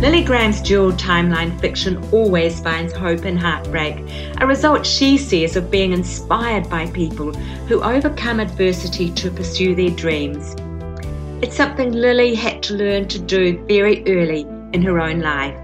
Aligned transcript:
Lily 0.00 0.24
Graham's 0.24 0.62
dual 0.62 0.92
timeline 0.92 1.60
fiction 1.60 2.02
always 2.10 2.58
finds 2.58 2.94
hope 2.94 3.26
in 3.26 3.36
heartbreak, 3.36 4.02
a 4.40 4.46
result 4.46 4.86
she 4.86 5.18
says 5.18 5.56
of 5.56 5.70
being 5.70 5.92
inspired 5.92 6.70
by 6.70 6.86
people 6.92 7.34
who 7.68 7.82
overcome 7.82 8.40
adversity 8.40 9.10
to 9.10 9.30
pursue 9.30 9.74
their 9.74 9.90
dreams. 9.90 10.56
It's 11.44 11.54
something 11.54 11.92
Lily 11.92 12.34
had 12.34 12.62
to 12.62 12.74
learn 12.76 13.08
to 13.08 13.18
do 13.18 13.62
very 13.66 14.02
early 14.06 14.46
in 14.72 14.80
her 14.80 14.98
own 14.98 15.20
life. 15.20 15.54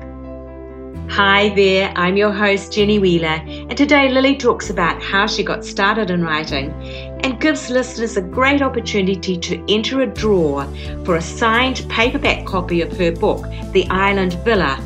Hi 1.11 1.49
there, 1.55 1.91
I'm 1.97 2.19
your 2.19 2.33
host 2.33 2.75
Jenny 2.75 2.99
Wheeler, 2.99 3.41
and 3.47 3.75
today 3.75 4.11
Lily 4.11 4.37
talks 4.37 4.69
about 4.69 5.03
how 5.03 5.27
she 5.27 5.45
got 5.45 5.65
started 5.65 6.11
in 6.11 6.23
writing 6.23 6.75
and 7.27 7.41
gives 7.41 7.71
listeners 7.71 8.17
a 8.17 8.23
great 8.23 8.63
opportunity 8.63 9.37
to 9.37 9.61
enter 9.69 10.01
a 10.01 10.07
draw 10.07 10.65
for 11.03 11.17
a 11.17 11.21
signed 11.21 11.85
paperback 11.89 12.47
copy 12.47 12.83
of 12.83 12.97
her 12.97 13.11
book, 13.11 13.43
The 13.73 13.85
Island 13.91 14.35
Villa. 14.45 14.79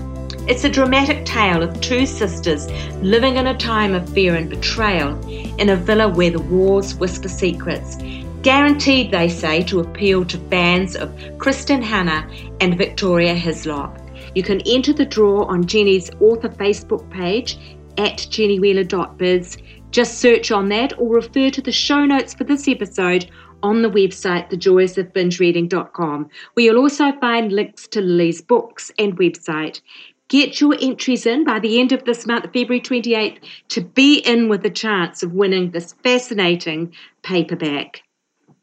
It's 0.49 0.65
a 0.65 0.71
dramatic 0.71 1.27
tale 1.27 1.63
of 1.63 1.79
two 1.83 2.07
sisters 2.07 2.67
living 3.03 3.37
in 3.37 3.49
a 3.49 3.59
time 3.59 3.95
of 3.95 4.09
fear 4.09 4.37
and 4.37 4.49
betrayal 4.49 5.23
in 5.29 5.69
a 5.69 5.77
villa 5.77 6.09
where 6.09 6.31
the 6.31 6.41
walls 6.41 6.95
whisper 6.95 7.29
secrets. 7.29 7.99
Guaranteed, 8.41 9.11
they 9.11 9.29
say, 9.29 9.63
to 9.65 9.81
appeal 9.81 10.25
to 10.25 10.39
fans 10.49 10.97
of 10.97 11.11
Kristin 11.37 11.83
Hannah 11.83 12.27
and 12.63 12.79
Victoria 12.79 13.35
Hislop. 13.35 14.01
You 14.35 14.43
can 14.43 14.63
enter 14.63 14.95
the 14.95 15.05
draw 15.05 15.45
on 15.45 15.67
Jenny's 15.67 16.11
author 16.21 16.49
Facebook 16.49 17.11
page 17.11 17.59
at 17.99 18.17
jennywheeler.biz. 18.17 19.59
Just 19.91 20.19
search 20.19 20.53
on 20.53 20.69
that 20.69 20.97
or 20.99 21.09
refer 21.09 21.51
to 21.51 21.61
the 21.61 21.73
show 21.73 22.05
notes 22.05 22.33
for 22.33 22.45
this 22.45 22.69
episode 22.69 23.29
on 23.63 23.83
the 23.83 23.91
website 23.91 24.49
thejoysofbingereading.com, 24.51 26.31
where 26.55 26.65
you'll 26.65 26.79
also 26.79 27.13
find 27.21 27.53
links 27.53 27.89
to 27.89 28.01
Lily's 28.01 28.41
books 28.41 28.93
and 28.99 29.19
website. 29.19 29.81
Get 30.29 30.61
your 30.61 30.77
entries 30.81 31.27
in 31.27 31.45
by 31.45 31.59
the 31.59 31.81
end 31.81 31.91
of 31.91 32.05
this 32.05 32.25
month, 32.25 32.45
February 32.45 32.81
28th, 32.81 33.39
to 33.71 33.81
be 33.81 34.19
in 34.19 34.49
with 34.49 34.65
a 34.65 34.71
chance 34.71 35.25
of 35.25 35.33
winning 35.33 35.73
this 35.73 35.93
fascinating 36.05 36.95
paperback. 37.25 38.03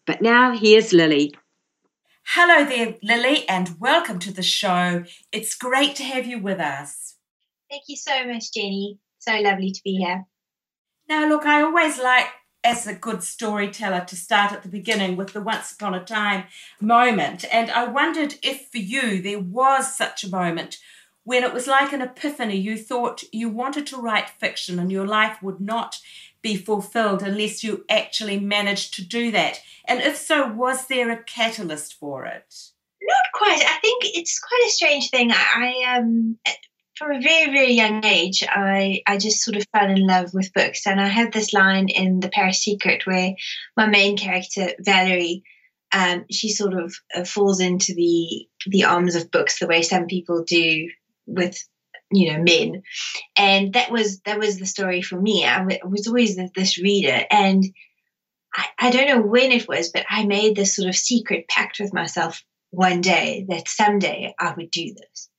But 0.05 0.21
now 0.21 0.57
here's 0.57 0.93
Lily. 0.93 1.33
Hello 2.23 2.63
there, 2.63 2.95
Lily, 3.03 3.47
and 3.49 3.75
welcome 3.79 4.19
to 4.19 4.31
the 4.31 4.43
show. 4.43 5.03
It's 5.33 5.55
great 5.55 5.97
to 5.97 6.03
have 6.03 6.25
you 6.25 6.39
with 6.39 6.61
us. 6.61 7.15
Thank 7.69 7.83
you 7.89 7.97
so 7.97 8.25
much, 8.25 8.53
Jenny. 8.53 8.99
So 9.19 9.37
lovely 9.39 9.71
to 9.71 9.81
be 9.83 9.97
here. 9.97 10.25
Now, 11.09 11.27
look, 11.27 11.45
I 11.45 11.61
always 11.61 11.97
like, 11.99 12.27
as 12.63 12.85
a 12.85 12.93
good 12.93 13.23
storyteller, 13.23 14.03
to 14.05 14.15
start 14.15 14.51
at 14.51 14.63
the 14.63 14.69
beginning 14.69 15.15
with 15.15 15.33
the 15.33 15.41
once 15.41 15.71
upon 15.71 15.95
a 15.95 16.03
time 16.03 16.45
moment. 16.81 17.45
And 17.51 17.71
I 17.71 17.85
wondered 17.85 18.35
if 18.43 18.67
for 18.71 18.79
you 18.79 19.21
there 19.21 19.39
was 19.39 19.95
such 19.95 20.23
a 20.23 20.29
moment 20.29 20.77
when 21.23 21.43
it 21.43 21.53
was 21.53 21.67
like 21.67 21.93
an 21.93 22.01
epiphany. 22.01 22.57
You 22.57 22.77
thought 22.77 23.23
you 23.31 23.49
wanted 23.49 23.87
to 23.87 24.01
write 24.01 24.29
fiction 24.29 24.79
and 24.79 24.91
your 24.91 25.07
life 25.07 25.41
would 25.41 25.61
not 25.61 25.97
be 26.41 26.55
fulfilled 26.55 27.23
unless 27.23 27.63
you 27.63 27.85
actually 27.89 28.39
managed 28.39 28.93
to 28.95 29.03
do 29.03 29.31
that? 29.31 29.61
And 29.85 30.01
if 30.01 30.17
so, 30.17 30.47
was 30.51 30.87
there 30.87 31.11
a 31.11 31.23
catalyst 31.23 31.93
for 31.95 32.25
it? 32.25 32.53
Not 33.01 33.31
quite. 33.33 33.61
I 33.65 33.79
think 33.79 34.03
it's 34.05 34.39
quite 34.39 34.65
a 34.67 34.71
strange 34.71 35.09
thing. 35.09 35.31
I 35.31 35.97
um 35.97 36.37
from 36.97 37.11
a 37.11 37.21
very 37.21 37.51
very 37.51 37.73
young 37.73 38.03
age, 38.03 38.43
I 38.47 39.01
I 39.07 39.17
just 39.17 39.43
sort 39.43 39.57
of 39.57 39.65
fell 39.75 39.89
in 39.89 40.05
love 40.05 40.33
with 40.33 40.53
books, 40.53 40.87
and 40.87 40.99
I 40.99 41.07
had 41.07 41.31
this 41.31 41.53
line 41.53 41.89
in 41.89 42.19
The 42.19 42.29
Paris 42.29 42.63
Secret 42.63 43.05
where 43.05 43.35
my 43.75 43.87
main 43.87 44.17
character 44.17 44.69
Valerie. 44.79 45.43
Um, 45.93 46.25
she 46.29 46.49
sort 46.49 46.73
of 46.73 46.93
uh, 47.15 47.23
falls 47.23 47.61
into 47.61 47.93
the 47.93 48.45
the 48.65 48.83
arms 48.83 49.15
of 49.15 49.31
books 49.31 49.57
the 49.57 49.67
way 49.67 49.81
some 49.81 50.07
people 50.07 50.43
do 50.43 50.89
with 51.25 51.57
you 52.11 52.33
know 52.33 52.43
men. 52.43 52.83
And 53.37 53.71
that 53.73 53.89
was 53.89 54.19
that 54.25 54.37
was 54.37 54.59
the 54.59 54.65
story 54.65 55.01
for 55.01 55.19
me. 55.19 55.45
I 55.45 55.59
w- 55.59 55.79
was 55.85 56.07
always 56.07 56.37
this 56.55 56.77
reader. 56.77 57.21
And 57.31 57.63
I, 58.53 58.65
I 58.79 58.89
don't 58.89 59.07
know 59.07 59.21
when 59.21 59.51
it 59.51 59.67
was 59.67 59.89
but 59.89 60.05
i 60.09 60.25
made 60.25 60.55
this 60.55 60.75
sort 60.75 60.89
of 60.89 60.95
secret 60.95 61.47
pact 61.47 61.79
with 61.79 61.93
myself 61.93 62.43
one 62.71 63.01
day 63.01 63.45
that 63.49 63.67
someday 63.67 64.33
i 64.39 64.53
would 64.55 64.71
do 64.71 64.93
this 64.93 65.29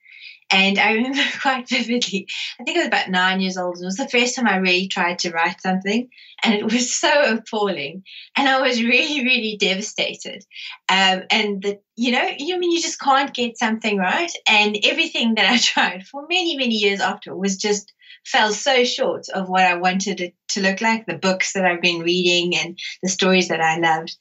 and 0.51 0.79
I 0.79 0.93
remember 0.93 1.23
quite 1.41 1.69
vividly, 1.69 2.27
I 2.59 2.65
think 2.65 2.77
I 2.77 2.81
was 2.81 2.89
about 2.89 3.11
nine 3.11 3.41
years 3.41 3.57
old. 3.57 3.77
and 3.77 3.85
It 3.85 3.87
was 3.87 3.97
the 3.97 4.09
first 4.09 4.35
time 4.35 4.47
I 4.47 4.57
really 4.57 4.89
tried 4.89 5.19
to 5.21 5.31
write 5.31 5.61
something, 5.61 6.09
and 6.43 6.55
it 6.55 6.65
was 6.65 6.95
so 7.01 7.37
appalling. 7.37 8.03
And 8.37 8.49
I 8.49 8.61
was 8.61 8.83
really, 8.83 9.25
really 9.25 9.57
devastated. 9.59 10.45
Um, 10.89 11.23
and 11.31 11.63
that, 11.63 11.83
you 11.97 12.13
know, 12.13 12.31
you 12.39 12.59
mean 12.59 12.73
you 12.73 12.81
just 12.81 13.01
can't 13.01 13.35
get 13.35 13.59
something 13.59 13.99
right. 13.99 14.33
And 14.49 14.79
everything 14.85 15.35
that 15.35 15.51
I 15.51 15.59
tried 15.61 16.07
for 16.07 16.27
many, 16.29 16.57
many 16.57 16.77
years 16.77 17.01
after 17.01 17.37
was 17.37 17.57
just 17.57 17.93
fell 18.25 18.53
so 18.53 18.85
short 18.85 19.29
of 19.35 19.49
what 19.49 19.63
I 19.63 19.77
wanted 19.77 20.21
it 20.21 20.35
to 20.49 20.61
look 20.61 20.81
like 20.81 21.07
the 21.07 21.19
books 21.19 21.53
that 21.53 21.65
I've 21.65 21.83
been 21.83 22.01
reading 22.01 22.57
and 22.57 22.79
the 23.03 23.09
stories 23.09 23.49
that 23.49 23.61
I 23.61 23.79
loved. 23.79 24.17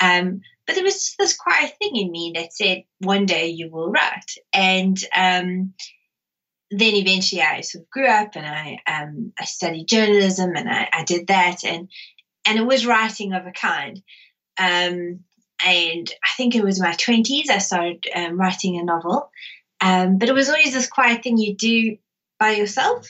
Um, 0.00 0.40
but 0.66 0.74
there 0.74 0.84
was 0.84 1.14
this 1.18 1.36
quiet 1.36 1.72
thing 1.78 1.96
in 1.96 2.10
me 2.10 2.32
that 2.34 2.52
said, 2.52 2.84
one 2.98 3.24
day 3.24 3.48
you 3.48 3.70
will 3.70 3.90
write. 3.90 4.34
And 4.52 4.98
um, 5.14 5.74
then 6.70 6.94
eventually 6.96 7.42
I 7.42 7.60
sort 7.60 7.84
of 7.84 7.90
grew 7.90 8.08
up 8.08 8.34
and 8.34 8.44
I 8.44 8.80
um, 8.86 9.32
I 9.38 9.44
studied 9.44 9.86
journalism 9.86 10.56
and 10.56 10.68
I, 10.68 10.88
I, 10.92 11.04
did 11.04 11.28
that 11.28 11.64
and 11.64 11.88
and 12.44 12.58
it 12.58 12.66
was 12.66 12.86
writing 12.86 13.32
of 13.32 13.46
a 13.46 13.52
kind. 13.52 14.02
Um, 14.58 15.20
and 15.64 16.12
I 16.24 16.28
think 16.36 16.54
it 16.54 16.64
was 16.64 16.80
my 16.80 16.92
twenties 16.92 17.48
I 17.48 17.58
started 17.58 18.04
um, 18.14 18.38
writing 18.38 18.78
a 18.78 18.84
novel. 18.84 19.30
Um, 19.80 20.18
but 20.18 20.28
it 20.28 20.34
was 20.34 20.48
always 20.48 20.72
this 20.72 20.88
quiet 20.88 21.22
thing 21.22 21.38
you 21.38 21.54
do 21.54 21.96
by 22.40 22.52
yourself. 22.52 23.08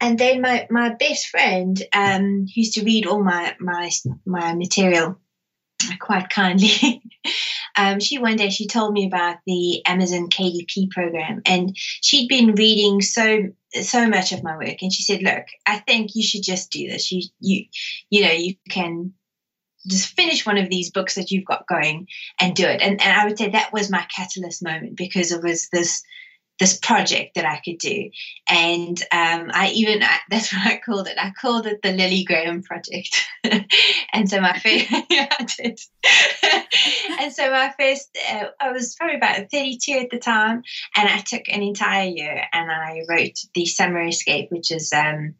And 0.00 0.18
then 0.18 0.42
my, 0.42 0.66
my 0.68 0.90
best 0.90 1.28
friend 1.28 1.80
um, 1.92 2.44
used 2.54 2.74
to 2.74 2.84
read 2.84 3.06
all 3.06 3.22
my 3.22 3.56
my 3.58 3.90
my 4.26 4.54
material 4.54 5.18
quite 6.00 6.30
kindly. 6.30 7.02
um, 7.76 8.00
she 8.00 8.18
one 8.18 8.36
day 8.36 8.50
she 8.50 8.66
told 8.66 8.92
me 8.92 9.06
about 9.06 9.36
the 9.46 9.84
Amazon 9.86 10.28
KDP 10.28 10.90
program, 10.90 11.42
and 11.46 11.76
she'd 11.76 12.28
been 12.28 12.54
reading 12.54 13.00
so 13.00 13.48
so 13.82 14.08
much 14.08 14.32
of 14.32 14.42
my 14.42 14.56
work, 14.56 14.82
and 14.82 14.92
she 14.92 15.02
said, 15.02 15.22
"Look, 15.22 15.44
I 15.66 15.78
think 15.78 16.10
you 16.14 16.22
should 16.22 16.42
just 16.42 16.70
do 16.70 16.88
this. 16.88 17.10
You 17.12 17.22
you 17.40 17.64
you 18.10 18.24
know 18.24 18.32
you 18.32 18.54
can." 18.70 19.14
Just 19.88 20.16
finish 20.16 20.44
one 20.44 20.58
of 20.58 20.68
these 20.68 20.90
books 20.90 21.14
that 21.14 21.30
you've 21.30 21.44
got 21.44 21.68
going 21.68 22.08
and 22.40 22.56
do 22.56 22.66
it. 22.66 22.82
And, 22.82 23.00
and 23.00 23.20
I 23.20 23.24
would 23.24 23.38
say 23.38 23.50
that 23.50 23.72
was 23.72 23.88
my 23.88 24.04
catalyst 24.12 24.64
moment 24.64 24.96
because 24.96 25.30
it 25.30 25.40
was 25.44 25.68
this 25.68 26.02
this 26.58 26.78
project 26.78 27.34
that 27.34 27.44
I 27.44 27.60
could 27.64 27.78
do. 27.78 28.10
And 28.48 29.00
um, 29.12 29.50
I 29.52 29.72
even, 29.74 30.02
I, 30.02 30.18
that's 30.30 30.52
what 30.52 30.66
I 30.66 30.80
called 30.84 31.08
it. 31.08 31.18
I 31.18 31.32
called 31.38 31.66
it 31.66 31.82
the 31.82 31.92
Lily 31.92 32.24
Graham 32.24 32.62
Project. 32.62 33.24
and 34.12 34.28
so 34.28 34.40
my 34.40 34.58
first, 34.58 34.90
yeah, 35.10 35.28
I 35.38 35.44
did. 35.44 35.80
and 37.20 37.32
so 37.32 37.50
my 37.50 37.72
first, 37.78 38.16
uh, 38.30 38.44
I 38.60 38.72
was 38.72 38.94
probably 38.94 39.16
about 39.16 39.50
32 39.50 39.92
at 39.92 40.10
the 40.10 40.18
time. 40.18 40.62
And 40.96 41.08
I 41.08 41.18
took 41.18 41.42
an 41.48 41.62
entire 41.62 42.08
year 42.08 42.44
and 42.52 42.70
I 42.70 43.02
wrote 43.08 43.38
The 43.54 43.66
Summer 43.66 44.06
Escape, 44.06 44.50
which 44.50 44.70
is, 44.70 44.92
um, 44.92 45.34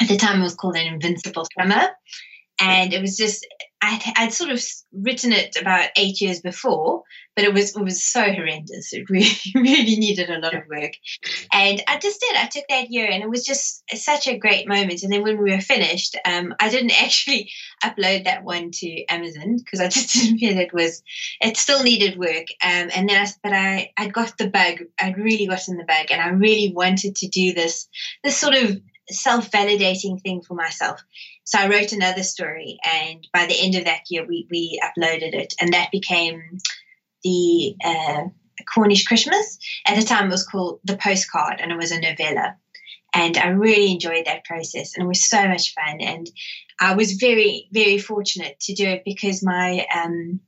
at 0.00 0.08
the 0.08 0.16
time 0.16 0.40
it 0.40 0.44
was 0.44 0.54
called 0.54 0.76
An 0.76 0.86
Invincible 0.86 1.46
Summer. 1.58 1.88
And 2.62 2.92
it 2.92 3.00
was 3.00 3.16
just, 3.16 3.46
I'd, 3.80 4.02
I'd 4.16 4.32
sort 4.32 4.50
of 4.50 4.62
written 4.92 5.32
it 5.32 5.56
about 5.58 5.88
eight 5.96 6.20
years 6.20 6.40
before, 6.40 7.04
but 7.40 7.48
it 7.48 7.54
was 7.54 7.74
it 7.74 7.82
was 7.82 8.02
so 8.02 8.20
horrendous. 8.20 8.92
It 8.92 9.08
really 9.08 9.30
really 9.54 9.96
needed 9.96 10.28
a 10.28 10.38
lot 10.40 10.54
of 10.54 10.64
work, 10.68 10.92
and 11.52 11.82
I 11.88 11.98
just 11.98 12.20
did. 12.20 12.36
I 12.36 12.46
took 12.46 12.64
that 12.68 12.90
year, 12.90 13.08
and 13.10 13.22
it 13.22 13.30
was 13.30 13.46
just 13.46 13.82
such 13.94 14.26
a 14.26 14.36
great 14.36 14.68
moment. 14.68 15.02
And 15.02 15.10
then 15.10 15.22
when 15.22 15.42
we 15.42 15.50
were 15.50 15.60
finished, 15.60 16.18
um, 16.26 16.54
I 16.60 16.68
didn't 16.68 16.92
actually 17.02 17.50
upload 17.82 18.24
that 18.24 18.44
one 18.44 18.70
to 18.72 19.04
Amazon 19.06 19.56
because 19.56 19.80
I 19.80 19.88
just 19.88 20.12
didn't 20.12 20.38
feel 20.38 20.58
it 20.58 20.74
was. 20.74 21.02
It 21.40 21.56
still 21.56 21.82
needed 21.82 22.18
work, 22.18 22.46
um, 22.62 22.90
and 22.94 23.08
then 23.08 23.26
I, 23.26 23.30
but 23.42 23.52
I 23.54 23.92
I 23.96 24.08
got 24.08 24.36
the 24.36 24.50
bug. 24.50 24.80
I'd 25.00 25.16
really 25.16 25.46
gotten 25.46 25.78
the 25.78 25.84
bug, 25.84 26.08
and 26.10 26.20
I 26.20 26.28
really 26.28 26.74
wanted 26.74 27.16
to 27.16 27.28
do 27.28 27.54
this 27.54 27.88
this 28.22 28.36
sort 28.36 28.54
of 28.54 28.78
self 29.10 29.50
validating 29.50 30.20
thing 30.20 30.42
for 30.42 30.54
myself. 30.54 31.02
So 31.44 31.58
I 31.58 31.68
wrote 31.68 31.92
another 31.92 32.22
story, 32.22 32.78
and 32.84 33.26
by 33.32 33.46
the 33.46 33.58
end 33.60 33.74
of 33.74 33.84
that 33.86 34.02
year, 34.08 34.26
we, 34.26 34.46
we 34.50 34.80
uploaded 34.84 35.34
it, 35.34 35.54
and 35.60 35.72
that 35.72 35.90
became 35.90 36.58
the 37.22 37.76
uh, 37.84 38.24
Cornish 38.72 39.04
Christmas. 39.04 39.58
At 39.86 39.96
the 39.96 40.04
time, 40.04 40.28
it 40.28 40.32
was 40.32 40.46
called 40.46 40.80
The 40.84 40.96
Postcard, 40.96 41.60
and 41.60 41.72
it 41.72 41.76
was 41.76 41.92
a 41.92 42.00
novella. 42.00 42.56
And 43.12 43.36
I 43.36 43.48
really 43.48 43.90
enjoyed 43.90 44.26
that 44.26 44.44
process 44.44 44.94
and 44.94 45.04
it 45.04 45.08
was 45.08 45.28
so 45.28 45.48
much 45.48 45.74
fun. 45.74 46.00
And 46.00 46.30
I 46.80 46.94
was 46.94 47.14
very, 47.14 47.68
very 47.72 47.98
fortunate 47.98 48.60
to 48.60 48.74
do 48.74 48.86
it 48.86 49.02
because 49.04 49.42
my, 49.42 49.84
um, 49.92 50.40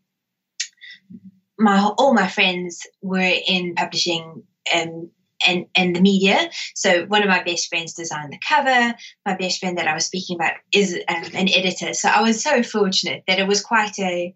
my 1.59 1.81
all 1.99 2.15
my 2.15 2.29
friends 2.29 2.87
were 3.03 3.33
in 3.47 3.75
publishing 3.75 4.43
um, 4.75 5.11
and 5.47 5.67
and 5.75 5.95
the 5.97 6.01
media. 6.01 6.51
So 6.75 7.07
one 7.07 7.23
of 7.23 7.29
my 7.29 7.43
best 7.43 7.69
friends 7.69 7.95
designed 7.95 8.33
the 8.33 8.39
cover. 8.47 8.95
My 9.27 9.37
best 9.37 9.61
friend 9.61 9.79
that 9.79 9.89
I 9.89 9.95
was 9.95 10.07
speaking 10.07 10.37
about 10.37 10.55
is 10.73 10.95
um, 11.09 11.25
an 11.35 11.49
editor. 11.49 11.95
So 11.95 12.09
I 12.09 12.23
was 12.23 12.43
so 12.43 12.63
fortunate 12.63 13.25
that 13.27 13.39
it 13.39 13.47
was 13.47 13.63
quite 13.63 13.99
a. 13.99 14.35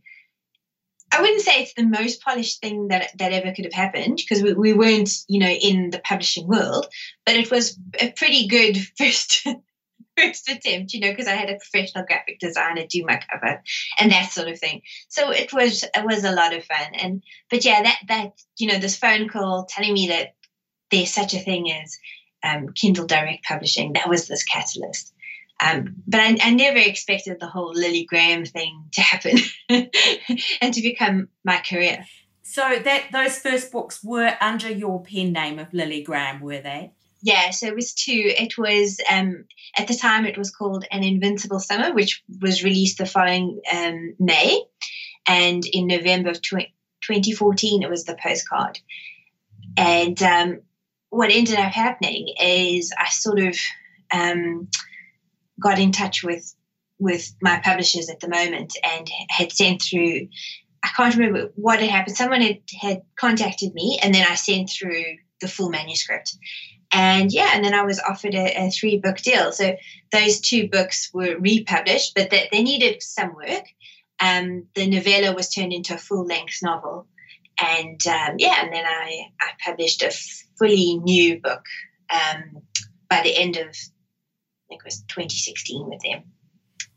I 1.12 1.20
wouldn't 1.20 1.42
say 1.42 1.62
it's 1.62 1.74
the 1.74 1.86
most 1.86 2.20
polished 2.20 2.60
thing 2.60 2.88
that 2.88 3.10
that 3.18 3.32
ever 3.32 3.52
could 3.54 3.64
have 3.64 3.72
happened 3.72 4.16
because 4.16 4.42
we, 4.42 4.52
we 4.54 4.72
weren't, 4.72 5.10
you 5.28 5.38
know, 5.38 5.48
in 5.48 5.90
the 5.90 6.00
publishing 6.00 6.46
world, 6.46 6.86
but 7.24 7.36
it 7.36 7.50
was 7.50 7.78
a 8.00 8.10
pretty 8.10 8.48
good 8.48 8.76
first 8.98 9.46
first 10.16 10.48
attempt, 10.48 10.94
you 10.94 11.00
know, 11.00 11.10
because 11.10 11.28
I 11.28 11.34
had 11.34 11.50
a 11.50 11.56
professional 11.56 12.04
graphic 12.06 12.38
designer 12.38 12.86
do 12.88 13.04
my 13.04 13.20
cover 13.30 13.62
and 14.00 14.10
that 14.10 14.32
sort 14.32 14.48
of 14.48 14.58
thing. 14.58 14.82
So 15.08 15.30
it 15.30 15.52
was 15.52 15.84
it 15.84 16.04
was 16.04 16.24
a 16.24 16.32
lot 16.32 16.54
of 16.54 16.64
fun. 16.64 16.94
And 16.94 17.22
but 17.50 17.64
yeah, 17.64 17.82
that 17.82 17.98
that 18.08 18.32
you 18.58 18.68
know, 18.68 18.78
this 18.78 18.96
phone 18.96 19.28
call 19.28 19.66
telling 19.68 19.94
me 19.94 20.08
that 20.08 20.34
there's 20.90 21.12
such 21.12 21.34
a 21.34 21.38
thing 21.38 21.70
as 21.70 21.98
um, 22.42 22.72
Kindle 22.74 23.06
Direct 23.06 23.44
Publishing, 23.44 23.94
that 23.94 24.08
was 24.08 24.28
this 24.28 24.44
catalyst. 24.44 25.12
Um, 25.64 26.02
but 26.06 26.20
I, 26.20 26.36
I, 26.42 26.50
never 26.50 26.78
expected 26.78 27.40
the 27.40 27.46
whole 27.46 27.72
Lily 27.72 28.04
Graham 28.04 28.44
thing 28.44 28.90
to 28.92 29.00
happen 29.00 29.38
and 30.60 30.74
to 30.74 30.82
become 30.82 31.28
my 31.44 31.62
career. 31.66 32.04
So 32.42 32.78
that 32.84 33.04
those 33.10 33.38
first 33.38 33.72
books 33.72 34.04
were 34.04 34.36
under 34.40 34.70
your 34.70 35.02
pen 35.02 35.32
name 35.32 35.58
of 35.58 35.72
Lily 35.72 36.02
Graham, 36.02 36.40
were 36.40 36.60
they? 36.60 36.92
Yeah, 37.22 37.50
so 37.50 37.66
it 37.66 37.74
was 37.74 37.94
two. 37.94 38.34
It 38.38 38.58
was 38.58 39.00
um, 39.10 39.46
at 39.76 39.88
the 39.88 39.96
time 39.96 40.26
it 40.26 40.38
was 40.38 40.50
called 40.50 40.84
An 40.90 41.02
Invincible 41.02 41.58
Summer, 41.58 41.92
which 41.92 42.22
was 42.40 42.62
released 42.62 42.98
the 42.98 43.06
following 43.06 43.60
um, 43.74 44.14
May, 44.18 44.62
and 45.26 45.64
in 45.66 45.86
November 45.86 46.30
of 46.30 46.42
tw- 46.42 46.70
2014 47.02 47.82
it 47.82 47.90
was 47.90 48.04
the 48.04 48.16
postcard. 48.22 48.78
And 49.76 50.22
um, 50.22 50.60
what 51.10 51.30
ended 51.30 51.58
up 51.58 51.72
happening 51.72 52.32
is 52.40 52.92
I 52.96 53.08
sort 53.08 53.40
of 53.40 53.58
um, 54.12 54.68
got 55.60 55.78
in 55.78 55.92
touch 55.92 56.22
with 56.22 56.54
with 56.98 57.34
my 57.42 57.60
publishers 57.62 58.08
at 58.08 58.20
the 58.20 58.28
moment 58.28 58.76
and 58.82 59.10
had 59.28 59.52
sent 59.52 59.82
through. 59.82 60.28
I 60.82 60.88
can't 60.96 61.16
remember 61.16 61.50
what 61.56 61.80
had 61.80 61.90
happened. 61.90 62.16
Someone 62.16 62.40
had, 62.40 62.60
had 62.80 63.02
contacted 63.16 63.74
me, 63.74 63.98
and 64.02 64.14
then 64.14 64.24
I 64.28 64.36
sent 64.36 64.70
through 64.70 65.04
the 65.40 65.48
full 65.48 65.68
manuscript 65.68 66.36
and 66.92 67.32
yeah, 67.32 67.50
and 67.54 67.64
then 67.64 67.74
I 67.74 67.82
was 67.82 68.00
offered 68.00 68.34
a, 68.34 68.66
a 68.66 68.70
three 68.70 68.98
book 68.98 69.18
deal. 69.18 69.52
So 69.52 69.76
those 70.12 70.40
two 70.40 70.68
books 70.68 71.10
were 71.12 71.36
republished, 71.38 72.14
but 72.14 72.30
they, 72.30 72.48
they 72.52 72.62
needed 72.62 73.02
some 73.02 73.34
work. 73.34 73.64
Um, 74.20 74.66
the 74.74 74.88
novella 74.88 75.34
was 75.34 75.50
turned 75.50 75.72
into 75.72 75.94
a 75.94 75.98
full 75.98 76.24
length 76.24 76.58
novel. 76.62 77.06
And 77.60 78.00
um, 78.06 78.36
yeah, 78.38 78.62
and 78.62 78.72
then 78.72 78.84
I, 78.86 79.26
I 79.40 79.50
published 79.64 80.02
a 80.02 80.10
fully 80.58 80.98
new 80.98 81.40
book 81.40 81.64
um, 82.10 82.62
by 83.10 83.22
the 83.22 83.36
end 83.36 83.56
of, 83.56 83.74
think 84.68 84.82
it 84.82 84.84
was 84.84 85.02
2016 85.08 85.88
with 85.88 86.00
them. 86.00 86.24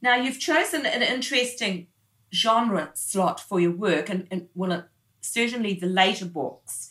Now, 0.02 0.16
you've 0.16 0.40
chosen 0.40 0.86
an 0.86 1.02
interesting 1.02 1.88
genre 2.34 2.92
slot 2.94 3.40
for 3.40 3.60
your 3.60 3.72
work, 3.72 4.10
and, 4.10 4.28
and 4.32 4.48
well, 4.56 4.86
certainly 5.22 5.74
the 5.74 5.88
later 5.88 6.26
books 6.26 6.90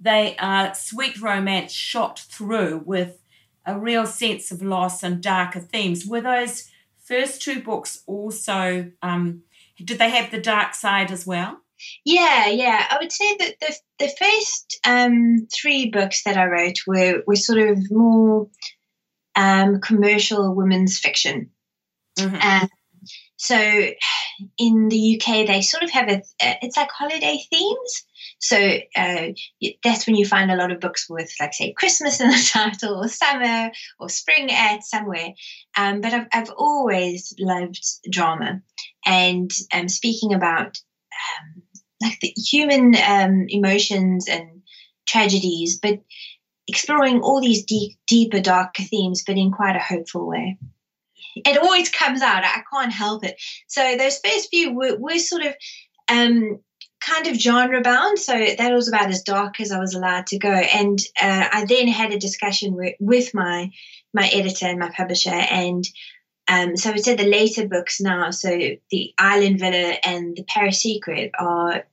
they 0.00 0.36
are 0.38 0.74
sweet 0.74 1.20
romance 1.20 1.72
shot 1.72 2.20
through 2.20 2.82
with 2.84 3.20
a 3.66 3.78
real 3.78 4.06
sense 4.06 4.50
of 4.50 4.62
loss 4.62 5.02
and 5.02 5.22
darker 5.22 5.60
themes. 5.60 6.06
Were 6.06 6.20
those 6.20 6.70
first 7.04 7.42
two 7.42 7.62
books 7.62 8.02
also, 8.06 8.90
um, 9.02 9.42
did 9.76 9.98
they 9.98 10.10
have 10.10 10.30
the 10.30 10.40
dark 10.40 10.74
side 10.74 11.10
as 11.10 11.26
well? 11.26 11.60
Yeah, 12.04 12.48
yeah. 12.48 12.86
I 12.90 12.98
would 12.98 13.12
say 13.12 13.36
that 13.36 13.54
the, 13.60 13.76
the 13.98 14.12
first 14.18 14.80
um, 14.84 15.46
three 15.52 15.90
books 15.90 16.24
that 16.24 16.36
I 16.36 16.46
wrote 16.46 16.78
were, 16.86 17.22
were 17.26 17.36
sort 17.36 17.58
of 17.58 17.90
more 17.90 18.48
um, 19.38 19.80
commercial 19.80 20.54
women's 20.54 20.98
fiction. 20.98 21.50
Mm-hmm. 22.18 22.34
Um, 22.34 22.68
so 23.36 23.56
in 24.58 24.88
the 24.88 25.16
UK, 25.20 25.46
they 25.46 25.62
sort 25.62 25.84
of 25.84 25.90
have 25.90 26.08
a, 26.08 26.22
it's 26.40 26.76
like 26.76 26.90
holiday 26.90 27.40
themes. 27.48 28.04
So 28.40 28.78
uh, 28.96 29.28
that's 29.84 30.06
when 30.06 30.16
you 30.16 30.26
find 30.26 30.50
a 30.50 30.56
lot 30.56 30.72
of 30.72 30.80
books 30.80 31.06
with, 31.08 31.32
like, 31.40 31.54
say, 31.54 31.72
Christmas 31.72 32.20
in 32.20 32.30
the 32.30 32.50
title, 32.52 32.96
or 32.96 33.08
summer, 33.08 33.70
or 34.00 34.08
spring 34.08 34.50
at 34.50 34.82
somewhere. 34.82 35.34
Um, 35.76 36.00
but 36.00 36.12
I've, 36.12 36.26
I've 36.32 36.50
always 36.50 37.32
loved 37.38 37.80
drama. 38.10 38.60
And 39.06 39.50
um, 39.72 39.88
speaking 39.88 40.34
about 40.34 40.78
um, 41.12 41.62
like 42.02 42.18
the 42.20 42.32
human 42.36 42.96
um, 42.96 43.46
emotions 43.48 44.28
and 44.28 44.62
tragedies, 45.06 45.78
but 45.80 46.00
exploring 46.68 47.20
all 47.20 47.40
these 47.40 47.64
deep, 47.64 47.98
deeper, 48.06 48.40
darker 48.40 48.84
themes, 48.84 49.24
but 49.26 49.36
in 49.36 49.50
quite 49.50 49.76
a 49.76 49.80
hopeful 49.80 50.26
way 50.26 50.58
it 51.44 51.58
always 51.58 51.88
comes 51.88 52.22
out. 52.22 52.44
I 52.44 52.62
can't 52.72 52.92
help 52.92 53.24
it. 53.24 53.40
So 53.66 53.96
those 53.96 54.18
first 54.18 54.50
few 54.50 54.74
were, 54.74 54.96
were 54.96 55.18
sort 55.18 55.42
of 55.42 55.54
um, 56.08 56.60
kind 57.00 57.26
of 57.26 57.36
genre 57.36 57.80
bound. 57.82 58.18
So 58.18 58.32
that 58.32 58.72
was 58.72 58.88
about 58.88 59.10
as 59.10 59.22
dark 59.22 59.60
as 59.60 59.72
I 59.72 59.78
was 59.78 59.94
allowed 59.94 60.26
to 60.28 60.38
go. 60.38 60.50
And 60.50 60.98
uh, 61.20 61.48
I 61.52 61.64
then 61.66 61.88
had 61.88 62.12
a 62.12 62.18
discussion 62.18 62.74
with, 62.74 62.94
with 63.00 63.34
my 63.34 63.70
my 64.14 64.26
editor 64.28 64.66
and 64.66 64.78
my 64.78 64.90
publisher. 64.90 65.30
And 65.30 65.84
um, 66.48 66.76
so 66.76 66.90
I 66.92 66.96
say 66.96 67.14
the 67.14 67.24
later 67.24 67.68
books 67.68 68.00
now, 68.00 68.30
so 68.30 68.48
the 68.90 69.14
Island 69.18 69.60
Villa 69.60 69.96
and 70.02 70.34
the 70.34 70.44
Paris 70.44 70.80
Secret 70.80 71.32
are 71.38 71.84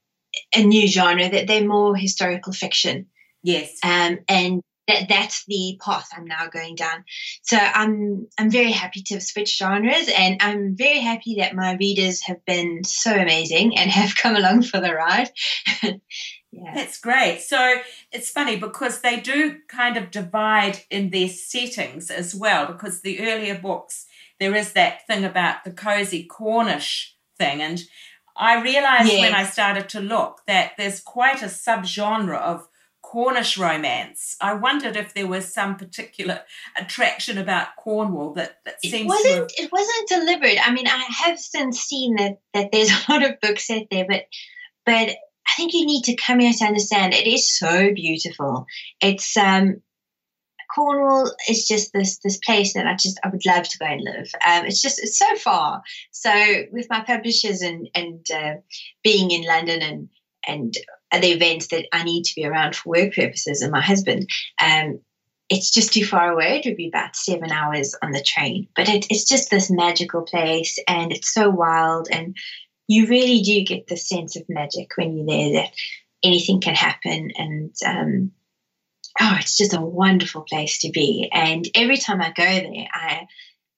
a 0.56 0.64
new 0.64 0.88
genre 0.88 1.28
that 1.28 1.48
they're 1.48 1.68
more 1.68 1.96
historical 1.96 2.54
fiction. 2.54 3.08
Yes. 3.46 3.78
Um, 3.84 4.20
and 4.28 4.64
that 4.88 5.08
that's 5.08 5.46
the 5.46 5.80
path 5.84 6.10
I'm 6.16 6.26
now 6.26 6.48
going 6.48 6.76
down. 6.76 7.06
So 7.44 7.58
I'm 7.58 8.28
I'm 8.40 8.50
very 8.50 8.72
happy 8.72 9.04
to 9.04 9.16
have 9.16 9.24
switched 9.24 9.60
genres, 9.60 10.10
and 10.10 10.38
I'm 10.42 10.76
very 10.76 11.00
happy 11.00 11.36
that 11.40 11.56
my 11.56 11.76
readers 11.76 12.22
have 12.24 12.44
been 12.46 12.84
so 12.84 13.14
amazing 13.14 13.78
and 13.78 13.90
have 14.02 14.16
come 14.16 14.36
along 14.36 14.64
for 14.64 14.80
the 14.80 14.94
ride. 14.94 15.30
yeah. 15.84 16.74
That's 16.74 17.00
great. 17.00 17.42
So 17.42 17.76
it's 18.12 18.32
funny 18.32 18.58
because 18.58 19.02
they 19.02 19.20
do 19.20 19.58
kind 19.68 19.96
of 19.96 20.10
divide 20.10 20.80
in 20.90 21.12
their 21.12 21.30
settings 21.30 22.10
as 22.10 22.34
well. 22.34 22.66
Because 22.66 23.02
the 23.02 23.20
earlier 23.20 23.60
books, 23.60 24.08
there 24.40 24.56
is 24.56 24.74
that 24.74 25.06
thing 25.06 25.24
about 25.24 25.64
the 25.64 25.72
cozy 25.72 26.26
Cornish 26.26 27.16
thing, 27.38 27.62
and 27.62 27.80
I 28.36 28.62
realized 28.62 29.14
when 29.14 29.36
I 29.36 29.46
started 29.46 29.88
to 29.90 30.00
look 30.00 30.42
that 30.48 30.72
there's 30.78 31.00
quite 31.00 31.42
a 31.42 31.46
subgenre 31.46 32.38
of 32.38 32.68
Cornish 33.16 33.58
romance. 33.58 34.36
I 34.42 34.56
wondered 34.56 34.98
if 34.98 35.14
there 35.14 35.26
was 35.26 35.54
some 35.54 35.78
particular 35.78 36.42
attraction 36.78 37.38
about 37.38 37.78
Cornwall 37.78 38.34
that, 38.34 38.58
that 38.66 38.82
seems 38.82 39.06
it 39.06 39.08
wasn't 39.08 39.36
have... 39.36 39.48
it 39.58 39.72
wasn't 39.72 40.10
deliberate. 40.10 40.58
I 40.62 40.74
mean, 40.74 40.86
I 40.86 41.06
have 41.24 41.40
since 41.40 41.80
seen 41.80 42.18
that 42.18 42.42
that 42.54 42.74
there's 42.74 42.90
a 43.08 43.12
lot 43.12 43.24
of 43.24 43.40
books 43.40 43.70
out 43.70 43.84
there, 43.90 44.06
but 44.06 44.26
but 44.86 45.12
I 45.12 45.56
think 45.56 45.74
you 45.74 45.86
need 45.86 46.04
to 46.04 46.16
come 46.18 46.40
here 46.40 46.52
to 46.52 46.66
understand 46.66 47.14
it 47.14 47.26
is 47.26 47.58
so 47.58 47.94
beautiful. 47.94 48.66
It's 49.00 49.38
um 49.38 49.82
Cornwall 50.76 51.32
is 51.48 51.70
just 51.70 51.94
this 51.94 52.18
this 52.18 52.38
place 52.40 52.74
that 52.74 52.86
I 52.86 52.96
just 52.96 53.18
I 53.24 53.30
would 53.30 53.46
love 53.46 53.64
to 53.70 53.78
go 53.78 53.86
and 53.86 54.02
live. 54.04 54.30
Um, 54.46 54.66
it's 54.66 54.82
just 54.82 55.02
it's 55.02 55.18
so 55.18 55.38
far. 55.38 55.84
So 56.12 56.34
with 56.70 56.88
my 56.90 57.00
publishers 57.00 57.62
and 57.62 57.88
and 57.96 58.26
uh, 58.30 58.56
being 59.06 59.32
in 59.32 59.44
London 59.44 59.82
and 59.82 60.10
and 60.48 60.74
at 61.12 61.22
the 61.22 61.32
events 61.32 61.68
that 61.68 61.86
I 61.92 62.04
need 62.04 62.24
to 62.24 62.36
be 62.36 62.46
around 62.46 62.76
for 62.76 62.90
work 62.90 63.14
purposes 63.14 63.62
and 63.62 63.72
my 63.72 63.82
husband, 63.82 64.30
um, 64.62 65.00
it's 65.50 65.70
just 65.70 65.94
too 65.94 66.06
far 66.06 66.32
away. 66.32 66.60
It 66.60 66.68
would 66.68 66.78
be 66.78 66.88
about 66.88 67.16
seven 67.16 67.52
hours 67.52 67.96
on 68.02 68.12
the 68.12 68.22
train. 68.22 68.68
But 68.76 68.90
it, 68.90 69.06
it's 69.10 69.26
just 69.26 69.50
this 69.50 69.70
magical 69.70 70.24
place 70.24 70.80
and 70.88 71.12
it's 71.12 71.34
so 71.34 71.50
wild. 71.50 72.08
And 72.12 72.36
you 72.88 73.08
really 73.08 73.42
do 73.42 73.64
get 73.64 73.88
the 73.88 73.98
sense 73.98 74.36
of 74.36 74.44
magic 74.50 74.92
when 74.96 75.16
you're 75.16 75.28
there 75.28 75.62
that 75.62 75.74
anything 76.24 76.62
can 76.62 76.76
happen. 76.76 77.32
And 77.38 77.76
um, 77.86 78.32
oh, 79.22 79.38
it's 79.40 79.58
just 79.58 79.76
a 79.76 79.82
wonderful 79.82 80.42
place 80.42 80.80
to 80.80 80.90
be. 80.90 81.30
And 81.32 81.68
every 81.76 81.98
time 81.98 82.22
I 82.22 82.32
go 82.36 82.44
there, 82.44 82.88
I 82.92 83.28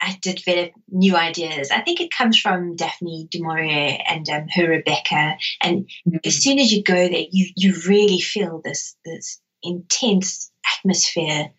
I 0.01 0.17
develop 0.21 0.71
new 0.89 1.15
ideas. 1.15 1.71
I 1.71 1.81
think 1.81 2.01
it 2.01 2.11
comes 2.11 2.39
from 2.39 2.75
Daphne 2.75 3.27
du 3.31 3.41
Maurier 3.41 3.97
and 4.07 4.29
um, 4.29 4.47
her 4.53 4.67
Rebecca. 4.67 5.37
And 5.61 5.85
mm-hmm. 6.07 6.17
as 6.23 6.35
soon 6.35 6.59
as 6.59 6.71
you 6.71 6.83
go 6.83 6.93
there, 6.93 7.25
you 7.31 7.47
you 7.55 7.73
really 7.87 8.19
feel 8.19 8.61
this 8.63 8.95
this 9.05 9.41
intense 9.63 10.51
atmosphere 10.77 11.51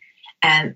um, 0.43 0.75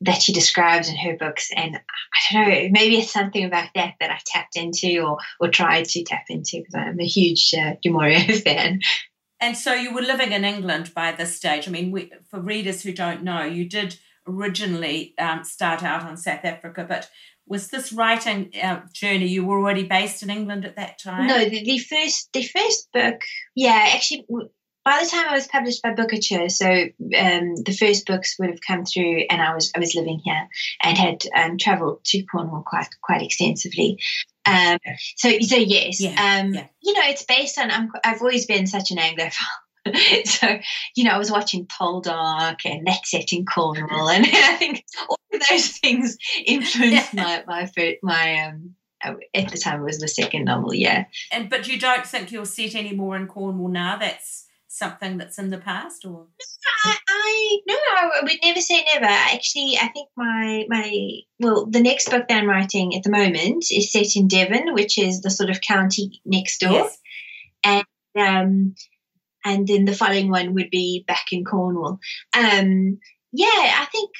that 0.00 0.22
she 0.22 0.32
describes 0.32 0.88
in 0.88 0.96
her 0.96 1.16
books. 1.16 1.50
And 1.54 1.76
I 1.76 2.32
don't 2.32 2.48
know, 2.48 2.68
maybe 2.72 2.98
it's 2.98 3.12
something 3.12 3.44
about 3.44 3.68
that 3.74 3.94
that 4.00 4.10
I 4.10 4.18
tapped 4.24 4.56
into 4.56 5.00
or 5.00 5.18
or 5.40 5.48
tried 5.48 5.84
to 5.86 6.04
tap 6.04 6.24
into 6.28 6.58
because 6.58 6.74
I'm 6.74 7.00
a 7.00 7.06
huge 7.06 7.54
uh, 7.54 7.74
du 7.82 7.90
Maurier 7.90 8.20
fan. 8.44 8.80
And 9.40 9.56
so 9.56 9.74
you 9.74 9.92
were 9.92 10.02
living 10.02 10.30
in 10.32 10.44
England 10.44 10.92
by 10.94 11.10
this 11.10 11.34
stage. 11.34 11.66
I 11.66 11.72
mean, 11.72 11.90
we, 11.90 12.12
for 12.30 12.40
readers 12.40 12.82
who 12.82 12.92
don't 12.92 13.24
know, 13.24 13.42
you 13.42 13.68
did 13.68 13.98
originally 14.26 15.14
um, 15.18 15.44
start 15.44 15.82
out 15.82 16.02
on 16.02 16.16
South 16.16 16.44
Africa, 16.44 16.84
but 16.88 17.08
was 17.46 17.68
this 17.68 17.92
writing 17.92 18.50
uh, 18.62 18.80
journey 18.92 19.26
you 19.26 19.44
were 19.44 19.58
already 19.58 19.84
based 19.84 20.22
in 20.22 20.30
England 20.30 20.64
at 20.64 20.76
that 20.76 20.98
time? 21.00 21.26
No, 21.26 21.44
the, 21.44 21.64
the 21.64 21.78
first 21.78 22.32
the 22.32 22.42
first 22.42 22.90
book, 22.92 23.22
yeah, 23.54 23.90
actually 23.94 24.24
by 24.84 25.00
the 25.02 25.10
time 25.10 25.28
I 25.28 25.34
was 25.34 25.46
published 25.46 25.82
by 25.82 25.94
Bookouture, 25.94 26.50
so 26.50 26.66
um, 26.66 27.54
the 27.62 27.76
first 27.78 28.06
books 28.06 28.36
would 28.38 28.50
have 28.50 28.60
come 28.66 28.84
through, 28.84 29.24
and 29.30 29.40
I 29.40 29.54
was 29.54 29.70
I 29.76 29.78
was 29.78 29.94
living 29.94 30.20
here 30.24 30.48
and 30.82 30.98
had 30.98 31.22
um, 31.36 31.58
travelled 31.58 32.04
to 32.06 32.22
Cornwall 32.24 32.64
quite 32.66 32.88
quite 33.00 33.22
extensively. 33.22 33.98
Um, 34.44 34.78
so 35.16 35.38
so 35.40 35.56
yes, 35.56 36.00
yeah, 36.00 36.10
um, 36.10 36.54
yeah. 36.54 36.66
you 36.82 36.94
know, 36.94 37.02
it's 37.04 37.24
based 37.24 37.58
on 37.58 37.70
i 37.70 37.88
have 38.08 38.20
always 38.20 38.46
been 38.46 38.66
such 38.66 38.90
an 38.90 38.98
Anglophile. 38.98 39.32
so 40.24 40.58
you 40.94 41.04
know, 41.04 41.10
I 41.10 41.18
was 41.18 41.30
watching 41.30 41.66
Poldark 41.66 42.60
and 42.64 42.84
Net 42.84 43.04
Set 43.04 43.32
in 43.32 43.44
Cornwall, 43.44 44.08
and 44.08 44.24
I 44.28 44.56
think 44.56 44.84
all 45.08 45.18
of 45.32 45.42
those 45.50 45.68
things 45.78 46.16
influenced 46.44 47.14
my 47.14 47.44
my 47.46 47.70
my 48.02 48.42
um 48.44 48.74
at 49.34 49.50
the 49.50 49.58
time 49.58 49.80
it 49.80 49.84
was 49.84 49.98
the 49.98 50.08
second 50.08 50.44
novel, 50.44 50.72
yeah. 50.72 51.04
And 51.30 51.50
but 51.50 51.66
you 51.66 51.78
don't 51.78 52.06
think 52.06 52.30
you're 52.30 52.44
set 52.44 52.74
any 52.74 52.94
more 52.94 53.16
in 53.16 53.26
Cornwall 53.26 53.68
now? 53.68 53.96
That's 53.96 54.46
something 54.72 55.18
that's 55.18 55.38
in 55.38 55.50
the 55.50 55.58
past 55.58 56.06
or 56.06 56.26
I, 56.86 56.96
I 57.06 57.58
no 57.66 57.74
I 57.74 58.20
would 58.22 58.38
never 58.42 58.60
say 58.62 58.82
never 58.94 59.04
actually 59.04 59.76
I 59.78 59.88
think 59.88 60.08
my 60.16 60.64
my 60.66 61.10
well 61.38 61.66
the 61.66 61.82
next 61.82 62.08
book 62.08 62.26
that 62.26 62.38
I'm 62.38 62.48
writing 62.48 62.96
at 62.96 63.02
the 63.02 63.10
moment 63.10 63.66
is 63.70 63.92
set 63.92 64.16
in 64.16 64.28
Devon 64.28 64.72
which 64.72 64.96
is 64.96 65.20
the 65.20 65.28
sort 65.28 65.50
of 65.50 65.60
county 65.60 66.22
next 66.24 66.60
door 66.60 66.72
yes. 66.72 66.98
and 67.64 67.84
um 68.16 68.74
and 69.44 69.66
then 69.66 69.84
the 69.84 69.94
following 69.94 70.30
one 70.30 70.54
would 70.54 70.70
be 70.70 71.04
back 71.06 71.26
in 71.32 71.44
Cornwall 71.44 71.98
um 72.36 72.98
yeah 73.32 73.46
I 73.46 73.86
think 73.90 74.10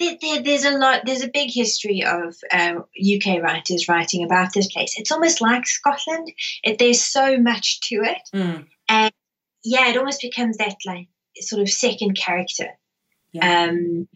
there, 0.00 0.16
there, 0.20 0.42
there's 0.42 0.64
a 0.64 0.76
lot 0.76 1.02
there's 1.04 1.22
a 1.22 1.30
big 1.32 1.50
history 1.52 2.04
of 2.04 2.34
uh, 2.52 2.80
uk 2.80 3.42
writers 3.42 3.88
writing 3.88 4.24
about 4.24 4.52
this 4.52 4.72
place 4.72 4.98
it's 4.98 5.12
almost 5.12 5.40
like 5.40 5.66
scotland 5.66 6.32
it, 6.64 6.78
there's 6.78 7.00
so 7.00 7.38
much 7.38 7.80
to 7.88 7.96
it 7.96 8.18
mm. 8.34 8.66
and 8.88 9.12
yeah, 9.64 9.88
it 9.88 9.96
almost 9.96 10.20
becomes 10.20 10.58
that 10.58 10.76
like 10.84 11.08
sort 11.40 11.62
of 11.62 11.70
second 11.70 12.16
character. 12.16 12.68
Yeah. 13.32 13.64
Um, 13.64 14.06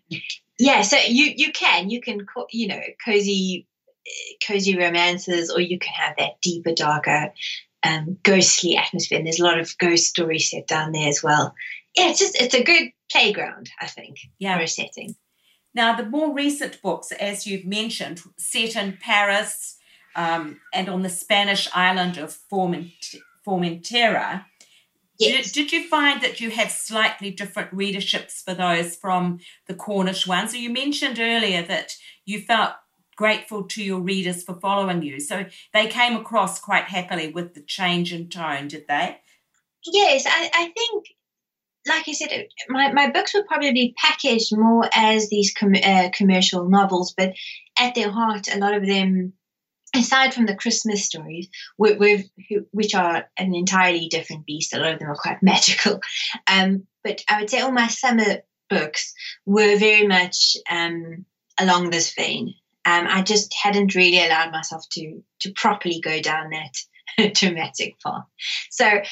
yeah, 0.58 0.82
so 0.82 0.98
you 0.98 1.32
you 1.34 1.50
can 1.52 1.90
you 1.90 2.00
can 2.00 2.26
you 2.50 2.68
know 2.68 2.80
cozy 3.04 3.66
cozy 4.46 4.76
romances, 4.76 5.50
or 5.50 5.60
you 5.60 5.78
can 5.78 5.92
have 5.94 6.16
that 6.18 6.40
deeper, 6.42 6.72
darker, 6.74 7.32
um, 7.82 8.18
ghostly 8.22 8.76
atmosphere. 8.76 9.18
And 9.18 9.26
there's 9.26 9.40
a 9.40 9.44
lot 9.44 9.58
of 9.58 9.76
ghost 9.78 10.06
stories 10.06 10.50
set 10.50 10.66
down 10.66 10.92
there 10.92 11.08
as 11.08 11.22
well. 11.22 11.54
Yeah, 11.96 12.10
it's 12.10 12.18
just 12.18 12.40
it's 12.40 12.54
a 12.54 12.62
good 12.62 12.90
playground, 13.10 13.70
I 13.80 13.86
think, 13.86 14.18
yeah. 14.38 14.56
for 14.56 14.64
a 14.64 14.68
setting. 14.68 15.16
Now, 15.74 15.94
the 15.94 16.06
more 16.06 16.34
recent 16.34 16.80
books, 16.82 17.12
as 17.12 17.46
you've 17.46 17.66
mentioned, 17.66 18.20
set 18.36 18.76
in 18.76 18.98
Paris 19.00 19.76
um, 20.16 20.60
and 20.72 20.88
on 20.88 21.02
the 21.02 21.08
Spanish 21.08 21.68
island 21.74 22.18
of 22.18 22.36
Formentera, 22.50 24.44
Yes. 25.18 25.50
Did, 25.50 25.70
did, 25.70 25.72
you 25.72 25.88
find 25.88 26.20
that 26.22 26.40
you 26.40 26.50
had 26.50 26.70
slightly 26.70 27.32
different 27.32 27.74
readerships 27.74 28.40
for 28.42 28.54
those 28.54 28.94
from 28.94 29.40
the 29.66 29.74
Cornish 29.74 30.28
ones? 30.28 30.52
So 30.52 30.58
you 30.58 30.70
mentioned 30.70 31.18
earlier 31.18 31.62
that 31.62 31.96
you 32.24 32.40
felt 32.40 32.74
grateful 33.18 33.64
to 33.64 33.82
your 33.82 33.98
readers 33.98 34.44
for 34.44 34.54
following 34.54 35.02
you. 35.02 35.18
So 35.18 35.44
they 35.74 35.88
came 35.88 36.16
across 36.16 36.60
quite 36.60 36.84
happily 36.84 37.28
with 37.28 37.52
the 37.52 37.60
change 37.60 38.14
in 38.14 38.28
tone, 38.28 38.68
did 38.68 38.86
they? 38.88 39.18
Yes, 39.84 40.24
I, 40.24 40.50
I 40.54 40.72
think, 40.76 41.06
like 41.86 42.08
I 42.08 42.12
said, 42.12 42.46
my, 42.68 42.92
my 42.92 43.10
books 43.10 43.34
were 43.34 43.44
probably 43.44 43.92
packaged 43.98 44.56
more 44.56 44.88
as 44.94 45.28
these 45.28 45.52
com- 45.52 45.74
uh, 45.74 46.10
commercial 46.14 46.68
novels, 46.68 47.12
but 47.16 47.34
at 47.76 47.96
their 47.96 48.10
heart, 48.10 48.54
a 48.54 48.58
lot 48.58 48.74
of 48.74 48.86
them 48.86 49.32
aside 49.96 50.32
from 50.32 50.46
the 50.46 50.54
Christmas 50.54 51.04
stories, 51.04 51.48
which 51.76 52.94
are 52.94 53.24
an 53.36 53.54
entirely 53.54 54.06
different 54.08 54.46
beast, 54.46 54.74
a 54.74 54.78
lot 54.78 54.92
of 54.92 55.00
them 55.00 55.10
are 55.10 55.16
quite 55.16 55.42
magical. 55.42 56.00
Um, 56.46 56.86
but 57.02 57.20
I 57.28 57.40
would 57.40 57.50
say 57.50 57.60
all 57.60 57.72
my 57.72 57.88
summer 57.88 58.42
books 58.70 59.12
were 59.44 59.76
very 59.76 60.06
much 60.06 60.56
um, 60.70 61.24
along 61.58 61.90
this 61.90 62.14
vein. 62.14 62.54
Um, 62.88 63.06
I 63.06 63.20
just 63.20 63.52
hadn't 63.52 63.94
really 63.94 64.24
allowed 64.24 64.50
myself 64.50 64.88
to 64.92 65.22
to 65.40 65.52
properly 65.52 66.00
go 66.00 66.22
down 66.22 66.50
that 66.50 67.34
dramatic 67.34 68.00
path. 68.00 68.24
So 68.70 69.02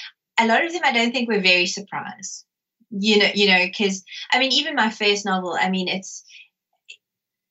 a 0.41 0.47
lot 0.47 0.65
of 0.65 0.73
them, 0.73 0.81
I 0.83 0.93
don't 0.93 1.13
think, 1.13 1.29
were 1.29 1.41
very 1.41 1.67
surprised. 1.67 2.47
You 2.91 3.19
know, 3.19 3.29
you 3.35 3.49
know, 3.49 3.67
because 3.67 4.03
I 4.33 4.39
mean, 4.39 4.53
even 4.53 4.77
my 4.77 4.89
first 4.89 5.27
novel, 5.27 5.59
I 5.61 5.69
mean, 5.69 5.89
it's 5.89 6.25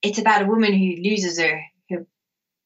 it's 0.02 0.18
about 0.18 0.42
a 0.42 0.46
woman 0.46 0.72
who 0.72 1.00
loses 1.00 1.38
her 1.38 1.60
her 1.90 2.06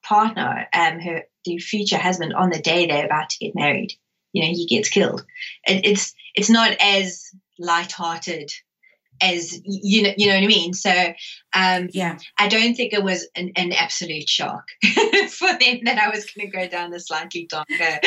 partner, 0.03 0.67
um, 0.73 0.99
her 1.01 1.25
the 1.45 1.59
future 1.59 1.99
husband, 1.99 2.33
on 2.33 2.49
the 2.49 2.63
day 2.63 2.87
they're 2.87 3.05
about 3.05 3.29
to 3.31 3.45
get 3.45 3.55
married. 3.55 3.93
You 4.33 4.43
know, 4.43 4.49
he 4.49 4.67
gets 4.67 4.89
killed. 4.89 5.27
It, 5.67 5.85
it's 5.85 6.15
it's 6.35 6.51
not 6.51 6.77
as 6.81 7.27
light-hearted 7.59 8.51
as 9.21 9.61
you 9.65 10.03
know 10.03 10.13
you 10.17 10.29
know 10.29 10.35
what 10.35 10.45
I 10.45 10.47
mean. 10.47 10.75
So 10.75 10.91
um, 11.55 11.89
yeah, 11.93 12.19
I 12.39 12.49
don't 12.49 12.75
think 12.75 12.93
it 12.93 13.03
was 13.03 13.29
an, 13.37 13.53
an 13.57 13.73
absolute 13.73 14.29
shock 14.29 14.65
for 14.83 15.49
them 15.49 15.81
that 15.85 15.99
I 16.01 16.11
was 16.15 16.27
going 16.31 16.51
to 16.51 16.57
go 16.57 16.69
down 16.69 16.91
the 16.91 17.01
slightly 17.01 17.47
darker. 17.49 17.75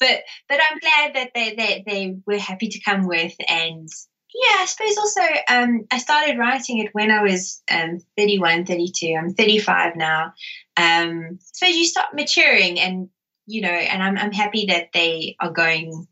but 0.00 0.22
but 0.48 0.60
I'm 0.60 0.78
glad 0.78 1.14
that 1.14 1.30
they, 1.34 1.54
they 1.54 1.84
they 1.86 2.16
were 2.26 2.38
happy 2.38 2.68
to 2.68 2.80
come 2.80 3.06
with 3.06 3.34
and 3.48 3.88
yeah, 4.36 4.58
I 4.58 4.66
suppose 4.66 4.98
also 4.98 5.22
um, 5.48 5.86
I 5.90 5.98
started 5.98 6.38
writing 6.38 6.78
it 6.78 6.92
when 6.92 7.10
I 7.10 7.22
was 7.22 7.62
um, 7.70 8.00
31, 8.18 8.66
32. 8.66 9.14
I'm 9.18 9.32
35 9.32 9.96
now. 9.96 10.34
Um, 10.76 11.38
so 11.40 11.66
you 11.66 11.84
start 11.84 12.14
maturing 12.14 12.78
and, 12.78 13.08
you 13.46 13.62
know, 13.62 13.68
and 13.68 14.02
I'm, 14.02 14.18
I'm 14.18 14.32
happy 14.32 14.66
that 14.66 14.88
they 14.92 15.36
are 15.40 15.50
going 15.50 16.06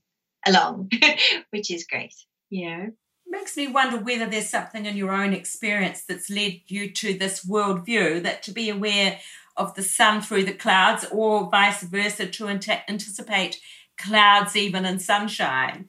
along, 0.46 0.90
which 1.50 1.70
is 1.70 1.86
great, 1.86 2.14
you 2.54 2.70
know. 2.70 2.92
Makes 3.26 3.56
me 3.56 3.66
wonder 3.66 3.98
whether 3.98 4.26
there's 4.26 4.48
something 4.48 4.86
in 4.86 4.96
your 4.96 5.10
own 5.10 5.32
experience 5.32 6.04
that's 6.04 6.30
led 6.30 6.60
you 6.68 6.92
to 6.92 7.18
this 7.18 7.44
worldview 7.44 8.22
that 8.22 8.44
to 8.44 8.52
be 8.52 8.70
aware 8.70 9.18
of 9.56 9.74
the 9.74 9.82
sun 9.82 10.20
through 10.20 10.44
the 10.44 10.52
clouds 10.52 11.04
or 11.10 11.50
vice 11.50 11.82
versa 11.82 12.26
to 12.26 12.46
anticipate 12.46 13.60
clouds 13.98 14.56
even 14.56 14.84
in 14.84 15.00
sunshine. 15.00 15.88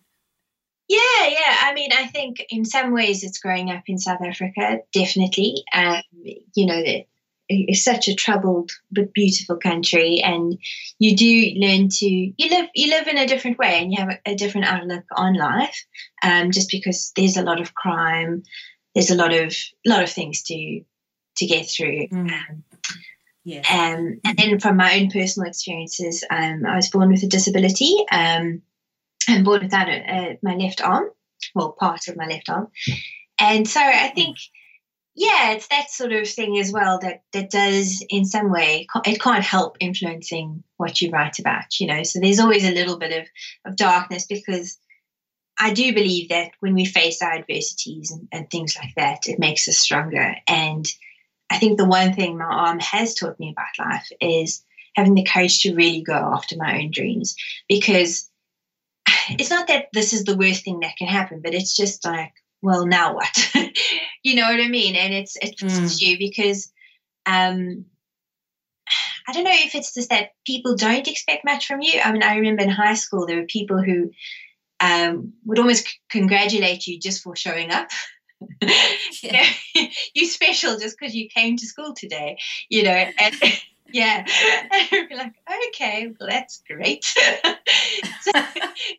Yeah, 0.88 1.28
yeah. 1.28 1.58
I 1.62 1.74
mean, 1.74 1.92
I 1.94 2.08
think 2.08 2.44
in 2.50 2.66
some 2.66 2.92
ways 2.94 3.24
it's 3.24 3.40
growing 3.40 3.70
up 3.70 3.84
in 3.88 3.98
South 3.98 4.22
Africa, 4.24 4.80
definitely. 4.92 5.64
Um, 5.74 6.02
you 6.14 6.66
know, 6.66 6.82
that 6.82 7.06
it's 7.48 7.84
such 7.84 8.08
a 8.08 8.16
troubled 8.16 8.72
but 8.92 9.14
beautiful 9.14 9.58
country, 9.58 10.22
and 10.24 10.58
you 10.98 11.16
do 11.16 11.52
learn 11.58 11.90
to 11.90 12.06
you 12.06 12.50
live 12.50 12.70
you 12.74 12.90
live 12.90 13.08
in 13.08 13.18
a 13.18 13.28
different 13.28 13.58
way, 13.58 13.82
and 13.82 13.92
you 13.92 14.00
have 14.00 14.10
a, 14.10 14.32
a 14.32 14.36
different 14.36 14.68
outlook 14.68 15.04
on 15.16 15.36
life. 15.36 15.86
Um, 16.26 16.52
just 16.52 16.72
because 16.72 17.12
there's 17.16 17.38
a 17.38 17.44
lot 17.44 17.62
of 17.62 17.76
crime, 17.76 18.44
there's 18.94 19.12
a 19.12 19.16
lot 19.16 19.34
of 19.34 19.56
lot 19.86 20.04
of 20.04 20.10
things 20.10 20.44
to 20.44 20.82
to 21.38 21.46
get 21.46 21.70
through. 21.70 22.08
Mm. 22.08 22.32
Um, 22.32 22.64
yeah. 23.44 23.60
Um, 23.60 24.20
and 24.26 24.38
then 24.38 24.60
from 24.60 24.78
my 24.78 24.96
own 25.00 25.12
personal 25.12 25.48
experiences, 25.48 26.24
um, 26.32 26.64
I 26.68 26.76
was 26.76 26.90
born 26.90 27.12
with 27.12 27.22
a 27.24 27.28
disability. 27.28 27.94
Um, 28.12 28.64
and 29.28 29.46
born 29.46 29.64
without 29.64 29.90
uh, 29.90 30.34
my 30.42 30.56
left 30.56 30.82
arm, 30.82 31.10
well, 31.54 31.72
part 31.72 32.08
of 32.08 32.18
my 32.18 32.26
left 32.26 32.50
arm. 32.50 32.68
And 33.40 33.68
so 33.68 33.82
I 33.82 34.10
think, 34.10 34.38
yeah, 35.16 35.52
it's 35.52 35.68
that 35.68 35.90
sort 35.90 36.14
of 36.14 36.28
thing 36.28 36.58
as 36.58 36.72
well 36.72 37.00
that 37.00 37.24
that 37.34 37.50
does 37.50 38.06
in 38.10 38.26
some 38.26 38.52
way 38.52 38.88
it 39.06 39.22
can't 39.22 39.44
help 39.44 39.78
influencing 39.80 40.64
what 40.78 41.02
you 41.02 41.10
write 41.12 41.40
about, 41.40 41.80
you 41.80 41.88
know. 41.88 42.04
So 42.04 42.20
there's 42.20 42.40
always 42.40 42.66
a 42.66 42.74
little 42.74 42.98
bit 42.98 43.14
of 43.14 43.28
of 43.66 43.78
darkness 43.78 44.26
because 44.28 44.78
I 45.58 45.74
do 45.74 45.94
believe 45.94 46.30
that 46.30 46.52
when 46.60 46.74
we 46.74 46.86
face 46.86 47.22
our 47.22 47.34
adversities 47.34 48.12
and, 48.12 48.28
and 48.32 48.50
things 48.50 48.76
like 48.76 48.94
that, 48.96 49.28
it 49.28 49.40
makes 49.40 49.68
us 49.68 49.78
stronger. 49.78 50.36
And 50.48 50.86
I 51.50 51.58
think 51.58 51.78
the 51.78 51.86
one 51.86 52.14
thing 52.14 52.38
my 52.38 52.46
arm 52.46 52.80
has 52.80 53.14
taught 53.14 53.40
me 53.40 53.52
about 53.52 53.88
life 53.88 54.08
is 54.20 54.64
having 54.96 55.16
the 55.16 55.24
courage 55.24 55.62
to 55.62 55.76
really 55.76 56.02
go 56.02 56.14
after 56.14 56.58
my 56.58 56.80
own 56.80 56.92
dreams 56.92 57.36
because 57.70 58.30
it's 59.30 59.50
not 59.50 59.68
that 59.68 59.88
this 59.94 60.14
is 60.14 60.24
the 60.24 60.38
worst 60.38 60.64
thing 60.64 60.82
that 60.82 60.98
can 60.98 61.08
happen, 61.08 61.42
but 61.42 61.54
it's 61.54 61.76
just 61.76 62.04
like, 62.06 62.34
well, 62.62 62.86
now 62.86 63.16
what? 63.16 63.56
you 64.24 64.36
know 64.36 64.50
what 64.50 64.60
I 64.60 64.68
mean? 64.68 64.96
And 64.96 65.14
it's 65.14 65.36
it 65.38 65.58
mm. 65.58 66.02
you 66.02 66.18
because 66.18 66.72
um 67.26 67.86
I 69.28 69.34
don't 69.34 69.44
know 69.44 69.52
if 69.54 69.74
it's 69.74 69.94
just 69.94 70.10
that 70.10 70.32
people 70.46 70.76
don't 70.76 71.08
expect 71.08 71.46
much 71.46 71.68
from 71.68 71.82
you. 71.82 72.00
I 72.04 72.12
mean, 72.12 72.24
I 72.24 72.36
remember 72.36 72.64
in 72.64 72.70
high 72.70 72.94
school 72.94 73.26
there 73.26 73.38
were 73.38 73.48
people 73.48 73.82
who 73.82 74.12
um, 74.86 75.34
would 75.46 75.60
almost 75.60 75.88
c- 75.88 75.98
congratulate 76.10 76.86
you 76.88 77.00
just 77.00 77.24
for 77.24 77.36
showing 77.36 77.72
up. 77.72 77.88
you 78.62 80.26
are 80.26 80.30
special 80.30 80.78
just 80.78 80.98
because 81.00 81.16
you 81.16 81.28
came 81.30 81.58
to 81.58 81.66
school 81.66 81.94
today, 81.96 82.38
you 82.70 82.84
know. 82.84 83.06
And 83.20 83.36
yeah. 83.92 84.26
And 84.72 85.08
we're 85.10 85.18
like, 85.18 85.34
okay, 85.70 86.08
well, 86.20 86.30
that's 86.30 86.62
great. 86.70 87.04
so, 87.04 88.32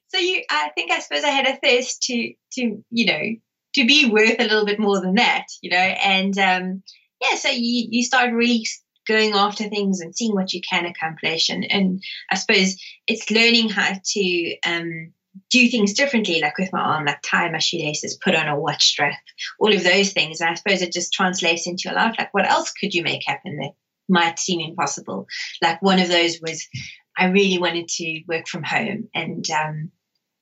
so 0.08 0.18
you, 0.18 0.42
I 0.50 0.70
think, 0.74 0.90
I 0.90 1.00
suppose 1.00 1.24
I 1.24 1.28
had 1.28 1.46
a 1.46 1.56
thirst 1.56 2.02
to, 2.04 2.32
to, 2.52 2.84
you 2.90 3.06
know, 3.06 3.36
to 3.76 3.86
be 3.86 4.08
worth 4.10 4.40
a 4.40 4.44
little 4.44 4.64
bit 4.64 4.80
more 4.80 5.00
than 5.00 5.14
that, 5.14 5.46
you 5.60 5.70
know. 5.70 5.76
And 5.76 6.36
um, 6.38 6.82
yeah, 7.20 7.36
so 7.36 7.50
you 7.50 7.88
you 7.90 8.02
start 8.02 8.32
really 8.32 8.66
going 9.06 9.34
after 9.34 9.64
things 9.64 10.00
and 10.00 10.16
seeing 10.16 10.34
what 10.34 10.52
you 10.52 10.60
can 10.68 10.86
accomplish, 10.86 11.50
and 11.50 11.70
and 11.70 12.02
I 12.30 12.36
suppose 12.36 12.76
it's 13.06 13.30
learning 13.30 13.68
how 13.68 13.92
to 14.02 14.56
um, 14.66 15.12
do 15.50 15.68
things 15.68 15.92
differently, 15.92 16.40
like 16.40 16.58
with 16.58 16.72
my 16.72 16.80
arm, 16.80 17.04
like 17.06 17.22
tie 17.22 17.50
my 17.50 17.58
shoelaces, 17.58 18.18
put 18.22 18.34
on 18.34 18.48
a 18.48 18.58
watch 18.58 18.88
strap, 18.88 19.18
all 19.60 19.74
of 19.74 19.84
those 19.84 20.12
things. 20.12 20.40
And 20.40 20.50
I 20.50 20.54
suppose 20.54 20.82
it 20.82 20.92
just 20.92 21.12
translates 21.12 21.66
into 21.66 21.82
your 21.86 21.94
life. 21.94 22.16
Like, 22.18 22.34
what 22.34 22.50
else 22.50 22.72
could 22.72 22.94
you 22.94 23.02
make 23.02 23.22
happen 23.24 23.56
that 23.58 23.72
might 24.08 24.38
seem 24.38 24.60
impossible? 24.60 25.26
Like, 25.62 25.80
one 25.82 26.00
of 26.00 26.08
those 26.08 26.40
was 26.40 26.66
I 27.16 27.26
really 27.26 27.58
wanted 27.58 27.88
to 27.88 28.22
work 28.26 28.48
from 28.48 28.64
home. 28.64 29.08
And 29.14 29.48
um, 29.50 29.92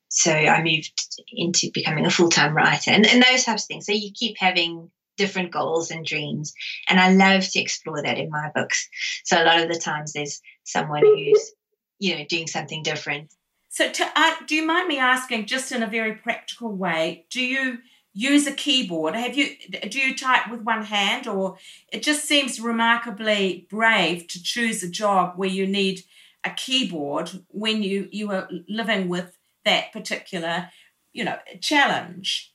so 0.09 0.33
I 0.33 0.63
moved 0.63 0.93
into 1.33 1.71
becoming 1.73 2.07
a 2.07 2.11
full 2.11 2.31
time 2.31 2.55
writer 2.55 2.91
and, 2.91 3.07
and 3.07 3.23
those 3.23 3.45
types 3.45 3.65
of 3.65 3.69
things. 3.69 3.87
So 3.87 3.93
you 3.93 4.11
keep 4.15 4.37
having 4.39 4.91
different 5.17 5.53
goals 5.53 5.91
and 5.91 6.05
dreams. 6.05 6.55
And 6.89 6.99
I 6.99 7.13
love 7.13 7.49
to 7.49 7.61
explore 7.61 8.03
that 8.03 8.19
in 8.19 8.31
my 8.31 8.51
books. 8.55 8.89
So 9.25 9.41
a 9.41 9.45
lot 9.45 9.61
of 9.61 9.69
the 9.69 9.79
times 9.79 10.13
there's 10.13 10.41
someone 10.65 11.05
who's, 11.05 11.53
you 11.99 12.17
know, 12.17 12.25
doing 12.29 12.47
something 12.47 12.83
different 12.83 13.33
so, 13.75 13.91
to, 13.91 14.07
uh, 14.15 14.35
do 14.47 14.55
you 14.55 14.65
mind 14.65 14.87
me 14.87 15.01
asking, 15.01 15.47
just 15.47 15.73
in 15.73 15.83
a 15.83 15.89
very 15.89 16.15
practical 16.15 16.71
way, 16.71 17.27
do 17.29 17.45
you 17.45 17.79
use 18.13 18.47
a 18.47 18.53
keyboard? 18.53 19.17
Have 19.17 19.37
you 19.37 19.49
do 19.91 19.99
you 19.99 20.17
type 20.17 20.49
with 20.49 20.61
one 20.61 20.85
hand, 20.85 21.27
or 21.27 21.57
it 21.93 22.05
just 22.05 22.25
seems 22.25 22.61
remarkably 22.61 23.67
brave 23.69 24.29
to 24.29 24.41
choose 24.41 24.85
a 24.85 24.89
job 24.89 25.33
where 25.35 25.49
you 25.49 25.67
need 25.67 26.03
a 26.45 26.51
keyboard 26.51 27.33
when 27.49 27.83
you 27.83 28.09
you 28.13 28.31
are 28.31 28.49
living 28.69 29.09
with 29.09 29.37
that 29.65 29.93
particular, 29.93 30.71
you 31.13 31.25
know, 31.25 31.39
challenge? 31.61 32.53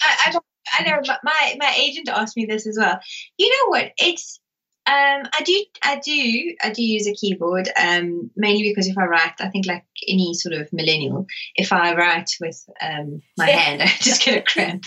I, 0.00 0.32
I, 0.34 0.38
I 0.78 0.84
know 0.84 1.02
my 1.24 1.56
my 1.58 1.74
agent 1.78 2.08
asked 2.08 2.38
me 2.38 2.46
this 2.46 2.66
as 2.66 2.78
well. 2.80 2.98
You 3.36 3.50
know 3.50 3.68
what? 3.68 3.92
It's 3.98 4.40
um, 4.88 5.22
I 5.32 5.42
do, 5.44 5.64
I 5.82 5.98
do, 5.98 6.54
I 6.62 6.70
do 6.70 6.82
use 6.82 7.08
a 7.08 7.12
keyboard. 7.12 7.68
Um, 7.76 8.30
mainly 8.36 8.68
because 8.68 8.86
if 8.86 8.96
I 8.96 9.06
write, 9.06 9.34
I 9.40 9.48
think 9.48 9.66
like 9.66 9.84
any 10.06 10.32
sort 10.34 10.54
of 10.54 10.72
millennial, 10.72 11.26
if 11.56 11.72
I 11.72 11.94
write 11.94 12.30
with 12.40 12.64
um, 12.80 13.20
my 13.36 13.48
hand, 13.48 13.82
I 13.82 13.88
just 14.00 14.24
get 14.24 14.38
a 14.38 14.42
cramp. 14.42 14.84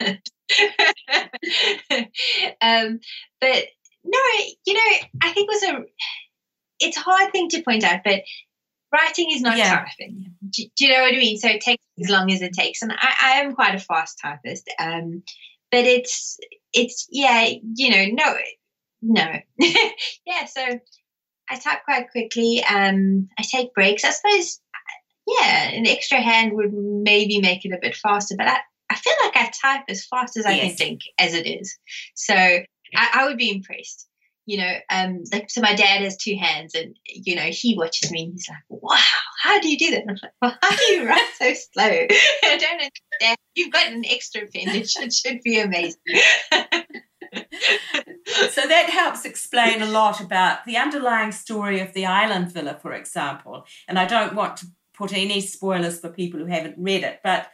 um, 2.60 3.00
but 3.40 3.64
no, 4.04 4.20
you 4.66 4.74
know, 4.74 4.98
I 5.22 5.32
think 5.32 5.48
it 5.48 5.48
was 5.48 5.62
a. 5.62 5.82
It's 6.80 6.96
a 6.96 7.00
hard 7.00 7.32
thing 7.32 7.48
to 7.50 7.62
point 7.62 7.82
out, 7.82 8.02
but 8.04 8.22
writing 8.92 9.32
is 9.32 9.40
not 9.40 9.56
yeah. 9.56 9.78
typing. 9.78 10.34
Do, 10.48 10.62
do, 10.76 10.86
you 10.86 10.92
know 10.92 11.00
what 11.00 11.14
I 11.14 11.18
mean? 11.18 11.38
So 11.38 11.48
it 11.48 11.60
takes 11.60 11.82
as 12.00 12.08
long 12.08 12.30
as 12.30 12.40
it 12.42 12.52
takes, 12.52 12.82
and 12.82 12.92
I, 12.92 13.14
I 13.20 13.30
am 13.40 13.54
quite 13.54 13.74
a 13.74 13.80
fast 13.80 14.20
typist. 14.22 14.70
Um, 14.78 15.24
but 15.70 15.84
it's 15.84 16.38
it's 16.72 17.06
yeah, 17.10 17.50
you 17.74 17.90
know, 17.90 18.06
no 18.12 18.36
no. 19.02 19.26
yeah, 19.58 20.44
so 20.46 20.80
I 21.50 21.56
type 21.56 21.84
quite 21.84 22.10
quickly. 22.10 22.62
Um, 22.64 23.28
I 23.38 23.42
take 23.42 23.74
breaks. 23.74 24.04
I 24.04 24.10
suppose, 24.10 24.60
yeah, 25.26 25.70
an 25.70 25.86
extra 25.86 26.20
hand 26.20 26.52
would 26.54 26.72
maybe 26.72 27.40
make 27.40 27.64
it 27.64 27.72
a 27.72 27.78
bit 27.80 27.96
faster, 27.96 28.34
but 28.36 28.48
I, 28.48 28.58
I 28.90 28.96
feel 28.96 29.14
like 29.24 29.36
I 29.36 29.50
type 29.62 29.84
as 29.88 30.06
fast 30.06 30.36
as 30.36 30.46
I 30.46 30.52
yes. 30.52 30.66
can 30.66 30.76
think 30.76 31.00
as 31.18 31.34
it 31.34 31.46
is. 31.46 31.76
So 32.14 32.34
I, 32.34 32.64
I 32.94 33.26
would 33.26 33.38
be 33.38 33.50
impressed 33.50 34.08
you 34.48 34.56
know, 34.56 34.74
um, 34.88 35.24
like 35.30 35.50
so 35.50 35.60
my 35.60 35.74
dad 35.74 36.00
has 36.00 36.16
two 36.16 36.34
hands, 36.34 36.74
and 36.74 36.96
you 37.04 37.36
know, 37.36 37.42
he 37.42 37.76
watches 37.76 38.10
me 38.10 38.22
and 38.22 38.32
he's 38.32 38.48
like, 38.48 38.62
"Wow, 38.70 38.98
how 39.42 39.60
do 39.60 39.68
you 39.68 39.76
do 39.76 39.90
that?" 39.90 40.00
And 40.00 40.12
I'm 40.12 40.16
like, 40.22 40.32
"Well, 40.40 40.56
how 40.62 40.74
do 40.74 40.84
you 40.94 41.06
write 41.06 41.30
so 41.38 41.52
slow?" 41.52 41.84
I 41.84 42.56
don't 42.56 42.80
understand. 42.80 43.36
You've 43.54 43.70
got 43.70 43.92
an 43.92 44.04
extra 44.06 44.40
pen; 44.46 44.74
it 44.74 45.12
should 45.12 45.42
be 45.42 45.60
amazing. 45.60 46.00
so 48.50 48.66
that 48.66 48.90
helps 48.90 49.24
explain 49.24 49.82
a 49.82 49.86
lot 49.86 50.20
about 50.20 50.64
the 50.64 50.76
underlying 50.76 51.32
story 51.32 51.80
of 51.80 51.92
the 51.92 52.06
island 52.06 52.52
villa, 52.52 52.78
for 52.80 52.92
example. 52.92 53.64
And 53.86 53.98
I 53.98 54.06
don't 54.06 54.34
want 54.34 54.58
to 54.58 54.66
put 54.94 55.12
any 55.12 55.40
spoilers 55.40 56.00
for 56.00 56.08
people 56.08 56.40
who 56.40 56.46
haven't 56.46 56.76
read 56.78 57.04
it, 57.04 57.20
but 57.22 57.48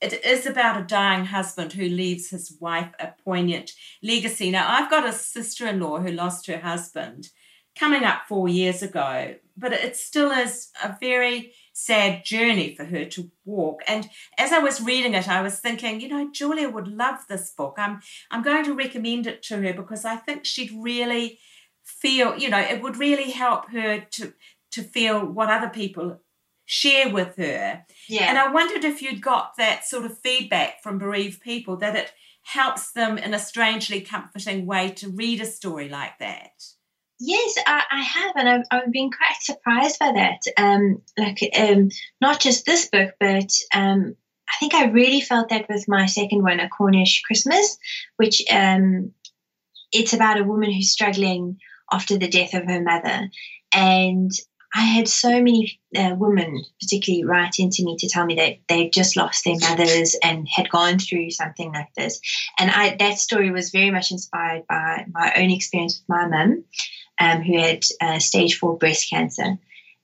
it 0.00 0.24
is 0.24 0.46
about 0.46 0.80
a 0.80 0.84
dying 0.84 1.26
husband 1.26 1.74
who 1.74 1.84
leaves 1.84 2.30
his 2.30 2.56
wife 2.58 2.90
a 2.98 3.08
poignant 3.22 3.72
legacy. 4.02 4.50
Now, 4.50 4.66
I've 4.68 4.90
got 4.90 5.06
a 5.06 5.12
sister 5.12 5.66
in 5.66 5.80
law 5.80 6.00
who 6.00 6.10
lost 6.10 6.46
her 6.46 6.58
husband 6.58 7.28
coming 7.76 8.04
up 8.04 8.22
four 8.26 8.48
years 8.48 8.82
ago, 8.82 9.36
but 9.56 9.72
it 9.72 9.96
still 9.96 10.30
is 10.30 10.70
a 10.82 10.96
very 10.98 11.52
sad 11.72 12.24
journey 12.24 12.74
for 12.74 12.84
her 12.84 13.04
to 13.04 13.30
walk. 13.44 13.82
And 13.86 14.08
as 14.38 14.52
I 14.52 14.58
was 14.58 14.80
reading 14.80 15.14
it, 15.14 15.28
I 15.28 15.42
was 15.42 15.58
thinking, 15.58 16.00
you 16.00 16.08
know, 16.08 16.30
Julia 16.32 16.68
would 16.68 16.88
love 16.88 17.26
this 17.28 17.50
book. 17.50 17.76
I'm 17.78 18.00
I'm 18.30 18.42
going 18.42 18.64
to 18.64 18.74
recommend 18.74 19.26
it 19.26 19.42
to 19.44 19.56
her 19.62 19.72
because 19.72 20.04
I 20.04 20.16
think 20.16 20.44
she'd 20.44 20.72
really 20.72 21.38
feel, 21.82 22.36
you 22.36 22.50
know, 22.50 22.60
it 22.60 22.82
would 22.82 22.96
really 22.96 23.30
help 23.30 23.70
her 23.70 24.00
to 24.00 24.32
to 24.72 24.82
feel 24.82 25.24
what 25.24 25.50
other 25.50 25.68
people 25.68 26.20
share 26.64 27.08
with 27.08 27.36
her. 27.36 27.84
Yeah. 28.08 28.26
And 28.28 28.38
I 28.38 28.52
wondered 28.52 28.84
if 28.84 29.02
you'd 29.02 29.20
got 29.20 29.56
that 29.58 29.84
sort 29.84 30.04
of 30.04 30.16
feedback 30.18 30.82
from 30.82 30.98
bereaved 30.98 31.40
people 31.40 31.76
that 31.78 31.96
it 31.96 32.12
helps 32.42 32.92
them 32.92 33.18
in 33.18 33.34
a 33.34 33.38
strangely 33.38 34.00
comforting 34.00 34.66
way 34.66 34.90
to 34.90 35.08
read 35.08 35.40
a 35.40 35.46
story 35.46 35.88
like 35.88 36.18
that. 36.20 36.52
Yes, 37.22 37.54
I, 37.66 37.82
I 37.90 38.02
have, 38.02 38.32
and 38.36 38.48
I've, 38.48 38.62
I've, 38.70 38.92
been 38.92 39.10
quite 39.10 39.36
surprised 39.42 39.98
by 39.98 40.12
that. 40.12 40.40
Um, 40.56 41.02
like, 41.18 41.38
um, 41.54 41.90
not 42.18 42.40
just 42.40 42.64
this 42.64 42.88
book, 42.88 43.12
but 43.20 43.52
um, 43.74 44.16
I 44.48 44.52
think 44.58 44.72
I 44.72 44.86
really 44.86 45.20
felt 45.20 45.50
that 45.50 45.68
with 45.68 45.84
my 45.86 46.06
second 46.06 46.42
one, 46.42 46.60
A 46.60 46.68
Cornish 46.70 47.20
Christmas, 47.22 47.76
which 48.16 48.42
um, 48.50 49.12
it's 49.92 50.14
about 50.14 50.40
a 50.40 50.44
woman 50.44 50.72
who's 50.72 50.92
struggling 50.92 51.58
after 51.92 52.16
the 52.16 52.28
death 52.28 52.54
of 52.54 52.64
her 52.64 52.82
mother, 52.82 53.28
and 53.74 54.30
I 54.74 54.82
had 54.82 55.08
so 55.08 55.30
many 55.30 55.78
uh, 55.96 56.14
women, 56.16 56.64
particularly, 56.80 57.24
write 57.24 57.58
into 57.58 57.84
me 57.84 57.96
to 57.98 58.08
tell 58.08 58.24
me 58.24 58.36
that 58.36 58.60
they've 58.68 58.90
just 58.90 59.16
lost 59.16 59.44
their 59.44 59.56
mothers 59.60 60.16
and 60.22 60.48
had 60.48 60.70
gone 60.70 61.00
through 61.00 61.32
something 61.32 61.72
like 61.72 61.92
this. 61.96 62.20
And 62.58 62.70
I, 62.70 62.94
that 63.00 63.18
story 63.18 63.50
was 63.50 63.70
very 63.70 63.90
much 63.90 64.12
inspired 64.12 64.62
by 64.68 65.06
my 65.12 65.32
own 65.36 65.50
experience 65.50 66.00
with 66.00 66.08
my 66.08 66.28
mum 66.28 66.64
um, 67.20 67.42
who 67.42 67.58
had 67.58 67.84
uh, 68.00 68.18
stage 68.18 68.58
four 68.58 68.76
breast 68.76 69.08
cancer. 69.08 69.58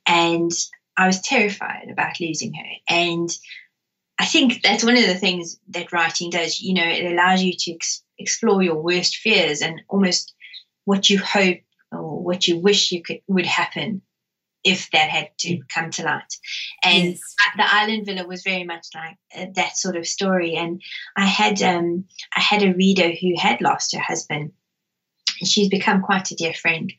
And 0.07 0.53
I 0.97 1.07
was 1.07 1.21
terrified 1.21 1.89
about 1.91 2.21
losing 2.21 2.55
her. 2.55 2.71
And 2.89 3.31
I 4.19 4.27
think 4.27 4.63
that's 4.63 4.85
one 4.85 4.97
of 4.97 5.07
the 5.07 5.17
things 5.17 5.59
that 5.69 5.93
writing 5.93 6.31
does. 6.31 6.61
You 6.61 6.75
know, 6.75 6.87
it 6.87 7.11
allows 7.11 7.43
you 7.43 7.55
to 7.59 7.73
ex- 7.73 8.03
explore 8.19 8.63
your 8.63 8.81
worst 8.81 9.17
fears 9.17 9.63
and 9.63 9.81
almost 9.89 10.35
what 10.85 11.11
you 11.11 11.19
hope 11.19 11.59
or 11.91 12.23
what 12.23 12.47
you 12.47 12.59
wish 12.59 12.93
you 12.93 13.03
could 13.03 13.21
would 13.27 13.47
happen 13.47 14.03
if 14.65 14.91
that 14.91 15.09
had 15.09 15.31
to 15.39 15.61
come 15.73 15.91
to 15.91 16.03
light. 16.03 16.35
And 16.83 17.11
yes. 17.11 17.21
the 17.57 17.65
Island 17.65 18.07
Villa 18.07 18.27
was 18.27 18.43
very 18.43 18.65
much 18.65 18.87
like 18.95 19.17
uh, 19.37 19.47
that 19.55 19.77
sort 19.77 19.97
of 19.97 20.07
story. 20.07 20.57
And 20.57 20.83
I 21.17 21.25
had 21.25 21.63
um, 21.63 22.05
I 22.37 22.41
had 22.41 22.63
a 22.63 22.75
reader 22.75 23.11
who 23.11 23.35
had 23.39 23.61
lost 23.61 23.95
her 23.95 24.03
husband 24.03 24.53
she's 25.45 25.69
become 25.69 26.03
quite 26.03 26.31
a 26.31 26.37
dear 26.37 26.55
friend. 26.55 26.93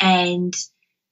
And 0.00 0.54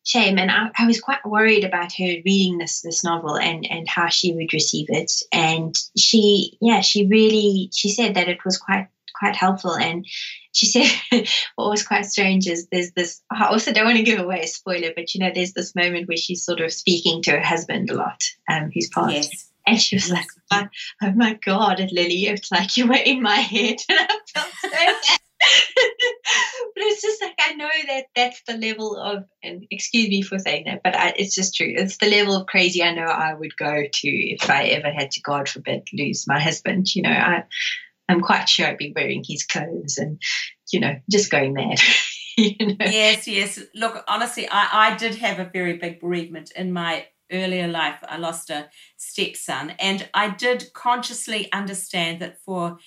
shame, 0.04 0.38
and 0.38 0.50
I, 0.50 0.70
I, 0.76 0.87
was 0.87 1.00
quite 1.00 1.24
worried 1.24 1.64
about 1.64 1.92
her 1.94 2.04
reading 2.24 2.58
this 2.58 2.82
this 2.82 3.02
novel 3.02 3.37
and 3.37 3.66
and 3.68 3.88
how 3.88 4.08
she 4.08 4.32
would 4.32 4.52
receive 4.52 4.87
it. 4.90 5.12
And 5.32 5.74
she, 5.96 6.56
yeah, 6.60 6.80
she 6.80 7.06
really 7.06 7.70
she 7.72 7.90
said 7.90 8.14
that 8.14 8.28
it 8.28 8.44
was 8.44 8.58
quite 8.58 8.88
quite 9.14 9.37
helpful. 9.37 9.74
And 9.74 10.06
she 10.52 10.66
said 11.10 11.28
what 11.56 11.70
was 11.70 11.87
quite 11.87 12.06
strange 12.06 12.46
is 12.46 12.68
there's 12.70 12.92
this. 12.92 13.22
I 13.30 13.46
also 13.46 13.72
don't 13.72 13.87
want 13.87 13.96
to 13.96 14.04
give 14.04 14.20
away 14.20 14.40
a 14.40 14.46
spoiler, 14.46 14.90
but 14.94 15.14
you 15.14 15.20
know, 15.20 15.30
there's 15.34 15.52
this 15.52 15.74
moment 15.74 16.08
where 16.08 16.16
she's 16.16 16.44
sort 16.44 16.60
of 16.60 16.72
speaking 16.72 17.22
to 17.22 17.32
her 17.32 17.42
husband 17.42 17.90
a 17.90 17.94
lot, 17.94 18.22
um, 18.50 18.70
who's 18.72 18.88
passed. 18.88 19.14
Yes. 19.14 19.50
And 19.66 19.80
she 19.80 19.96
was 19.96 20.10
like, 20.10 20.26
oh, 20.50 20.68
"Oh 21.02 21.12
my 21.12 21.38
God, 21.42 21.78
Lily, 21.90 22.26
it's 22.26 22.52
like 22.52 22.76
you 22.76 22.87
were 22.87 23.00
in 23.02 23.22
my 23.22 23.37
head," 23.37 23.76
and 23.88 23.98
I 23.98 24.18
felt 24.34 24.52
so 24.60 24.70
bad. 24.70 25.18
But 26.74 26.83
it's 26.83 27.02
just 27.02 27.22
like 27.22 27.35
I 27.38 27.54
know 27.54 27.68
that 27.88 28.07
that's 28.14 28.42
the 28.46 28.57
level 28.57 28.96
of, 28.96 29.24
and 29.42 29.66
excuse 29.70 30.09
me 30.09 30.22
for 30.22 30.38
saying 30.38 30.64
that, 30.66 30.83
but 30.83 30.94
I, 30.96 31.14
it's 31.16 31.35
just 31.35 31.54
true. 31.54 31.72
It's 31.74 31.98
the 31.98 32.11
level 32.11 32.37
of 32.37 32.46
crazy 32.46 32.83
I 32.83 32.94
know 32.94 33.04
I 33.04 33.35
would 33.35 33.57
go 33.57 33.85
to 33.90 34.09
if 34.09 34.48
I 34.50 34.64
ever 34.64 34.90
had 34.90 35.11
to, 35.12 35.22
God 35.22 35.48
forbid, 35.48 35.88
lose 35.92 36.26
my 36.26 36.40
husband. 36.40 36.94
You 36.94 37.02
know, 37.02 37.11
I, 37.11 37.44
I'm 38.09 38.20
quite 38.20 38.48
sure 38.48 38.66
I'd 38.66 38.78
be 38.78 38.92
wearing 38.94 39.24
his 39.26 39.44
clothes 39.44 39.98
and, 39.98 40.20
you 40.72 40.80
know, 40.80 40.94
just 41.11 41.30
going 41.30 41.54
mad. 41.54 41.78
you 42.37 42.54
know? 42.66 42.76
Yes, 42.80 43.26
yes. 43.26 43.61
Look, 43.74 44.02
honestly, 44.09 44.48
I, 44.50 44.92
I 44.92 44.96
did 44.96 45.16
have 45.16 45.38
a 45.38 45.50
very 45.52 45.76
big 45.76 46.00
bereavement 46.00 46.52
in 46.54 46.72
my 46.72 47.07
earlier 47.33 47.68
life. 47.68 47.98
I 48.07 48.16
lost 48.16 48.50
a 48.50 48.68
stepson, 48.96 49.70
and 49.78 50.09
I 50.14 50.30
did 50.30 50.72
consciously 50.74 51.50
understand 51.52 52.20
that 52.20 52.38
for 52.44 52.78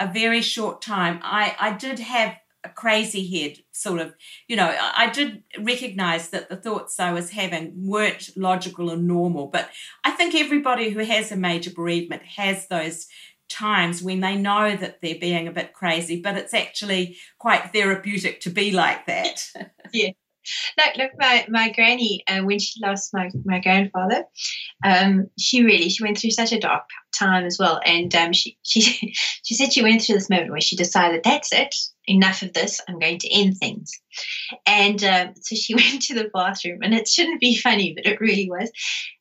a 0.00 0.06
very 0.06 0.42
short 0.42 0.82
time, 0.82 1.20
I, 1.22 1.56
I 1.58 1.72
did 1.72 1.98
have 1.98 2.36
a 2.64 2.68
crazy 2.68 3.26
head, 3.26 3.58
sort 3.72 4.00
of. 4.00 4.14
You 4.48 4.56
know, 4.56 4.74
I 4.80 5.10
did 5.10 5.42
recognize 5.58 6.30
that 6.30 6.48
the 6.48 6.56
thoughts 6.56 6.98
I 6.98 7.12
was 7.12 7.30
having 7.30 7.72
weren't 7.76 8.30
logical 8.36 8.90
and 8.90 9.06
normal, 9.06 9.46
but 9.46 9.70
I 10.04 10.10
think 10.12 10.34
everybody 10.34 10.90
who 10.90 11.00
has 11.00 11.30
a 11.30 11.36
major 11.36 11.70
bereavement 11.70 12.22
has 12.22 12.66
those 12.68 13.06
times 13.48 14.02
when 14.02 14.20
they 14.20 14.36
know 14.36 14.76
that 14.76 15.00
they're 15.00 15.18
being 15.18 15.48
a 15.48 15.52
bit 15.52 15.72
crazy, 15.72 16.20
but 16.20 16.36
it's 16.36 16.54
actually 16.54 17.16
quite 17.38 17.72
therapeutic 17.72 18.40
to 18.40 18.50
be 18.50 18.72
like 18.72 19.06
that. 19.06 19.50
yeah. 19.92 20.10
Look, 20.76 20.96
look, 20.96 21.10
my, 21.18 21.46
my 21.48 21.72
granny, 21.72 22.22
uh, 22.28 22.40
when 22.40 22.58
she 22.58 22.80
lost 22.82 23.12
my, 23.12 23.30
my 23.44 23.60
grandfather, 23.60 24.24
um, 24.84 25.28
she 25.38 25.64
really, 25.64 25.88
she 25.88 26.02
went 26.02 26.18
through 26.18 26.30
such 26.30 26.52
a 26.52 26.60
dark 26.60 26.84
time 27.14 27.44
as 27.44 27.58
well. 27.58 27.80
And 27.84 28.14
um, 28.14 28.32
she, 28.32 28.58
she, 28.62 29.14
she 29.44 29.54
said 29.54 29.72
she 29.72 29.82
went 29.82 30.02
through 30.02 30.16
this 30.16 30.30
moment 30.30 30.50
where 30.50 30.60
she 30.60 30.76
decided, 30.76 31.22
that's 31.24 31.52
it, 31.52 31.74
enough 32.06 32.42
of 32.42 32.52
this, 32.52 32.80
I'm 32.88 32.98
going 32.98 33.18
to 33.18 33.32
end 33.32 33.56
things. 33.58 33.90
And 34.66 35.02
um, 35.04 35.34
so 35.40 35.54
she 35.54 35.74
went 35.74 36.02
to 36.02 36.14
the 36.14 36.30
bathroom, 36.32 36.80
and 36.82 36.94
it 36.94 37.08
shouldn't 37.08 37.40
be 37.40 37.56
funny, 37.56 37.94
but 37.94 38.06
it 38.06 38.20
really 38.20 38.48
was. 38.48 38.70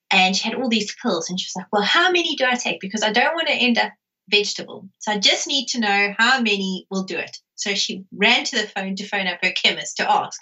And 0.09 0.35
she 0.35 0.47
had 0.47 0.55
all 0.57 0.69
these 0.69 0.95
pills, 1.01 1.29
and 1.29 1.39
she 1.39 1.47
was 1.47 1.61
like, 1.61 1.67
well, 1.71 1.81
how 1.81 2.11
many 2.11 2.35
do 2.35 2.45
I 2.45 2.55
take? 2.55 2.79
Because 2.79 3.03
I 3.03 3.11
don't 3.11 3.35
want 3.35 3.47
to 3.47 3.53
end 3.53 3.77
up 3.77 3.91
vegetable. 4.29 4.87
So 4.99 5.11
I 5.11 5.17
just 5.17 5.47
need 5.47 5.67
to 5.69 5.79
know 5.79 6.13
how 6.17 6.41
many 6.41 6.85
will 6.89 7.03
do 7.03 7.17
it. 7.17 7.37
So 7.57 7.75
she 7.75 8.05
ran 8.11 8.43
to 8.45 8.61
the 8.61 8.67
phone 8.67 8.95
to 8.95 9.07
phone 9.07 9.27
up 9.27 9.39
her 9.43 9.51
chemist 9.51 9.97
to 9.97 10.09
ask. 10.09 10.39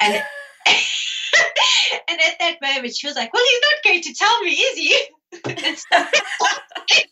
And 0.00 0.14
and 0.66 2.20
at 2.26 2.38
that 2.40 2.56
moment 2.60 2.96
she 2.96 3.06
was 3.06 3.16
like, 3.16 3.32
Well, 3.32 3.44
he's 3.44 3.62
not 3.62 3.84
going 3.84 4.02
to 4.02 4.14
tell 4.14 4.42
me, 4.42 4.50
is 4.50 4.78
he? 4.78 5.06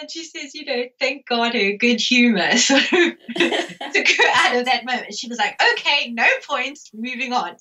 and 0.00 0.10
she 0.10 0.24
says, 0.24 0.54
you 0.54 0.64
know, 0.64 0.84
thank 1.00 1.26
God 1.26 1.54
her 1.54 1.72
good 1.72 2.00
humor 2.00 2.56
sort 2.58 2.82
of 2.82 2.88
took 2.88 3.18
her 3.36 4.30
out 4.34 4.56
of 4.56 4.64
that 4.66 4.84
moment. 4.84 5.14
She 5.14 5.28
was 5.28 5.38
like, 5.38 5.60
okay, 5.72 6.12
no 6.12 6.26
points, 6.48 6.90
moving 6.94 7.32
on. 7.32 7.56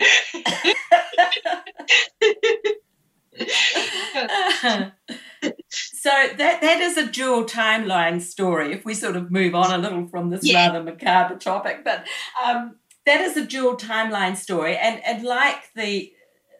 so 5.69 6.10
that 6.38 6.62
that 6.62 6.80
is 6.82 6.98
a 6.98 7.12
dual 7.12 7.43
timeline 7.43 8.21
story. 8.21 8.71
If 8.74 8.86
we 8.86 8.93
sort 8.93 9.15
of 9.15 9.32
move 9.32 9.56
on 9.56 9.71
a 9.71 9.78
little 9.78 10.08
from 10.08 10.30
this 10.30 10.45
yeah. 10.45 10.67
rather 10.67 10.84
macabre 10.84 11.36
topic, 11.36 11.84
but 11.84 12.06
um, 12.43 12.76
that 13.06 13.21
is 13.21 13.36
a 13.36 13.45
dual 13.45 13.76
timeline 13.76 14.38
story, 14.38 14.78
and 14.78 15.04
and 15.04 15.24
like 15.24 15.74
the 15.76 16.13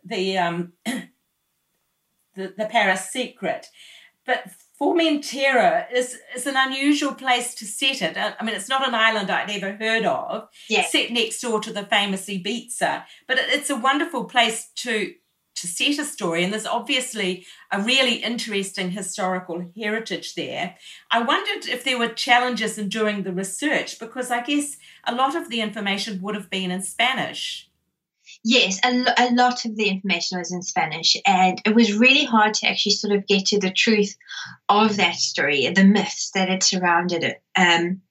the 0.04 0.38
um, 0.38 0.74
the, 0.86 1.10
the 2.36 2.68
Paris 2.70 3.10
secret, 3.10 3.68
but 4.26 4.50
Formentera 4.80 5.90
is 5.94 6.18
is 6.36 6.46
an 6.46 6.56
unusual 6.58 7.14
place 7.14 7.56
to 7.56 7.66
set 7.66 8.02
it. 8.02 8.18
I 8.18 8.44
mean, 8.44 8.56
it's 8.56 8.70
not 8.70 8.88
an 8.88 8.94
island 8.94 9.32
I'd 9.32 9.50
ever 9.50 9.74
heard 9.74 10.06
of. 10.06 10.50
Yeah. 10.70 10.84
Set 10.84 11.12
next 11.12 11.40
door 11.40 11.62
to 11.62 11.72
the 11.72 11.84
famous 11.84 12.26
Ibiza, 12.26 13.06
but 13.28 13.38
it's 13.40 13.70
a 13.70 13.78
wonderful 13.78 14.26
place 14.26 14.70
to 14.76 15.14
to 15.56 15.68
set 15.68 16.00
a 16.00 16.06
story, 16.06 16.44
and 16.44 16.52
there's 16.52 16.65
obviously 16.65 17.46
a 17.72 17.82
really 17.82 18.15
interesting 18.15 18.91
historical 18.91 19.72
heritage 19.76 20.36
there. 20.36 20.76
I 21.10 21.22
wondered 21.22 21.70
if 21.70 21.84
there 21.84 21.98
were 21.98 22.10
challenges 22.10 22.78
in 22.78 22.89
doing 22.89 23.24
the 23.24 23.34
research 23.34 24.00
because 24.00 24.32
I 24.32 24.44
guess 24.44 24.78
a 25.06 25.15
lot 25.15 25.36
of 25.36 25.50
the 25.50 25.62
information 25.62 26.22
would 26.22 26.36
have 26.36 26.50
been 26.50 26.72
in 26.72 26.82
Spanish. 26.82 27.70
Yes, 28.44 28.80
a, 28.84 29.06
a 29.18 29.34
lot 29.34 29.65
of 29.65 29.76
the 29.76 29.89
information 29.89 30.39
was 30.39 30.52
in 30.52 30.62
Spanish, 30.62 31.15
and 31.26 31.62
it 31.65 31.74
was 31.74 31.98
really 31.98 32.26
hard 32.26 32.54
to 32.56 32.68
actually 32.68 32.94
sort 32.94 33.15
of 33.15 33.28
get 33.28 33.48
to 33.48 33.60
the 33.60 33.72
truth 33.72 34.15
of 34.68 34.98
that 34.98 35.15
story, 35.15 35.68
the 35.70 35.84
myths 35.84 36.32
that 36.32 36.50
had 36.50 36.63
surrounded 36.63 37.24
it. 37.24 37.41
Um, 37.56 38.02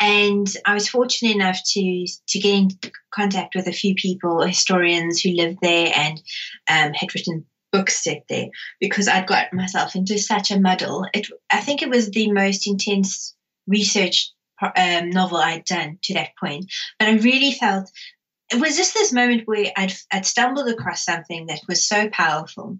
and 0.00 0.46
I 0.64 0.74
was 0.74 0.88
fortunate 0.88 1.34
enough 1.34 1.58
to 1.72 2.06
to 2.28 2.38
get 2.38 2.54
in 2.54 2.68
contact 3.12 3.54
with 3.54 3.66
a 3.66 3.72
few 3.72 3.94
people, 3.94 4.42
historians 4.42 5.20
who 5.20 5.30
lived 5.30 5.58
there 5.62 5.92
and 5.94 6.20
um, 6.68 6.92
had 6.94 7.14
written 7.14 7.44
books 7.72 8.02
set 8.02 8.22
there 8.28 8.46
because 8.80 9.08
I'd 9.08 9.26
got 9.26 9.52
myself 9.52 9.94
into 9.94 10.18
such 10.18 10.50
a 10.50 10.60
muddle. 10.60 11.06
It, 11.12 11.26
I 11.50 11.60
think 11.60 11.82
it 11.82 11.90
was 11.90 12.10
the 12.10 12.32
most 12.32 12.66
intense 12.66 13.34
research 13.66 14.32
um, 14.62 15.10
novel 15.10 15.38
I'd 15.38 15.64
done 15.64 15.98
to 16.04 16.14
that 16.14 16.30
point, 16.40 16.72
but 16.98 17.08
I 17.08 17.12
really 17.16 17.52
felt 17.52 17.90
it 18.50 18.60
was 18.60 18.76
just 18.76 18.94
this 18.94 19.12
moment 19.12 19.42
where 19.46 19.66
I'd, 19.76 19.92
I'd 20.10 20.24
stumbled 20.24 20.68
across 20.68 21.04
something 21.04 21.46
that 21.46 21.60
was 21.68 21.86
so 21.86 22.08
powerful 22.08 22.78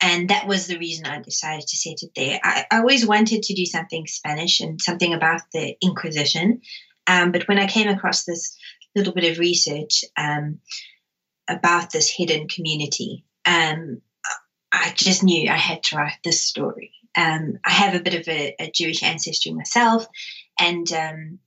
and 0.00 0.28
that 0.30 0.46
was 0.46 0.66
the 0.66 0.78
reason 0.78 1.06
I 1.06 1.20
decided 1.20 1.66
to 1.66 1.76
set 1.76 2.02
it 2.02 2.10
there. 2.14 2.38
I, 2.42 2.64
I 2.70 2.78
always 2.78 3.06
wanted 3.06 3.42
to 3.44 3.54
do 3.54 3.64
something 3.64 4.06
Spanish 4.06 4.60
and 4.60 4.80
something 4.80 5.14
about 5.14 5.42
the 5.52 5.76
Inquisition, 5.82 6.60
um, 7.06 7.32
but 7.32 7.46
when 7.48 7.58
I 7.58 7.66
came 7.66 7.88
across 7.88 8.24
this 8.24 8.56
little 8.94 9.12
bit 9.12 9.30
of 9.30 9.38
research 9.38 10.04
um, 10.16 10.58
about 11.48 11.90
this 11.92 12.10
hidden 12.10 12.48
community, 12.48 13.24
um, 13.44 14.00
I 14.72 14.92
just 14.94 15.22
knew 15.22 15.48
I 15.48 15.56
had 15.56 15.82
to 15.84 15.96
write 15.96 16.18
this 16.24 16.42
story. 16.42 16.92
Um, 17.16 17.58
I 17.64 17.70
have 17.70 17.94
a 17.94 18.02
bit 18.02 18.14
of 18.14 18.28
a, 18.28 18.54
a 18.60 18.70
Jewish 18.70 19.02
ancestry 19.02 19.52
myself, 19.52 20.06
and 20.60 20.90
um, 20.92 21.38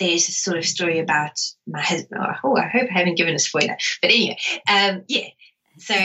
there's 0.00 0.28
a 0.28 0.32
sort 0.32 0.58
of 0.58 0.64
story 0.64 0.98
about 0.98 1.38
my 1.66 1.80
husband. 1.80 2.20
Oh, 2.42 2.56
I 2.56 2.66
hope 2.66 2.88
I 2.90 2.98
haven't 2.98 3.16
given 3.16 3.34
a 3.34 3.38
spoiler, 3.38 3.76
but 4.02 4.10
anyway, 4.10 4.38
um, 4.68 5.04
yeah. 5.06 5.28
So, 5.80 5.94
so 5.94 6.02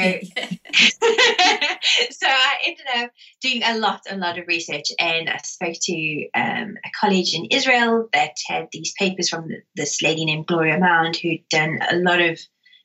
I 2.28 2.58
ended 2.66 2.86
up 2.96 3.12
doing 3.42 3.62
a 3.64 3.78
lot, 3.78 4.02
a 4.10 4.18
lot 4.18 4.40
of 4.40 4.48
research, 4.48 4.92
and 5.00 5.30
I 5.30 5.38
spoke 5.38 5.76
to 5.82 6.28
um, 6.34 6.78
a 6.84 6.90
college 7.00 7.34
in 7.34 7.46
Israel 7.46 8.10
that 8.14 8.36
had 8.48 8.68
these 8.72 8.94
papers 8.98 9.30
from 9.30 9.50
this 9.76 10.02
lady 10.02 10.26
named 10.26 10.48
Gloria 10.48 10.80
Mound, 10.80 11.18
who'd 11.18 11.48
done 11.50 11.80
a 11.90 11.98
lot 11.98 12.22
of 12.22 12.40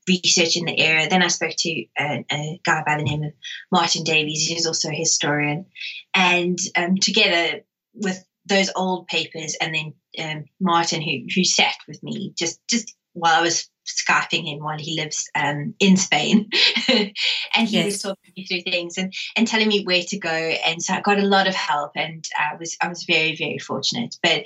research 0.08 0.56
in 0.56 0.64
the 0.64 0.78
area. 0.78 1.08
Then 1.08 1.22
I 1.22 1.28
spoke 1.28 1.54
to 1.56 1.84
a, 1.98 2.24
a 2.30 2.60
guy 2.64 2.82
by 2.84 2.96
the 2.96 3.04
name 3.04 3.22
of 3.22 3.32
Martin 3.70 4.04
Davies, 4.04 4.48
who's 4.48 4.66
also 4.66 4.88
a 4.88 4.94
historian, 4.94 5.66
and 6.14 6.58
um, 6.76 6.96
together 6.96 7.60
with 7.94 8.24
those 8.46 8.70
old 8.74 9.06
papers, 9.06 9.56
and 9.60 9.74
then 9.74 9.94
um, 10.18 10.44
Martin, 10.60 11.02
who 11.02 11.26
who 11.34 11.44
sat 11.44 11.76
with 11.86 12.02
me 12.02 12.32
just 12.36 12.60
just 12.68 12.94
while 13.12 13.38
I 13.38 13.42
was 13.42 13.69
skyping 13.86 14.46
him 14.46 14.60
while 14.60 14.78
he 14.78 15.00
lives 15.00 15.28
um, 15.34 15.74
in 15.80 15.96
Spain, 15.96 16.48
and 16.88 17.68
he 17.68 17.76
yes. 17.76 17.84
was 17.86 18.02
talking 18.02 18.32
me 18.36 18.44
through 18.44 18.62
things 18.62 18.98
and 18.98 19.12
and 19.36 19.46
telling 19.46 19.68
me 19.68 19.84
where 19.84 20.02
to 20.02 20.18
go. 20.18 20.30
And 20.30 20.82
so 20.82 20.94
I 20.94 21.00
got 21.00 21.18
a 21.18 21.26
lot 21.26 21.48
of 21.48 21.54
help, 21.54 21.92
and 21.96 22.24
I 22.38 22.56
was 22.56 22.76
I 22.80 22.88
was 22.88 23.04
very 23.04 23.36
very 23.36 23.58
fortunate. 23.58 24.16
But 24.22 24.44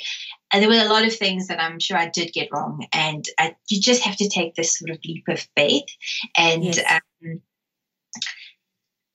and 0.52 0.62
there 0.62 0.70
were 0.70 0.86
a 0.86 0.92
lot 0.92 1.04
of 1.04 1.14
things 1.14 1.48
that 1.48 1.60
I'm 1.60 1.78
sure 1.78 1.96
I 1.96 2.08
did 2.08 2.32
get 2.32 2.48
wrong, 2.52 2.86
and 2.92 3.24
I, 3.38 3.56
you 3.68 3.80
just 3.80 4.02
have 4.02 4.16
to 4.16 4.28
take 4.28 4.54
this 4.54 4.78
sort 4.78 4.90
of 4.90 4.98
leap 5.04 5.24
of 5.28 5.46
faith 5.56 5.88
and. 6.36 6.64
Yes. 6.64 6.80
Um, 6.90 7.40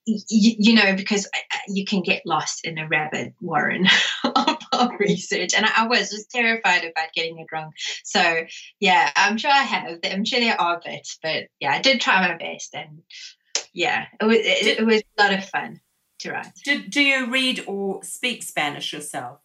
you, 0.05 0.55
you, 0.57 0.73
know, 0.73 0.95
because 0.95 1.29
you 1.67 1.85
can 1.85 2.01
get 2.01 2.25
lost 2.25 2.65
in 2.65 2.79
a 2.79 2.87
rabbit 2.87 3.33
warren 3.41 3.85
of, 4.23 4.57
of, 4.79 4.91
research. 4.99 5.53
And 5.55 5.65
I, 5.65 5.71
I, 5.77 5.87
was 5.87 6.09
just 6.09 6.31
terrified 6.31 6.83
about 6.83 7.13
getting 7.13 7.39
it 7.39 7.47
wrong. 7.51 7.71
So, 8.03 8.41
yeah, 8.79 9.11
I'm 9.15 9.37
sure 9.37 9.51
I 9.51 9.63
have. 9.63 9.99
I'm 10.03 10.25
sure 10.25 10.39
there 10.39 10.59
are 10.59 10.81
bits, 10.83 11.17
but 11.21 11.45
yeah, 11.59 11.71
I 11.71 11.81
did 11.81 12.01
try 12.01 12.27
my 12.27 12.37
best. 12.37 12.73
And 12.73 13.03
yeah, 13.73 14.05
it 14.19 14.25
was, 14.25 14.37
it, 14.37 14.79
it 14.79 14.85
was 14.85 15.01
a 15.17 15.23
lot 15.23 15.33
of 15.33 15.45
fun 15.49 15.81
to 16.19 16.31
write. 16.31 16.51
Do, 16.65 16.87
do 16.87 17.01
you 17.01 17.29
read 17.31 17.63
or 17.67 18.03
speak 18.03 18.43
Spanish 18.43 18.93
yourself? 18.93 19.39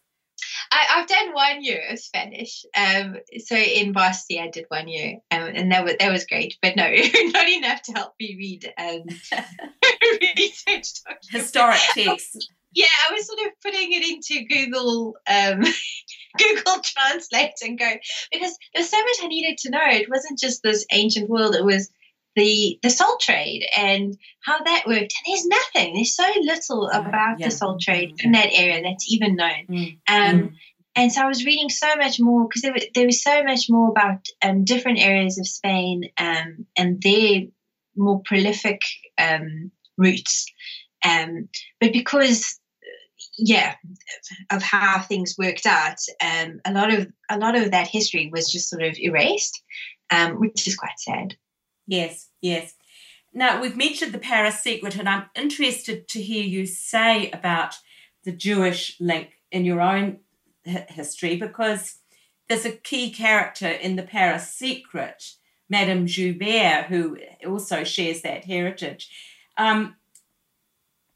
I, 0.71 0.99
have 0.99 1.07
done 1.07 1.33
one 1.33 1.63
year 1.63 1.81
of 1.91 1.99
Spanish. 1.99 2.65
Um, 2.75 3.17
so 3.45 3.55
in 3.55 3.93
varsity, 3.93 4.39
I 4.39 4.49
did 4.49 4.65
one 4.67 4.87
year, 4.87 5.19
um, 5.31 5.43
and 5.53 5.71
that 5.71 5.83
was 5.83 5.95
that 5.99 6.11
was 6.11 6.25
great. 6.25 6.57
But 6.61 6.75
no, 6.75 6.83
not 6.89 7.49
enough 7.49 7.81
to 7.83 7.91
help 7.93 8.13
me 8.19 8.35
read 8.37 8.73
um, 8.77 9.03
research 10.37 10.87
historic 11.29 11.79
text. 11.93 12.51
Yeah, 12.75 12.85
I 13.09 13.13
was 13.13 13.25
sort 13.25 13.39
of 13.39 13.53
putting 13.63 13.93
it 13.93 14.03
into 14.03 14.45
Google 14.47 15.15
um, 15.27 15.61
Google 16.37 16.81
Translate 16.83 17.53
and 17.63 17.79
go 17.79 17.89
because 18.31 18.57
there's 18.73 18.89
so 18.89 18.97
much 18.97 19.17
I 19.23 19.27
needed 19.27 19.57
to 19.59 19.69
know. 19.71 19.85
It 19.85 20.09
wasn't 20.09 20.39
just 20.39 20.61
this 20.61 20.85
ancient 20.91 21.29
world; 21.29 21.55
it 21.55 21.65
was 21.65 21.89
the 22.35 22.77
the 22.83 22.89
salt 22.89 23.21
trade 23.21 23.65
and 23.77 24.17
how 24.43 24.61
that 24.63 24.83
worked. 24.85 25.13
And 25.25 25.25
there's 25.25 25.45
nothing. 25.45 25.95
There's 25.95 26.15
so 26.15 26.29
little 26.41 26.89
about 26.89 27.39
yeah. 27.39 27.47
the 27.47 27.51
salt 27.51 27.81
trade 27.81 28.15
in 28.19 28.33
that 28.33 28.49
area 28.51 28.83
that's 28.83 29.11
even 29.11 29.35
known. 29.35 29.65
Mm. 29.69 29.97
Um, 30.07 30.39
mm. 30.39 30.53
And 30.97 31.11
so 31.11 31.21
I 31.21 31.27
was 31.27 31.45
reading 31.45 31.69
so 31.69 31.95
much 31.97 32.19
more 32.19 32.47
because 32.47 32.61
there, 32.61 32.75
there 32.93 33.05
was 33.05 33.21
so 33.21 33.43
much 33.43 33.69
more 33.69 33.89
about 33.89 34.25
um, 34.41 34.63
different 34.63 34.99
areas 34.99 35.37
of 35.37 35.47
Spain 35.47 36.09
um, 36.17 36.65
and 36.77 37.01
their 37.01 37.43
more 37.97 38.21
prolific 38.23 38.81
um, 39.17 39.71
routes. 39.97 40.45
Um, 41.03 41.49
but 41.81 41.91
because 41.91 42.59
yeah 43.37 43.75
of 44.49 44.61
how 44.61 45.01
things 45.01 45.35
worked 45.37 45.65
out 45.65 45.97
um, 46.21 46.59
a 46.65 46.71
lot 46.71 46.93
of 46.93 47.07
a 47.29 47.37
lot 47.37 47.55
of 47.55 47.71
that 47.71 47.87
history 47.87 48.29
was 48.31 48.51
just 48.51 48.69
sort 48.69 48.83
of 48.83 48.97
erased 48.97 49.61
um, 50.11 50.39
which 50.39 50.67
is 50.67 50.75
quite 50.75 50.97
sad 50.97 51.35
Yes, 51.87 52.29
yes. 52.41 52.73
Now, 53.33 53.61
we've 53.61 53.77
mentioned 53.77 54.13
the 54.13 54.19
Paris 54.19 54.61
secret, 54.61 54.95
and 54.95 55.09
I'm 55.09 55.25
interested 55.35 56.07
to 56.09 56.21
hear 56.21 56.43
you 56.43 56.65
say 56.65 57.29
about 57.31 57.75
the 58.23 58.31
Jewish 58.31 58.97
link 58.99 59.33
in 59.51 59.65
your 59.65 59.81
own 59.81 60.19
history 60.63 61.35
because 61.35 61.97
there's 62.47 62.65
a 62.65 62.71
key 62.71 63.11
character 63.11 63.67
in 63.67 63.97
the 63.97 64.03
Paris 64.03 64.51
secret, 64.51 65.31
Madame 65.69 66.07
Joubert, 66.07 66.85
who 66.85 67.17
also 67.45 67.83
shares 67.83 68.21
that 68.21 68.45
heritage. 68.45 69.09
Um, 69.57 69.95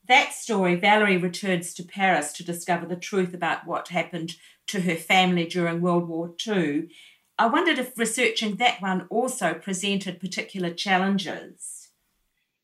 that 0.10 0.34
story, 0.34 0.76
Valerie 0.76 1.18
returns 1.18 1.74
to 1.76 1.84
Paris 1.84 2.34
to 2.34 2.44
discover 2.44 2.86
the 2.86 2.96
truth 2.96 3.34
about 3.34 3.66
what 3.66 3.88
happened 3.88 4.36
to 4.68 4.82
her 4.82 4.96
family 4.96 5.46
during 5.46 5.82
World 5.82 6.08
War 6.08 6.34
II. 6.46 6.90
I 7.38 7.46
wondered 7.48 7.80
if 7.80 7.98
researching 7.98 8.58
that 8.58 8.82
one 8.82 9.08
also 9.10 9.54
presented 9.54 10.20
particular 10.20 10.72
challenges. 10.72 11.90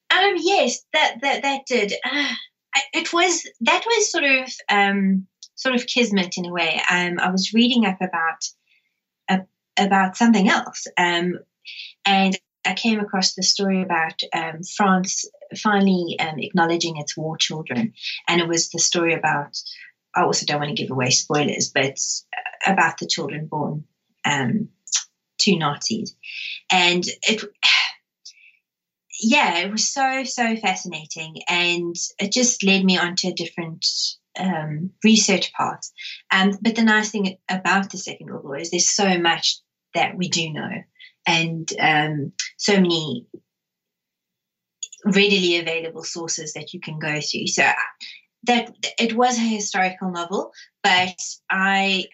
Um, 0.10 0.34
yes, 0.38 0.86
that 0.92 1.18
that 1.22 1.44
that 1.44 1.66
did. 1.66 1.94
Uh, 2.04 2.34
it 2.94 3.14
was 3.14 3.48
that 3.62 3.84
was 3.86 4.12
sort 4.12 4.26
of 4.26 4.52
um, 4.70 5.28
sort 5.56 5.76
of 5.76 5.88
kismet 5.88 6.38
in 6.38 6.46
a 6.46 6.52
way. 6.52 6.82
Um, 6.92 7.20
I 7.20 7.32
was 7.32 7.54
reading 7.54 7.86
up 7.86 8.02
about 8.02 8.50
uh, 9.30 9.46
about 9.78 10.18
something 10.18 10.50
else, 10.50 10.88
um, 10.98 11.40
and 12.06 12.38
I 12.66 12.74
came 12.74 13.00
across 13.00 13.34
the 13.34 13.44
story 13.44 13.82
about 13.82 14.20
um, 14.34 14.64
France 14.64 15.26
finally 15.58 16.18
um, 16.20 16.40
acknowledging 16.40 16.98
its 16.98 17.16
war 17.16 17.38
children, 17.38 17.94
and 18.28 18.42
it 18.42 18.48
was 18.48 18.70
the 18.70 18.80
story 18.80 19.14
about. 19.14 19.58
I 20.16 20.24
also 20.24 20.46
don't 20.46 20.62
want 20.62 20.70
to 20.70 20.82
give 20.82 20.92
away 20.92 21.10
spoilers, 21.10 21.72
but 21.74 21.98
about 22.66 22.98
the 22.98 23.08
children 23.08 23.48
born 23.48 23.84
um, 24.24 24.70
to 25.40 25.58
Nazis, 25.58 26.16
and 26.72 27.06
it. 27.24 27.42
Yeah, 29.22 29.60
it 29.60 29.72
was 29.72 29.88
so 29.88 30.26
so 30.26 30.58
fascinating, 30.58 31.38
and 31.48 31.96
it 32.20 32.34
just 32.34 32.66
led 32.66 32.84
me 32.84 32.98
onto 32.98 33.30
a 33.30 33.34
different 33.34 33.86
um, 34.38 34.92
research 35.06 35.54
path. 35.54 35.90
Um, 36.32 36.58
but 36.62 36.76
the 36.76 36.84
nice 36.84 37.12
thing 37.12 37.38
about 37.50 37.92
the 37.92 37.98
Second 37.98 38.28
World 38.28 38.44
War 38.44 38.58
is 38.58 38.72
there's 38.72 38.90
so 38.90 39.18
much 39.18 39.58
that 39.94 40.18
we 40.18 40.28
do 40.28 40.52
know, 40.52 40.70
and 41.26 41.72
um, 41.80 42.32
so 42.58 42.74
many 42.74 43.28
readily 45.06 45.58
available 45.58 46.04
sources 46.04 46.54
that 46.54 46.74
you 46.74 46.80
can 46.80 47.00
go 47.00 47.20
through. 47.22 47.48
So 47.48 47.70
that 48.44 48.74
it 49.00 49.14
was 49.14 49.38
a 49.38 49.42
historical 49.42 50.12
novel, 50.12 50.52
but 50.84 51.16
I 51.50 52.06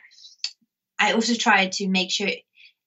I 1.00 1.14
also 1.14 1.34
tried 1.34 1.74
to 1.74 1.88
make 1.88 2.12
sure 2.12 2.30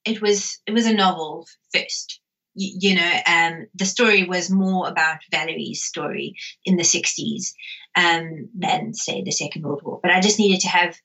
it 0.05 0.21
was 0.21 0.59
it 0.65 0.71
was 0.71 0.85
a 0.85 0.93
novel 0.93 1.47
first. 1.73 2.21
You, 2.53 2.77
you 2.79 2.95
know, 2.95 3.19
um, 3.27 3.67
the 3.75 3.85
story 3.85 4.23
was 4.23 4.49
more 4.49 4.87
about 4.87 5.17
Valerie's 5.29 5.83
story 5.83 6.35
in 6.63 6.77
the 6.77 6.83
60s 6.83 7.51
um, 7.97 8.47
than, 8.57 8.93
say, 8.93 9.23
the 9.23 9.31
Second 9.31 9.63
World 9.63 9.81
War. 9.83 9.99
But 10.01 10.11
I 10.11 10.21
just 10.21 10.39
needed 10.39 10.61
to 10.61 10.69
have 10.69 10.95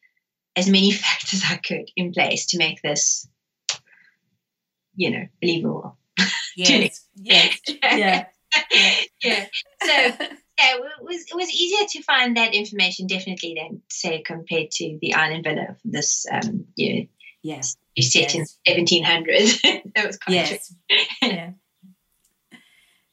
as 0.54 0.68
many 0.70 0.92
facts 0.92 1.34
as 1.34 1.42
I 1.50 1.56
could 1.56 1.90
in 1.96 2.12
place 2.12 2.46
to 2.48 2.58
make 2.58 2.80
this, 2.82 3.26
you 5.00 5.10
know, 5.10 5.26
believe 5.40 5.58
it 5.58 5.62
believable. 5.62 5.96
Yes, 6.56 7.06
yes, 7.14 7.60
yeah 7.82 8.24
yeah. 9.22 9.46
So 9.82 9.92
yeah, 9.92 10.16
it 10.58 11.02
was 11.02 11.24
it 11.30 11.34
was 11.34 11.50
easier 11.50 11.86
to 11.88 12.02
find 12.02 12.36
that 12.36 12.54
information 12.54 13.06
definitely 13.06 13.56
than 13.56 13.82
say 13.88 14.22
compared 14.22 14.70
to 14.72 14.98
the 15.00 15.14
Island 15.14 15.44
Villa. 15.44 15.66
Of 15.70 15.76
this 15.84 16.26
um, 16.30 16.66
you 16.76 16.94
know, 16.94 17.06
yes, 17.42 17.76
set 17.98 18.34
yes. 18.34 18.34
in 18.34 18.46
seventeen 18.66 19.04
hundred. 19.04 19.48
that 19.94 20.06
was 20.06 20.18
quite 20.18 20.34
yes. 20.34 20.74
yeah. 21.22 21.50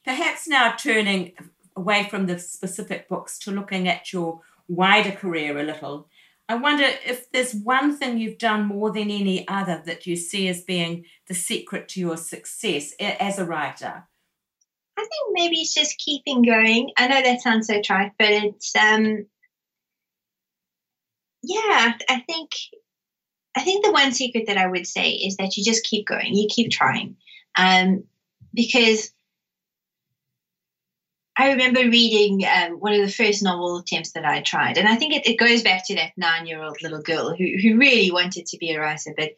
Perhaps 0.04 0.48
now 0.48 0.74
turning 0.76 1.34
away 1.76 2.08
from 2.08 2.26
the 2.26 2.38
specific 2.38 3.08
books 3.08 3.38
to 3.40 3.50
looking 3.50 3.88
at 3.88 4.12
your 4.12 4.40
wider 4.66 5.12
career 5.12 5.58
a 5.58 5.62
little. 5.62 6.08
I 6.48 6.54
wonder 6.54 6.84
if 7.04 7.30
there's 7.30 7.54
one 7.54 7.94
thing 7.96 8.18
you've 8.18 8.38
done 8.38 8.64
more 8.64 8.90
than 8.90 9.10
any 9.10 9.46
other 9.48 9.82
that 9.84 10.06
you 10.06 10.16
see 10.16 10.48
as 10.48 10.62
being 10.62 11.04
the 11.26 11.34
secret 11.34 11.88
to 11.88 12.00
your 12.00 12.16
success 12.16 12.94
as 12.98 13.38
a 13.38 13.44
writer. 13.44 14.04
I 14.96 15.02
think 15.02 15.32
maybe 15.32 15.56
it's 15.58 15.74
just 15.74 15.98
keeping 15.98 16.42
going. 16.42 16.90
I 16.96 17.06
know 17.06 17.22
that 17.22 17.42
sounds 17.42 17.66
so 17.66 17.80
trite, 17.82 18.12
but 18.18 18.30
it's 18.30 18.74
um 18.74 19.26
yeah, 21.42 21.92
I 22.08 22.20
think 22.26 22.50
I 23.54 23.62
think 23.62 23.84
the 23.84 23.92
one 23.92 24.12
secret 24.12 24.44
that 24.46 24.56
I 24.56 24.66
would 24.66 24.86
say 24.86 25.10
is 25.10 25.36
that 25.36 25.56
you 25.56 25.64
just 25.64 25.84
keep 25.84 26.06
going, 26.06 26.34
you 26.34 26.48
keep 26.50 26.70
trying. 26.70 27.16
Um 27.56 28.04
because 28.54 29.12
I 31.38 31.52
remember 31.52 31.80
reading 31.80 32.44
um, 32.44 32.72
one 32.80 32.94
of 32.94 33.00
the 33.00 33.12
first 33.12 33.44
novel 33.44 33.78
attempts 33.78 34.12
that 34.12 34.24
I 34.24 34.42
tried, 34.42 34.76
and 34.76 34.88
I 34.88 34.96
think 34.96 35.14
it, 35.14 35.26
it 35.26 35.38
goes 35.38 35.62
back 35.62 35.86
to 35.86 35.94
that 35.94 36.12
nine-year-old 36.16 36.82
little 36.82 37.00
girl 37.00 37.34
who 37.34 37.46
who 37.62 37.78
really 37.78 38.10
wanted 38.10 38.46
to 38.46 38.58
be 38.58 38.72
a 38.72 38.80
writer, 38.80 39.14
but 39.16 39.30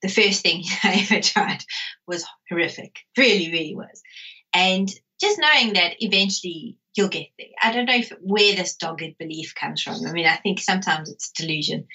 the 0.00 0.08
first 0.08 0.42
thing 0.42 0.62
I 0.84 1.06
ever 1.10 1.20
tried 1.20 1.64
was 2.06 2.24
horrific, 2.48 3.00
really, 3.16 3.50
really 3.50 3.74
was. 3.74 4.00
And 4.54 4.88
just 5.20 5.40
knowing 5.40 5.72
that 5.72 5.96
eventually 5.98 6.76
you'll 6.94 7.08
get 7.08 7.26
there. 7.38 7.48
I 7.60 7.72
don't 7.72 7.86
know 7.86 7.96
if, 7.96 8.12
where 8.20 8.54
this 8.54 8.76
dogged 8.76 9.18
belief 9.18 9.54
comes 9.54 9.82
from. 9.82 10.06
I 10.06 10.12
mean, 10.12 10.26
I 10.26 10.36
think 10.36 10.60
sometimes 10.60 11.10
it's 11.10 11.30
delusion, 11.30 11.86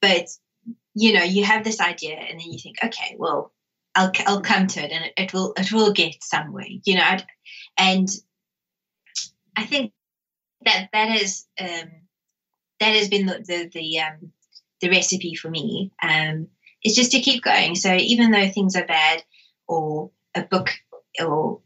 but 0.00 0.28
you 0.94 1.12
know, 1.12 1.22
you 1.22 1.44
have 1.44 1.64
this 1.64 1.80
idea 1.80 2.14
and 2.14 2.40
then 2.40 2.52
you 2.52 2.58
think, 2.58 2.76
okay, 2.84 3.16
well, 3.18 3.52
I'll 3.94 4.12
I'll 4.26 4.42
come 4.42 4.68
to 4.68 4.80
it 4.80 4.92
and 4.92 5.06
it, 5.06 5.12
it 5.16 5.34
will 5.34 5.54
it 5.56 5.72
will 5.72 5.92
get 5.92 6.22
somewhere, 6.22 6.66
you 6.84 6.96
know. 6.96 7.16
And 7.76 8.08
I 9.58 9.66
think 9.66 9.92
that 10.64 10.88
that 10.92 11.20
is 11.20 11.46
um, 11.60 11.90
that 12.78 12.94
has 12.94 13.08
been 13.08 13.26
the 13.26 13.38
the 13.44 13.70
the, 13.72 13.98
um, 14.00 14.32
the 14.80 14.88
recipe 14.88 15.34
for 15.34 15.50
me. 15.50 15.90
Um, 16.00 16.48
is 16.84 16.94
just 16.94 17.10
to 17.10 17.20
keep 17.20 17.42
going. 17.42 17.74
So 17.74 17.92
even 17.92 18.30
though 18.30 18.48
things 18.48 18.76
are 18.76 18.86
bad, 18.86 19.24
or 19.66 20.12
a 20.34 20.42
book 20.42 20.70
or 21.20 21.60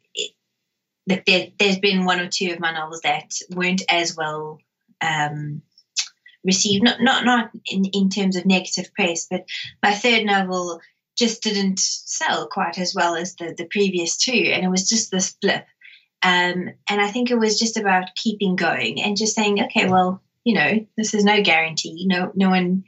there, 1.07 1.49
has 1.61 1.79
been 1.79 2.07
one 2.07 2.21
or 2.21 2.29
two 2.29 2.53
of 2.53 2.61
my 2.61 2.73
novels 2.73 3.03
that 3.03 3.31
weren't 3.51 3.83
as 3.91 4.17
well 4.17 4.59
um, 5.03 5.61
received, 6.45 6.83
not 6.83 7.03
not 7.03 7.27
not 7.27 7.51
in, 7.67 7.85
in 7.93 8.09
terms 8.09 8.37
of 8.37 8.47
negative 8.47 8.93
press, 8.95 9.27
but 9.31 9.45
my 9.83 9.93
third 9.93 10.25
novel 10.25 10.81
just 11.19 11.43
didn't 11.43 11.79
sell 11.79 12.49
quite 12.49 12.79
as 12.79 12.95
well 12.95 13.17
as 13.17 13.35
the 13.35 13.55
the 13.55 13.67
previous 13.67 14.17
two, 14.17 14.33
and 14.33 14.65
it 14.65 14.71
was 14.71 14.89
just 14.89 15.11
this 15.11 15.37
blip. 15.43 15.67
Um, 16.23 16.71
and 16.89 17.01
I 17.01 17.09
think 17.09 17.31
it 17.31 17.39
was 17.39 17.59
just 17.59 17.77
about 17.77 18.15
keeping 18.15 18.57
going 18.57 19.03
and 19.03 19.17
just 19.17 19.35
saying, 19.35 19.63
okay, 19.65 19.89
well, 19.89 20.23
you 20.45 20.55
know, 20.55 20.87
this 20.97 21.15
is 21.15 21.25
no 21.25 21.43
guarantee. 21.43 22.05
No, 22.07 22.31
no 22.35 22.51
one 22.51 22.85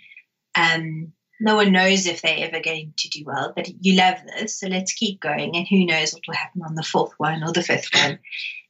um, 0.55 1.13
no 1.41 1.57
one 1.57 1.73
knows 1.73 2.07
if 2.07 2.23
they're 2.23 2.47
ever 2.47 2.61
going 2.61 2.95
to 2.97 3.09
do 3.09 3.25
well, 3.27 3.53
but 3.55 3.69
you 3.81 3.97
love 3.97 4.17
this, 4.27 4.59
so 4.59 4.69
let's 4.69 4.93
keep 4.93 5.21
going. 5.21 5.57
And 5.57 5.67
who 5.69 5.85
knows 5.85 6.13
what 6.13 6.23
will 6.27 6.35
happen 6.35 6.63
on 6.63 6.75
the 6.75 6.83
fourth 6.83 7.13
one 7.19 7.43
or 7.43 7.53
the 7.53 7.63
fifth 7.63 7.89
one. 7.93 8.19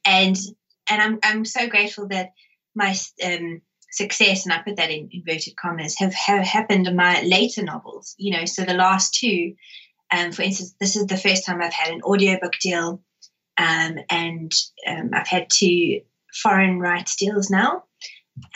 And 0.05 0.35
and 0.89 1.01
I'm 1.01 1.19
I'm 1.23 1.45
so 1.45 1.67
grateful 1.67 2.07
that 2.07 2.33
my 2.73 2.95
um, 3.23 3.61
success, 3.91 4.45
and 4.45 4.53
I 4.53 4.61
put 4.61 4.75
that 4.77 4.91
in 4.91 5.09
inverted 5.11 5.55
commas, 5.55 5.97
have, 5.99 6.13
have 6.13 6.45
happened 6.45 6.87
in 6.87 6.95
my 6.95 7.21
later 7.21 7.63
novels. 7.63 8.15
You 8.17 8.37
know, 8.37 8.45
so 8.45 8.63
the 8.63 8.73
last 8.73 9.13
two, 9.13 9.55
um, 10.11 10.31
for 10.31 10.41
instance, 10.41 10.75
this 10.79 10.95
is 10.95 11.05
the 11.05 11.17
first 11.17 11.45
time 11.45 11.61
I've 11.61 11.73
had 11.73 11.93
an 11.93 12.01
audiobook 12.01 12.53
deal, 12.59 13.01
um, 13.57 13.97
and 14.09 14.51
um, 14.87 15.11
I've 15.13 15.27
had 15.27 15.47
two 15.49 16.01
foreign 16.33 16.79
rights 16.79 17.15
deals 17.15 17.49
now. 17.49 17.83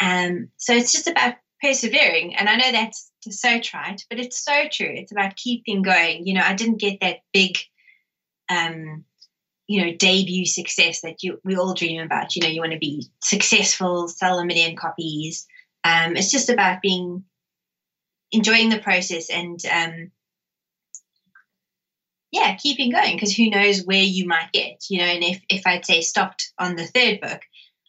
Um, 0.01 0.49
so 0.57 0.73
it's 0.73 0.91
just 0.91 1.07
about 1.07 1.35
persevering, 1.61 2.35
and 2.35 2.49
I 2.49 2.55
know 2.55 2.71
that's 2.71 3.11
so 3.29 3.59
trite, 3.59 4.05
but 4.09 4.19
it's 4.19 4.43
so 4.43 4.63
true. 4.71 4.91
It's 4.93 5.11
about 5.11 5.35
keeping 5.35 5.81
going. 5.81 6.25
You 6.25 6.35
know, 6.35 6.43
I 6.43 6.53
didn't 6.53 6.79
get 6.79 6.99
that 7.01 7.17
big, 7.33 7.57
um, 8.49 9.05
you 9.67 9.85
know, 9.85 9.93
debut 9.95 10.45
success 10.45 11.01
that 11.01 11.23
you 11.23 11.39
we 11.43 11.55
all 11.55 11.73
dream 11.73 12.01
about. 12.01 12.35
You 12.35 12.43
know, 12.43 12.49
you 12.49 12.61
want 12.61 12.73
to 12.73 12.79
be 12.79 13.07
successful, 13.23 14.07
sell 14.07 14.39
a 14.39 14.45
million 14.45 14.75
copies. 14.75 15.47
Um, 15.83 16.17
it's 16.17 16.31
just 16.31 16.49
about 16.49 16.81
being 16.81 17.23
enjoying 18.31 18.69
the 18.69 18.79
process 18.79 19.29
and 19.29 19.59
um, 19.71 20.11
yeah, 22.31 22.55
keeping 22.55 22.91
going 22.91 23.15
because 23.15 23.35
who 23.35 23.49
knows 23.49 23.83
where 23.83 24.03
you 24.03 24.27
might 24.27 24.51
get. 24.53 24.85
You 24.89 24.99
know, 24.99 25.05
and 25.05 25.23
if 25.23 25.41
if 25.49 25.65
I'd 25.65 25.85
say 25.85 26.01
stopped 26.01 26.51
on 26.57 26.75
the 26.75 26.85
third 26.85 27.21
book, 27.21 27.41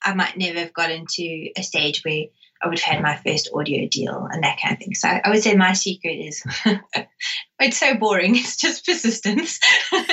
I 0.03 0.14
might 0.14 0.37
never 0.37 0.61
have 0.61 0.72
got 0.72 0.90
into 0.90 1.50
a 1.57 1.62
stage 1.62 2.03
where 2.05 2.24
I 2.62 2.68
would 2.68 2.79
have 2.79 2.94
had 2.96 3.03
my 3.03 3.16
first 3.16 3.50
audio 3.55 3.88
deal 3.88 4.29
and 4.31 4.44
that 4.44 4.59
kind 4.61 4.74
of 4.74 4.79
thing. 4.79 4.94
So 4.94 5.09
I 5.09 5.31
would 5.31 5.42
say 5.42 5.55
my 5.55 5.72
secret 5.72 6.16
is 6.16 6.42
it's 7.61 7.79
so 7.79 7.94
boring. 7.94 8.37
It's 8.40 8.57
just 8.57 8.85
persistence. 8.85 9.59
oh, 9.92 10.07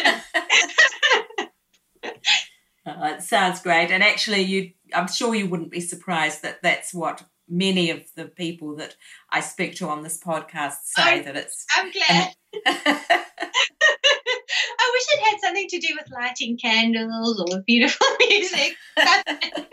it 2.86 3.22
sounds 3.22 3.62
great. 3.62 3.92
And 3.92 4.04
actually, 4.04 4.42
you, 4.42 4.72
I'm 4.94 5.08
sure 5.08 5.36
you 5.36 5.50
wouldn't 5.50 5.72
be 5.72 5.82
surprised 5.82 6.44
that 6.44 6.62
that's 6.62 6.94
what 6.94 7.24
many 7.50 7.92
of 7.92 8.04
the 8.16 8.26
people 8.26 8.76
that 8.78 8.96
I 9.32 9.40
speak 9.42 9.76
to 9.76 9.88
on 9.88 10.04
this 10.04 10.20
podcast 10.20 10.78
say 10.84 11.20
I'm, 11.20 11.24
that 11.26 11.36
it's. 11.36 11.66
I'm 11.76 11.92
glad. 11.92 13.24
I 14.88 14.91
wish 14.93 15.06
it 15.13 15.30
had 15.30 15.39
something 15.41 15.67
to 15.67 15.80
do 15.80 15.95
with 16.00 16.12
lighting 16.12 16.58
candles 16.58 17.41
or 17.41 17.62
beautiful 17.62 18.08
music. 18.30 18.78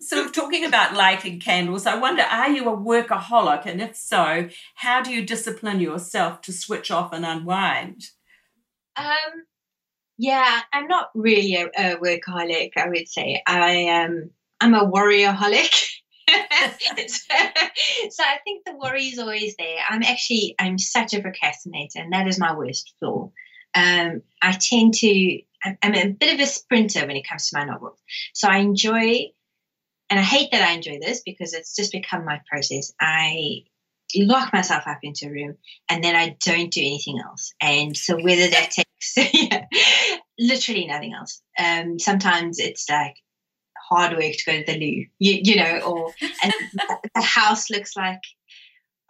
sort 0.00 0.26
of 0.26 0.32
talking 0.32 0.64
about 0.64 0.94
lighting 0.94 1.38
candles, 1.38 1.86
I 1.86 1.96
wonder 1.96 2.22
are 2.22 2.50
you 2.50 2.68
a 2.68 2.76
workaholic? 2.76 3.66
And 3.66 3.80
if 3.80 3.96
so, 3.96 4.48
how 4.74 5.02
do 5.02 5.12
you 5.12 5.24
discipline 5.24 5.80
yourself 5.80 6.40
to 6.42 6.52
switch 6.52 6.90
off 6.90 7.12
and 7.12 7.24
unwind? 7.24 8.06
Um, 8.96 9.44
Yeah, 10.18 10.60
I'm 10.72 10.86
not 10.88 11.10
really 11.14 11.54
a, 11.56 11.66
a 11.76 11.96
workaholic. 11.96 12.72
I 12.76 12.88
would 12.88 13.08
say 13.08 13.42
I 13.46 13.70
am. 13.72 14.10
Um, 14.12 14.30
I'm 14.60 14.74
a 14.74 14.90
warriorholic. 14.90 15.90
so, 17.08 17.34
so 18.10 18.22
I 18.24 18.38
think 18.44 18.64
the 18.64 18.76
worry 18.76 19.04
is 19.04 19.18
always 19.18 19.56
there. 19.56 19.78
I'm 19.88 20.02
actually 20.02 20.54
I'm 20.58 20.78
such 20.78 21.14
a 21.14 21.20
procrastinator, 21.20 22.00
and 22.00 22.12
that 22.12 22.28
is 22.28 22.38
my 22.38 22.56
worst 22.56 22.94
flaw. 22.98 23.30
Um, 23.74 24.22
I 24.42 24.52
tend 24.52 24.94
to 24.94 25.40
I'm 25.82 25.94
a 25.94 26.08
bit 26.08 26.34
of 26.34 26.40
a 26.40 26.46
sprinter 26.46 27.06
when 27.06 27.16
it 27.16 27.28
comes 27.28 27.48
to 27.48 27.58
my 27.58 27.64
novels. 27.64 27.98
So 28.34 28.48
I 28.48 28.58
enjoy, 28.58 29.26
and 30.10 30.20
I 30.20 30.22
hate 30.22 30.50
that 30.52 30.68
I 30.68 30.72
enjoy 30.72 30.98
this 31.00 31.22
because 31.24 31.54
it's 31.54 31.74
just 31.74 31.92
become 31.92 32.24
my 32.24 32.40
process. 32.50 32.92
I 33.00 33.62
lock 34.14 34.52
myself 34.52 34.86
up 34.86 34.98
into 35.02 35.26
a 35.26 35.30
room 35.30 35.56
and 35.88 36.04
then 36.04 36.14
I 36.14 36.36
don't 36.44 36.70
do 36.70 36.80
anything 36.80 37.18
else. 37.18 37.54
And 37.60 37.96
so 37.96 38.16
whether 38.16 38.48
that 38.48 38.70
takes 38.70 38.88
yeah, 39.34 39.64
literally 40.38 40.86
nothing 40.86 41.14
else. 41.14 41.40
Um, 41.58 41.98
sometimes 41.98 42.58
it's 42.58 42.88
like 42.90 43.16
hard 43.88 44.12
work 44.12 44.32
to 44.32 44.44
go 44.46 44.58
to 44.58 44.64
the 44.64 44.78
loo, 44.78 45.06
you, 45.18 45.40
you 45.42 45.56
know, 45.56 45.80
or 45.80 46.12
and 46.42 46.52
the 47.14 47.22
house 47.22 47.70
looks 47.70 47.96
like 47.96 48.20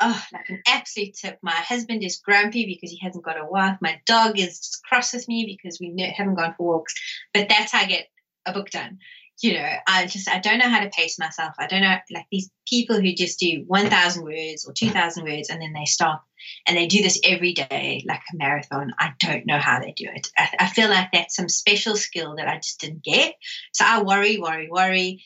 oh, 0.03 0.25
like 0.33 0.49
an 0.51 0.63
absolute 0.67 1.15
tip. 1.15 1.39
My 1.43 1.53
husband 1.53 2.03
is 2.03 2.21
grumpy 2.25 2.67
because 2.67 2.91
he 2.91 2.99
hasn't 3.01 3.25
got 3.25 3.41
a 3.41 3.47
wife. 3.47 3.79
My 3.81 4.01
dog 4.07 4.39
is 4.39 4.59
just 4.59 4.85
cross 4.85 5.13
with 5.13 5.29
me 5.29 5.47
because 5.47 5.79
we 5.81 6.13
haven't 6.17 6.35
gone 6.35 6.55
for 6.57 6.67
walks. 6.67 6.95
But 7.33 7.49
that's 7.49 7.73
how 7.73 7.81
I 7.81 7.87
get 7.87 8.09
a 8.45 8.53
book 8.53 8.71
done. 8.71 8.99
You 9.43 9.55
know, 9.55 9.69
I 9.89 10.07
just 10.07 10.29
I 10.31 10.39
don't 10.39 10.59
know 10.59 10.69
how 10.69 10.81
to 10.81 10.89
pace 10.89 11.19
myself. 11.19 11.55
I 11.59 11.67
don't 11.67 11.81
know 11.83 11.97
like 12.13 12.27
these 12.31 12.49
people 12.67 13.01
who 13.01 13.13
just 13.13 13.41
do 13.41 13.65
one 13.67 13.91
thousand 13.91 14.23
words 14.23 14.65
or 14.67 14.73
two 14.73 14.89
thousand 14.89 15.25
words 15.25 15.51
and 15.51 15.61
then 15.61 15.73
they 15.73 15.85
stop 15.85 16.25
and 16.67 16.77
they 16.77 16.87
do 16.87 17.03
this 17.03 17.21
every 17.25 17.53
day 17.53 18.05
like 18.07 18.21
a 18.33 18.37
marathon. 18.37 18.95
I 19.01 19.15
don't 19.19 19.45
know 19.45 19.59
how 19.59 19.81
they 19.81 19.93
do 19.93 20.07
it. 20.15 20.29
I, 20.39 20.49
I 20.61 20.67
feel 20.69 20.89
like 20.89 21.11
that's 21.13 21.35
some 21.35 21.49
special 21.49 21.97
skill 21.97 22.37
that 22.37 22.47
I 22.47 22.57
just 22.59 22.79
didn't 22.81 23.03
get. 23.03 23.35
So 23.73 23.85
I 23.85 24.03
worry, 24.03 24.39
worry, 24.39 24.69
worry, 24.71 25.25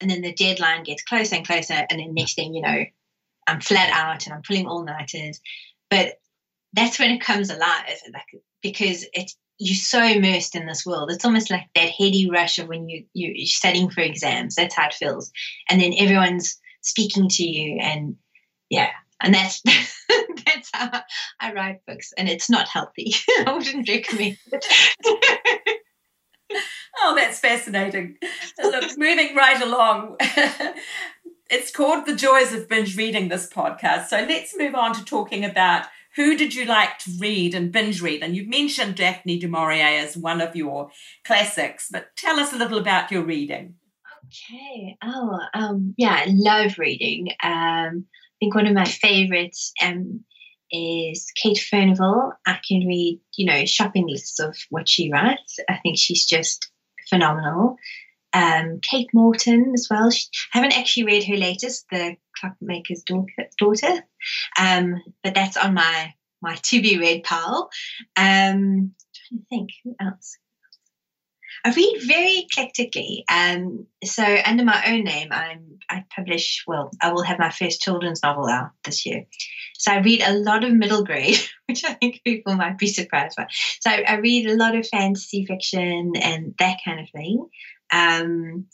and 0.00 0.10
then 0.10 0.20
the 0.20 0.34
deadline 0.34 0.84
gets 0.84 1.02
closer 1.02 1.36
and 1.36 1.46
closer, 1.46 1.86
and 1.88 1.98
then 1.98 2.12
next 2.12 2.34
thing 2.34 2.54
you 2.54 2.60
know, 2.60 2.84
I'm 3.46 3.60
flat 3.62 3.90
out 3.90 4.26
and 4.26 4.34
I'm 4.34 4.42
pulling 4.42 4.66
all 4.66 4.84
nighters. 4.84 5.40
But 5.88 6.18
that's 6.74 6.98
when 6.98 7.10
it 7.10 7.20
comes 7.20 7.50
alive, 7.50 8.02
like 8.12 8.42
because 8.62 9.06
it's 9.14 9.36
you're 9.58 9.76
so 9.76 10.02
immersed 10.04 10.54
in 10.54 10.66
this 10.66 10.84
world. 10.84 11.10
It's 11.10 11.24
almost 11.24 11.50
like 11.50 11.68
that 11.74 11.90
heady 11.90 12.28
rush 12.30 12.58
of 12.58 12.68
when 12.68 12.88
you 12.88 13.04
you're 13.12 13.46
studying 13.46 13.90
for 13.90 14.00
exams. 14.00 14.54
That's 14.54 14.74
how 14.74 14.86
it 14.86 14.94
feels, 14.94 15.30
and 15.68 15.80
then 15.80 15.94
everyone's 15.98 16.58
speaking 16.82 17.28
to 17.28 17.44
you, 17.44 17.78
and 17.80 18.16
yeah, 18.70 18.90
and 19.22 19.34
that's 19.34 19.62
that's 20.46 20.70
how 20.72 21.02
I 21.40 21.52
write 21.52 21.86
books, 21.86 22.12
and 22.16 22.28
it's 22.28 22.50
not 22.50 22.68
healthy. 22.68 23.14
I 23.46 23.52
wouldn't 23.52 23.88
recommend 23.88 24.38
it. 24.52 24.66
oh, 27.00 27.14
that's 27.16 27.38
fascinating. 27.40 28.16
Look, 28.62 28.98
moving 28.98 29.34
right 29.34 29.60
along 29.62 30.16
it's 31.50 31.70
called 31.70 32.06
The 32.06 32.16
Joys 32.16 32.52
of 32.52 32.68
Binge 32.68 32.96
Reading, 32.96 33.28
this 33.28 33.48
podcast. 33.48 34.06
So 34.06 34.24
let's 34.28 34.56
move 34.56 34.74
on 34.74 34.94
to 34.94 35.04
talking 35.04 35.44
about 35.44 35.86
who 36.16 36.36
did 36.36 36.54
you 36.54 36.64
like 36.64 36.98
to 37.00 37.10
read 37.18 37.54
and 37.54 37.72
binge 37.72 38.00
read? 38.00 38.22
And 38.22 38.36
you've 38.36 38.48
mentioned 38.48 38.94
Daphne 38.94 39.38
du 39.38 39.48
Maurier 39.48 40.00
as 40.00 40.16
one 40.16 40.40
of 40.40 40.54
your 40.54 40.90
classics, 41.24 41.88
but 41.90 42.08
tell 42.16 42.38
us 42.38 42.52
a 42.52 42.56
little 42.56 42.78
about 42.78 43.10
your 43.10 43.24
reading. 43.24 43.74
Okay. 44.26 44.96
Oh, 45.02 45.38
um, 45.52 45.94
yeah, 45.96 46.14
I 46.14 46.26
love 46.28 46.78
reading. 46.78 47.28
Um, 47.42 48.06
I 48.06 48.36
think 48.40 48.54
one 48.54 48.66
of 48.66 48.74
my 48.74 48.84
favorites 48.84 49.72
um, 49.82 50.24
is 50.70 51.30
Kate 51.40 51.58
Furnivall. 51.58 52.32
I 52.46 52.58
can 52.66 52.86
read, 52.86 53.20
you 53.36 53.46
know, 53.46 53.64
shopping 53.64 54.06
lists 54.06 54.40
of 54.40 54.56
what 54.70 54.88
she 54.88 55.10
writes. 55.10 55.58
I 55.68 55.78
think 55.82 55.98
she's 55.98 56.26
just 56.26 56.70
phenomenal 57.08 57.76
um, 58.34 58.80
Kate 58.82 59.08
Morton 59.14 59.72
as 59.74 59.86
well. 59.90 60.10
She, 60.10 60.26
I 60.52 60.58
haven't 60.58 60.76
actually 60.76 61.04
read 61.04 61.24
her 61.24 61.36
latest, 61.36 61.86
The 61.90 62.16
Clockmaker's 62.38 63.04
Daughter, 63.04 64.04
um, 64.58 65.02
but 65.22 65.34
that's 65.34 65.56
on 65.56 65.74
my 65.74 66.14
my 66.42 66.56
to 66.56 66.82
be 66.82 66.98
read 66.98 67.24
pile. 67.24 67.70
Um, 68.16 68.94
trying 69.14 69.40
to 69.40 69.46
think 69.48 69.70
who 69.82 69.94
else. 70.00 70.36
I 71.64 71.72
read 71.72 72.02
very 72.06 72.46
eclectically. 72.46 73.24
Um, 73.30 73.86
so 74.04 74.22
under 74.44 74.64
my 74.64 74.82
own 74.86 75.04
name, 75.04 75.28
I'm 75.30 75.78
I 75.88 76.04
publish. 76.14 76.64
Well, 76.66 76.90
I 77.00 77.12
will 77.12 77.22
have 77.22 77.38
my 77.38 77.50
first 77.50 77.80
children's 77.80 78.22
novel 78.22 78.46
out 78.46 78.70
this 78.84 79.06
year. 79.06 79.24
So 79.78 79.92
I 79.92 79.98
read 80.00 80.22
a 80.22 80.34
lot 80.34 80.64
of 80.64 80.72
middle 80.72 81.04
grade, 81.04 81.38
which 81.66 81.84
I 81.84 81.94
think 81.94 82.20
people 82.24 82.54
might 82.54 82.78
be 82.78 82.86
surprised 82.86 83.36
by. 83.36 83.46
So 83.80 83.90
I, 83.90 84.04
I 84.06 84.14
read 84.16 84.46
a 84.46 84.56
lot 84.56 84.76
of 84.76 84.86
fantasy 84.86 85.46
fiction 85.46 86.12
and 86.20 86.54
that 86.58 86.78
kind 86.84 87.00
of 87.00 87.08
thing. 87.10 87.48
Um, 87.94 88.66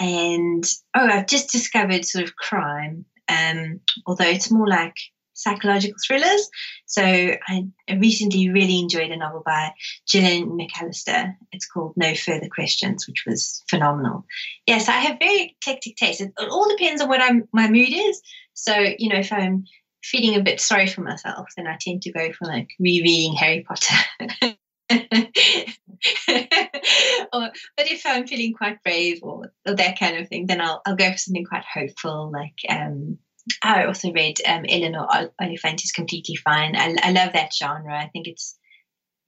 and 0.00 0.64
oh, 0.96 1.06
I've 1.06 1.26
just 1.26 1.52
discovered 1.52 2.04
sort 2.04 2.24
of 2.24 2.36
crime, 2.36 3.04
um, 3.28 3.80
although 4.06 4.24
it's 4.24 4.50
more 4.50 4.66
like 4.66 4.96
psychological 5.34 5.96
thrillers. 6.06 6.48
So 6.86 7.02
I 7.02 7.68
recently 7.98 8.50
really 8.50 8.78
enjoyed 8.78 9.10
a 9.10 9.16
novel 9.16 9.42
by 9.44 9.72
Gillian 10.08 10.58
McAllister. 10.58 11.34
It's 11.52 11.66
called 11.66 11.94
No 11.96 12.14
Further 12.14 12.48
Questions, 12.48 13.06
which 13.06 13.24
was 13.26 13.62
phenomenal. 13.68 14.24
Yes, 14.66 14.88
I 14.88 14.92
have 14.92 15.18
very 15.18 15.56
eclectic 15.60 15.96
taste. 15.96 16.20
It, 16.20 16.32
it 16.38 16.50
all 16.50 16.68
depends 16.68 17.02
on 17.02 17.08
what 17.08 17.22
I'm 17.22 17.48
my 17.52 17.68
mood 17.68 17.92
is. 17.92 18.22
So 18.54 18.74
you 18.98 19.08
know, 19.08 19.18
if 19.18 19.32
I'm 19.32 19.64
feeling 20.02 20.38
a 20.38 20.42
bit 20.42 20.60
sorry 20.60 20.86
for 20.86 21.02
myself, 21.02 21.48
then 21.56 21.66
I 21.66 21.76
tend 21.80 22.02
to 22.02 22.12
go 22.12 22.32
for 22.32 22.46
like 22.46 22.68
rereading 22.80 23.34
Harry 23.34 23.66
Potter. 23.66 24.54
or, 26.28 27.50
but 27.76 27.90
if 27.90 28.04
I'm 28.06 28.26
feeling 28.26 28.54
quite 28.54 28.82
brave 28.82 29.20
or, 29.22 29.52
or, 29.66 29.74
that 29.74 29.98
kind 29.98 30.16
of 30.16 30.28
thing, 30.28 30.46
then 30.46 30.60
I'll, 30.60 30.82
I'll 30.86 30.96
go 30.96 31.10
for 31.10 31.18
something 31.18 31.44
quite 31.44 31.64
hopeful. 31.64 32.30
Like 32.32 32.58
um, 32.68 33.18
I 33.62 33.84
also 33.84 34.12
read 34.12 34.40
um, 34.46 34.64
Eleanor 34.68 35.06
Oliphant 35.40 35.84
is 35.84 35.92
completely 35.92 36.36
fine. 36.36 36.76
I, 36.76 36.96
I 37.02 37.12
love 37.12 37.32
that 37.34 37.54
genre. 37.54 37.96
I 37.96 38.08
think 38.08 38.28
it's 38.28 38.58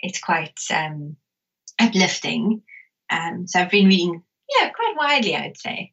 it's 0.00 0.20
quite 0.20 0.58
um, 0.72 1.16
uplifting. 1.80 2.62
Um, 3.10 3.46
so 3.46 3.60
I've 3.60 3.70
been 3.70 3.88
reading, 3.88 4.22
yeah, 4.58 4.70
quite 4.70 4.94
widely, 4.96 5.36
I'd 5.36 5.56
say. 5.56 5.92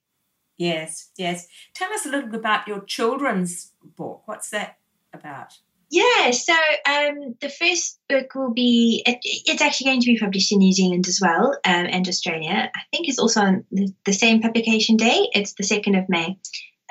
Yes, 0.58 1.12
yes. 1.18 1.48
Tell 1.74 1.92
us 1.94 2.06
a 2.06 2.10
little 2.10 2.30
bit 2.30 2.40
about 2.40 2.68
your 2.68 2.82
children's 2.82 3.72
book. 3.98 4.24
What's 4.26 4.50
that 4.50 4.78
about? 5.14 5.54
Yeah, 5.92 6.32
so 6.32 6.54
um, 6.86 7.36
the 7.42 7.50
first 7.50 8.00
book 8.08 8.34
will 8.34 8.54
be, 8.54 9.04
it, 9.06 9.18
it's 9.24 9.62
actually 9.62 9.88
going 9.88 10.00
to 10.00 10.14
be 10.14 10.20
published 10.20 10.54
in 10.54 10.60
New 10.60 10.72
Zealand 10.72 11.06
as 11.10 11.20
well 11.22 11.52
um, 11.66 11.86
and 11.90 12.08
Australia. 12.08 12.72
I 12.74 12.80
think 12.92 13.10
it's 13.10 13.20
also 13.20 13.42
on 13.42 13.66
the, 13.72 13.94
the, 14.06 14.14
same 14.14 14.42
publication 14.42 14.96
day. 14.96 15.28
It's 15.34 15.54
the 15.54 15.66
2nd 15.66 16.02
of 16.02 16.08
May 16.08 16.40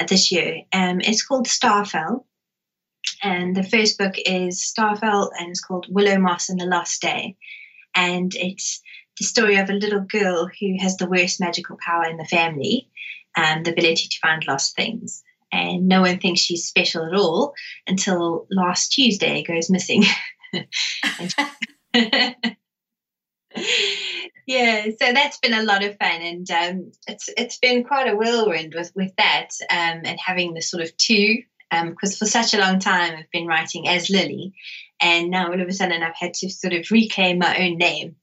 this 0.07 0.31
year. 0.31 0.65
Um, 0.75 1.01
it's 1.01 1.25
called 1.25 1.47
Starfell. 1.47 2.25
And 3.23 3.57
the 3.57 3.63
first 3.63 3.97
book 3.97 4.17
is 4.19 4.61
Starfell 4.61 5.31
and 5.39 5.49
it's 5.49 5.63
called 5.63 5.87
Willow 5.89 6.19
Moss 6.19 6.51
and 6.51 6.61
the 6.61 6.67
Lost 6.67 7.01
Day. 7.01 7.39
And 7.95 8.35
it's 8.35 8.83
the 9.19 9.25
story 9.25 9.57
of 9.57 9.71
a 9.71 9.75
little 9.75 10.01
girl 10.01 10.51
who 10.61 10.77
has 10.79 10.99
the 10.99 11.09
worst 11.09 11.41
magical 11.41 11.79
power 11.83 12.05
in 12.05 12.19
the 12.19 12.27
family, 12.27 12.91
um, 13.35 13.63
the 13.63 13.73
ability 13.73 14.09
to 14.11 14.19
find 14.21 14.47
lost 14.47 14.77
things 14.77 15.25
and 15.53 15.89
no 15.89 16.03
one 16.03 16.19
thinks 16.19 16.41
she's 16.41 16.67
special 16.67 17.05
at 17.07 17.15
all 17.15 17.55
until 17.87 18.47
last 18.51 18.93
Tuesday 18.93 19.43
goes 19.43 19.71
missing. 19.71 20.05
yeah, 24.47 24.85
so 24.85 25.13
that's 25.13 25.39
been 25.39 25.55
a 25.55 25.63
lot 25.63 25.85
of 25.85 25.97
fun, 25.99 26.23
and 26.23 26.51
um, 26.51 26.93
it's 27.07 27.29
it's 27.37 27.59
been 27.59 27.85
quite 27.85 28.09
a 28.09 28.17
whirlwind 28.17 28.75
with 28.75 28.93
with 28.95 29.13
that, 29.17 29.49
um, 29.71 30.03
and 30.05 30.19
having 30.25 30.55
the 30.55 30.63
sort 30.63 30.83
of 30.83 30.97
two, 30.97 31.43
because 31.71 32.13
um, 32.13 32.17
for 32.19 32.27
such 32.27 32.55
a 32.55 32.59
long 32.59 32.79
time 32.79 33.15
I've 33.17 33.31
been 33.33 33.47
writing 33.47 33.89
as 33.89 34.11
Lily, 34.11 34.53
and 35.01 35.31
now 35.31 35.51
all 35.51 35.61
of 35.61 35.69
a 35.69 35.73
sudden 35.73 36.03
I've 36.03 36.17
had 36.17 36.35
to 36.35 36.51
sort 36.51 36.75
of 36.75 36.91
reclaim 36.91 37.39
my 37.39 37.57
own 37.59 37.77
name. 37.77 38.17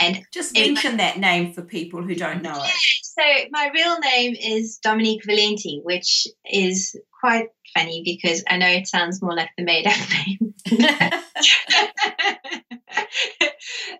And 0.00 0.24
just 0.32 0.54
mention 0.54 0.96
that 0.96 1.18
name 1.18 1.52
for 1.52 1.62
people 1.62 2.02
who 2.02 2.14
don't 2.14 2.42
know 2.42 2.60
it. 2.62 2.72
So 3.02 3.22
my 3.50 3.70
real 3.72 3.98
name 4.00 4.34
is 4.34 4.78
Dominique 4.78 5.22
Valente, 5.24 5.82
which 5.84 6.26
is 6.44 6.96
quite 7.20 7.50
funny 7.76 8.02
because 8.04 8.42
I 8.48 8.56
know 8.56 8.66
it 8.66 8.88
sounds 8.88 9.22
more 9.22 9.34
like 9.34 9.50
the 9.56 9.64
made-up 9.64 9.96
name. 10.26 10.54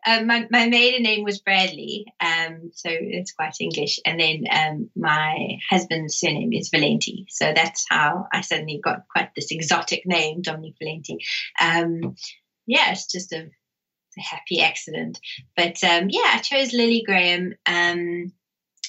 um, 0.06 0.26
my, 0.26 0.46
my 0.50 0.66
maiden 0.66 1.02
name 1.02 1.24
was 1.24 1.40
Bradley, 1.40 2.06
um, 2.20 2.70
so 2.74 2.90
it's 2.90 3.32
quite 3.32 3.54
English. 3.60 4.00
And 4.04 4.18
then 4.20 4.44
um, 4.50 4.90
my 4.96 5.58
husband's 5.70 6.16
surname 6.16 6.52
is 6.52 6.70
Valente, 6.70 7.26
so 7.28 7.52
that's 7.54 7.86
how 7.88 8.26
I 8.32 8.40
suddenly 8.40 8.80
got 8.82 9.08
quite 9.10 9.30
this 9.34 9.50
exotic 9.50 10.02
name, 10.06 10.42
Dominique 10.42 10.76
Valente. 10.82 11.18
Um, 11.60 12.16
yeah, 12.66 12.92
it's 12.92 13.10
just 13.10 13.32
a, 13.32 13.48
a 14.18 14.22
happy 14.22 14.60
accident. 14.60 15.18
But 15.56 15.82
um, 15.84 16.08
yeah, 16.10 16.30
I 16.32 16.38
chose 16.38 16.72
Lily 16.72 17.02
Graham 17.04 17.54
um, 17.66 18.32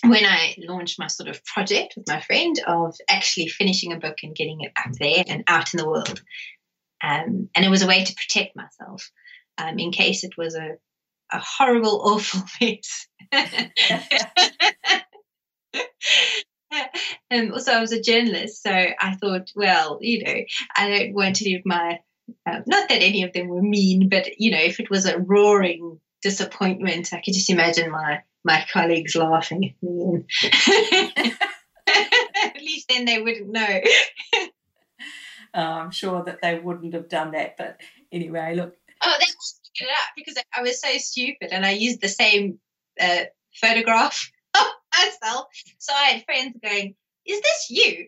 when 0.03 0.25
I 0.25 0.55
launched 0.57 0.99
my 0.99 1.07
sort 1.07 1.29
of 1.29 1.43
project 1.45 1.93
with 1.95 2.07
my 2.07 2.21
friend 2.21 2.59
of 2.67 2.95
actually 3.09 3.47
finishing 3.47 3.93
a 3.93 3.99
book 3.99 4.17
and 4.23 4.35
getting 4.35 4.61
it 4.61 4.71
up 4.77 4.93
there 4.99 5.23
and 5.27 5.43
out 5.47 5.73
in 5.73 5.77
the 5.77 5.89
world. 5.89 6.21
Um, 7.03 7.49
and 7.55 7.65
it 7.65 7.69
was 7.69 7.81
a 7.81 7.87
way 7.87 8.03
to 8.03 8.15
protect 8.15 8.55
myself 8.55 9.11
um, 9.57 9.77
in 9.79 9.91
case 9.91 10.23
it 10.23 10.37
was 10.37 10.55
a 10.55 10.77
a 11.31 11.39
horrible, 11.39 12.01
awful 12.03 12.41
mess. 12.61 13.07
and 17.29 17.51
also, 17.53 17.71
I 17.71 17.81
was 17.81 17.91
a 17.91 18.01
journalist, 18.01 18.61
so 18.61 18.71
I 18.71 19.15
thought, 19.15 19.51
well, 19.55 19.99
you 20.01 20.23
know, 20.23 20.35
I 20.77 20.89
don't 20.89 21.13
want 21.13 21.37
to 21.37 21.45
leave 21.45 21.65
my 21.65 21.99
uh, 22.45 22.59
not 22.65 22.89
that 22.89 23.01
any 23.01 23.23
of 23.23 23.33
them 23.33 23.47
were 23.47 23.61
mean, 23.61 24.09
but 24.09 24.39
you 24.39 24.51
know, 24.51 24.59
if 24.59 24.79
it 24.79 24.89
was 24.89 25.05
a 25.05 25.19
roaring 25.19 25.99
disappointment, 26.21 27.13
I 27.13 27.21
could 27.23 27.33
just 27.33 27.49
imagine 27.49 27.91
my 27.91 28.21
my 28.43 28.65
colleagues 28.71 29.15
laughing 29.15 29.65
at 29.65 29.83
me. 29.83 30.03
And 30.03 31.33
at 31.87 32.61
least 32.61 32.87
then 32.89 33.05
they 33.05 33.21
wouldn't 33.21 33.49
know. 33.49 33.81
oh, 35.53 35.61
I'm 35.61 35.91
sure 35.91 36.23
that 36.23 36.41
they 36.41 36.59
wouldn't 36.59 36.93
have 36.93 37.09
done 37.09 37.31
that. 37.31 37.57
But 37.57 37.81
anyway, 38.11 38.55
look. 38.55 38.75
Oh, 39.03 39.15
they 39.19 39.25
it 39.25 39.89
up 39.89 40.13
because 40.15 40.41
I 40.55 40.61
was 40.61 40.79
so 40.79 40.97
stupid 40.97 41.49
and 41.51 41.65
I 41.65 41.71
used 41.71 42.01
the 42.01 42.07
same 42.07 42.59
uh, 42.99 43.25
photograph 43.59 44.31
of 44.55 44.65
myself. 44.97 45.47
So 45.79 45.93
I 45.93 46.11
had 46.11 46.25
friends 46.25 46.55
going, 46.63 46.95
Is 47.25 47.41
this 47.41 47.69
you? 47.69 48.07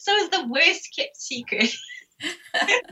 So 0.00 0.12
it's 0.16 0.36
the 0.36 0.46
worst 0.48 0.88
kept 0.96 1.16
secret. 1.16 1.74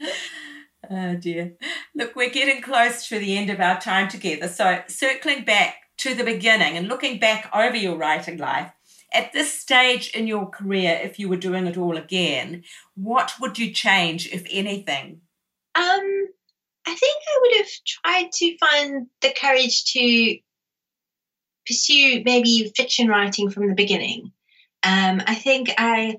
oh 0.90 1.14
dear. 1.16 1.54
Look, 1.94 2.16
we're 2.16 2.30
getting 2.30 2.62
close 2.62 3.08
to 3.08 3.18
the 3.18 3.36
end 3.36 3.50
of 3.50 3.60
our 3.60 3.80
time 3.80 4.08
together. 4.08 4.48
So, 4.48 4.82
circling 4.86 5.44
back 5.44 5.76
to 5.98 6.14
the 6.14 6.24
beginning 6.24 6.76
and 6.76 6.88
looking 6.88 7.18
back 7.18 7.50
over 7.54 7.76
your 7.76 7.96
writing 7.96 8.38
life, 8.38 8.72
at 9.12 9.32
this 9.32 9.52
stage 9.52 10.10
in 10.10 10.26
your 10.26 10.48
career, 10.48 11.00
if 11.02 11.18
you 11.18 11.28
were 11.28 11.36
doing 11.36 11.66
it 11.66 11.78
all 11.78 11.96
again, 11.96 12.62
what 12.94 13.32
would 13.40 13.58
you 13.58 13.72
change, 13.72 14.28
if 14.32 14.46
anything? 14.50 15.22
Um, 15.74 16.26
I 16.86 16.94
think 16.94 17.16
I 17.26 17.38
would 17.40 17.56
have 17.56 17.70
tried 17.86 18.32
to 18.32 18.58
find 18.58 19.06
the 19.20 19.34
courage 19.40 19.84
to 19.92 20.38
pursue 21.66 22.22
maybe 22.24 22.70
fiction 22.76 23.08
writing 23.08 23.50
from 23.50 23.68
the 23.68 23.74
beginning. 23.74 24.32
Um, 24.82 25.22
I 25.26 25.34
think 25.34 25.70
I 25.78 26.16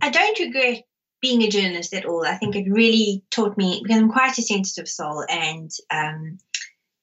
I 0.00 0.10
don't 0.10 0.38
regret 0.38 0.82
being 1.20 1.42
a 1.42 1.48
journalist 1.48 1.94
at 1.94 2.04
all. 2.04 2.24
I 2.24 2.36
think 2.36 2.54
it 2.54 2.70
really 2.70 3.24
taught 3.30 3.56
me 3.56 3.80
because 3.82 3.98
I'm 3.98 4.10
quite 4.12 4.38
a 4.38 4.42
sensitive 4.42 4.88
soul, 4.88 5.24
and 5.28 5.70
um, 5.90 6.38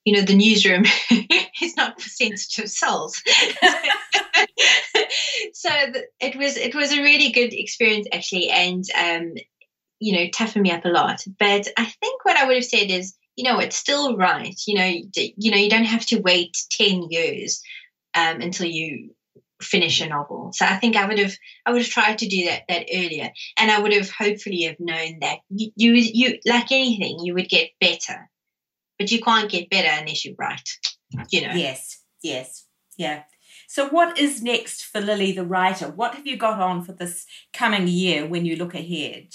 you 0.06 0.14
know 0.14 0.22
the 0.22 0.36
newsroom 0.36 0.86
is 1.62 1.76
not 1.76 2.00
for 2.02 2.10
sensitive 2.10 2.70
souls. 2.70 3.22
so 5.54 5.70
it 6.20 6.36
was 6.36 6.58
it 6.58 6.76
was 6.76 6.92
a 6.92 7.02
really 7.02 7.32
good 7.32 7.54
experience 7.54 8.08
actually, 8.14 8.50
and 8.50 8.86
um, 8.98 9.34
you 10.00 10.14
know 10.14 10.30
toughened 10.30 10.64
me 10.64 10.72
up 10.72 10.86
a 10.86 10.90
lot. 10.90 11.24
But 11.40 11.68
I 11.78 11.86
think 11.86 12.24
what 12.24 12.38
I 12.38 12.46
would 12.46 12.56
have 12.56 12.66
said 12.66 12.90
is 12.90 13.16
you 13.36 13.44
know, 13.44 13.60
it's 13.60 13.76
still 13.76 14.16
right. 14.16 14.56
You 14.68 14.76
know, 14.76 14.94
you 15.16 15.52
know, 15.52 15.58
you 15.58 15.70
don't 15.70 15.86
have 15.86 16.06
to 16.08 16.22
wait 16.22 16.56
ten 16.72 17.04
years 17.10 17.62
um, 18.14 18.42
until 18.42 18.68
you 18.68 19.16
finish 19.64 20.02
a 20.02 20.08
novel. 20.08 20.52
So 20.54 20.66
I 20.66 20.76
think 20.78 20.96
I 20.96 21.08
would 21.08 21.20
have 21.20 21.34
I 21.66 21.72
would 21.72 21.82
have 21.82 21.92
tried 21.92 22.18
to 22.20 22.28
do 22.28 22.46
that 22.46 22.64
that 22.70 22.86
earlier, 22.94 23.32
and 23.58 23.72
I 23.72 23.80
would 23.80 23.94
have 23.94 24.10
hopefully 24.10 24.64
have 24.64 24.80
known 24.80 25.20
that 25.22 25.40
you 25.50 25.72
you, 25.76 25.94
you 25.94 26.40
like 26.46 26.72
anything 26.72 27.20
you 27.24 27.34
would 27.34 27.50
get 27.50 27.70
better, 27.80 28.30
but 29.00 29.12
you 29.12 29.22
can't 29.22 29.52
get 29.52 29.70
better 29.70 29.90
unless 29.92 30.26
you 30.26 30.36
write. 30.38 30.70
You 31.32 31.42
know. 31.42 31.54
Yes. 31.54 32.02
Yes. 32.24 32.66
Yeah. 32.98 33.24
So, 33.68 33.90
what 33.90 34.18
is 34.20 34.42
next 34.42 34.84
for 34.84 35.02
Lily 35.02 35.32
the 35.32 35.46
writer? 35.46 35.90
What 35.90 36.16
have 36.16 36.28
you 36.28 36.38
got 36.38 36.60
on 36.60 36.84
for 36.84 36.94
this 36.94 37.26
coming 37.54 37.88
year 37.88 38.26
when 38.26 38.46
you 38.46 38.56
look 38.56 38.76
ahead? 38.76 39.30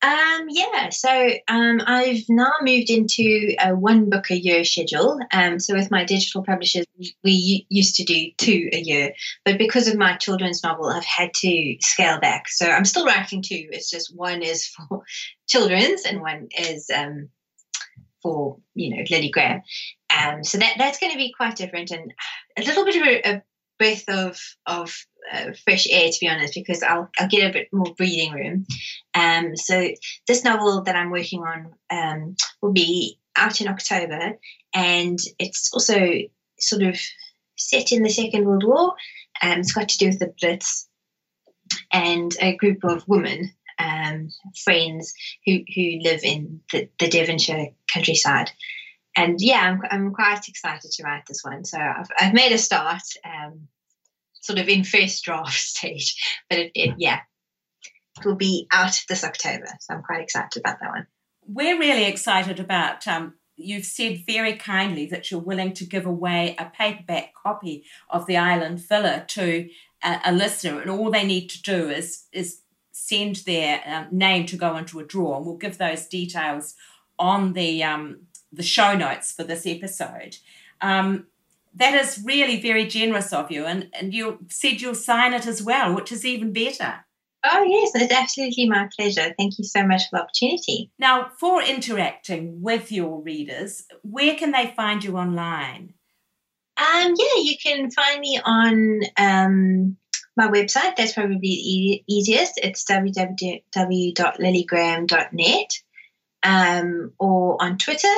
Um, 0.00 0.46
yeah, 0.48 0.90
so 0.90 1.30
um, 1.48 1.80
I've 1.84 2.22
now 2.28 2.52
moved 2.62 2.88
into 2.88 3.56
a 3.60 3.74
one 3.74 4.08
book 4.08 4.30
a 4.30 4.38
year 4.38 4.62
schedule. 4.62 5.18
Um, 5.32 5.58
so 5.58 5.74
with 5.74 5.90
my 5.90 6.04
digital 6.04 6.44
publishers, 6.44 6.86
we 7.24 7.66
used 7.68 7.96
to 7.96 8.04
do 8.04 8.30
two 8.38 8.68
a 8.72 8.78
year, 8.78 9.12
but 9.44 9.58
because 9.58 9.88
of 9.88 9.96
my 9.96 10.16
children's 10.16 10.62
novel, 10.62 10.86
I've 10.86 11.04
had 11.04 11.34
to 11.38 11.76
scale 11.80 12.20
back. 12.20 12.48
So 12.48 12.70
I'm 12.70 12.84
still 12.84 13.06
writing 13.06 13.42
two. 13.42 13.68
It's 13.72 13.90
just 13.90 14.14
one 14.14 14.42
is 14.42 14.66
for 14.88 15.02
children's 15.48 16.04
and 16.04 16.20
one 16.20 16.48
is 16.56 16.88
um, 16.96 17.28
for 18.22 18.58
you 18.74 18.90
know 18.90 19.02
Lily 19.10 19.30
Graham. 19.30 19.62
Um, 20.16 20.44
so 20.44 20.58
that 20.58 20.74
that's 20.78 21.00
going 21.00 21.12
to 21.12 21.18
be 21.18 21.34
quite 21.36 21.56
different 21.56 21.90
and 21.90 22.12
a 22.56 22.62
little 22.62 22.84
bit 22.84 22.96
of 22.96 23.02
a, 23.02 23.30
a 23.30 23.42
breath 23.78 24.08
of 24.08 24.38
of 24.66 24.94
uh, 25.32 25.52
fresh 25.64 25.86
air, 25.90 26.10
to 26.10 26.18
be 26.20 26.28
honest, 26.28 26.54
because 26.54 26.82
I'll, 26.82 27.10
I'll 27.18 27.28
get 27.28 27.48
a 27.48 27.52
bit 27.52 27.68
more 27.72 27.94
breathing 27.96 28.32
room. 28.32 28.66
Um, 29.14 29.56
so 29.56 29.88
this 30.26 30.44
novel 30.44 30.82
that 30.82 30.96
I'm 30.96 31.10
working 31.10 31.42
on 31.42 31.72
um, 31.90 32.36
will 32.62 32.72
be 32.72 33.18
out 33.36 33.60
in 33.60 33.68
October, 33.68 34.38
and 34.74 35.18
it's 35.38 35.72
also 35.72 35.98
sort 36.58 36.82
of 36.82 36.98
set 37.56 37.92
in 37.92 38.02
the 38.02 38.10
Second 38.10 38.46
World 38.46 38.64
War. 38.64 38.94
Um, 39.42 39.60
it's 39.60 39.72
got 39.72 39.88
to 39.88 39.98
do 39.98 40.06
with 40.06 40.18
the 40.18 40.34
Blitz 40.40 40.88
and 41.92 42.34
a 42.40 42.56
group 42.56 42.84
of 42.84 43.06
women, 43.06 43.52
um, 43.78 44.30
friends 44.64 45.12
who, 45.44 45.58
who 45.74 46.00
live 46.02 46.20
in 46.24 46.60
the, 46.72 46.88
the 46.98 47.08
Devonshire 47.08 47.68
countryside 47.92 48.50
and 49.24 49.40
yeah, 49.40 49.60
I'm, 49.60 49.82
I'm 49.90 50.12
quite 50.12 50.48
excited 50.48 50.90
to 50.90 51.02
write 51.02 51.24
this 51.26 51.42
one. 51.42 51.64
So 51.64 51.78
I've, 51.78 52.08
I've 52.18 52.34
made 52.34 52.52
a 52.52 52.58
start. 52.58 53.02
Um, 53.24 53.68
sort 54.48 54.58
of 54.58 54.68
in 54.68 54.84
first 54.84 55.24
draft 55.24 55.52
stage. 55.58 56.16
But 56.48 56.58
it, 56.58 56.72
it, 56.74 56.94
yeah, 56.98 57.20
it 58.18 58.24
will 58.24 58.36
be 58.36 58.66
out 58.72 59.00
this 59.08 59.24
October. 59.24 59.68
So 59.80 59.94
I'm 59.94 60.02
quite 60.02 60.22
excited 60.22 60.60
about 60.60 60.80
that 60.80 60.90
one. 60.90 61.06
We're 61.46 61.78
really 61.78 62.04
excited 62.04 62.58
about. 62.60 63.06
Um, 63.06 63.34
you've 63.56 63.84
said 63.84 64.24
very 64.26 64.54
kindly 64.54 65.06
that 65.06 65.30
you're 65.30 65.40
willing 65.40 65.72
to 65.74 65.84
give 65.84 66.06
away 66.06 66.56
a 66.58 66.66
paperback 66.66 67.32
copy 67.34 67.84
of 68.10 68.26
the 68.26 68.36
Island 68.36 68.80
Villa 68.80 69.24
to 69.28 69.68
a, 70.02 70.20
a 70.26 70.32
listener, 70.32 70.80
and 70.80 70.90
all 70.90 71.10
they 71.10 71.24
need 71.24 71.48
to 71.50 71.62
do 71.62 71.88
is 71.90 72.24
is 72.32 72.60
send 72.92 73.36
their 73.46 73.80
um, 73.86 74.08
name 74.10 74.44
to 74.46 74.56
go 74.56 74.76
into 74.76 74.98
a 74.98 75.04
draw, 75.04 75.36
and 75.36 75.46
we'll 75.46 75.56
give 75.56 75.78
those 75.78 76.06
details 76.06 76.74
on 77.18 77.54
the 77.54 77.82
um, 77.82 78.20
the 78.52 78.62
show 78.62 78.94
notes 78.94 79.32
for 79.32 79.44
this 79.44 79.66
episode. 79.66 80.36
Um, 80.80 81.26
that 81.74 81.94
is 81.94 82.22
really 82.24 82.60
very 82.60 82.86
generous 82.86 83.32
of 83.32 83.50
you. 83.50 83.64
And, 83.64 83.88
and 83.92 84.14
you 84.14 84.38
said 84.48 84.80
you'll 84.80 84.94
sign 84.94 85.34
it 85.34 85.46
as 85.46 85.62
well, 85.62 85.94
which 85.94 86.12
is 86.12 86.24
even 86.24 86.52
better. 86.52 87.04
Oh, 87.44 87.62
yes, 87.62 87.92
it's 87.94 88.12
absolutely 88.12 88.68
my 88.68 88.88
pleasure. 88.96 89.32
Thank 89.38 89.58
you 89.58 89.64
so 89.64 89.86
much 89.86 90.08
for 90.10 90.16
the 90.16 90.22
opportunity. 90.22 90.90
Now, 90.98 91.30
for 91.38 91.62
interacting 91.62 92.62
with 92.62 92.90
your 92.90 93.22
readers, 93.22 93.84
where 94.02 94.34
can 94.34 94.50
they 94.50 94.72
find 94.76 95.04
you 95.04 95.16
online? 95.16 95.94
Um, 96.76 97.14
yeah, 97.16 97.42
you 97.42 97.54
can 97.62 97.90
find 97.90 98.20
me 98.20 98.40
on 98.44 99.02
um, 99.16 99.96
my 100.36 100.48
website. 100.48 100.96
That's 100.96 101.12
probably 101.12 101.38
the 101.38 102.02
easiest. 102.08 102.58
It's 102.58 102.84
www.lilygraham.net 102.84 105.70
um, 106.42 107.12
or 107.18 107.62
on 107.62 107.78
Twitter, 107.78 108.14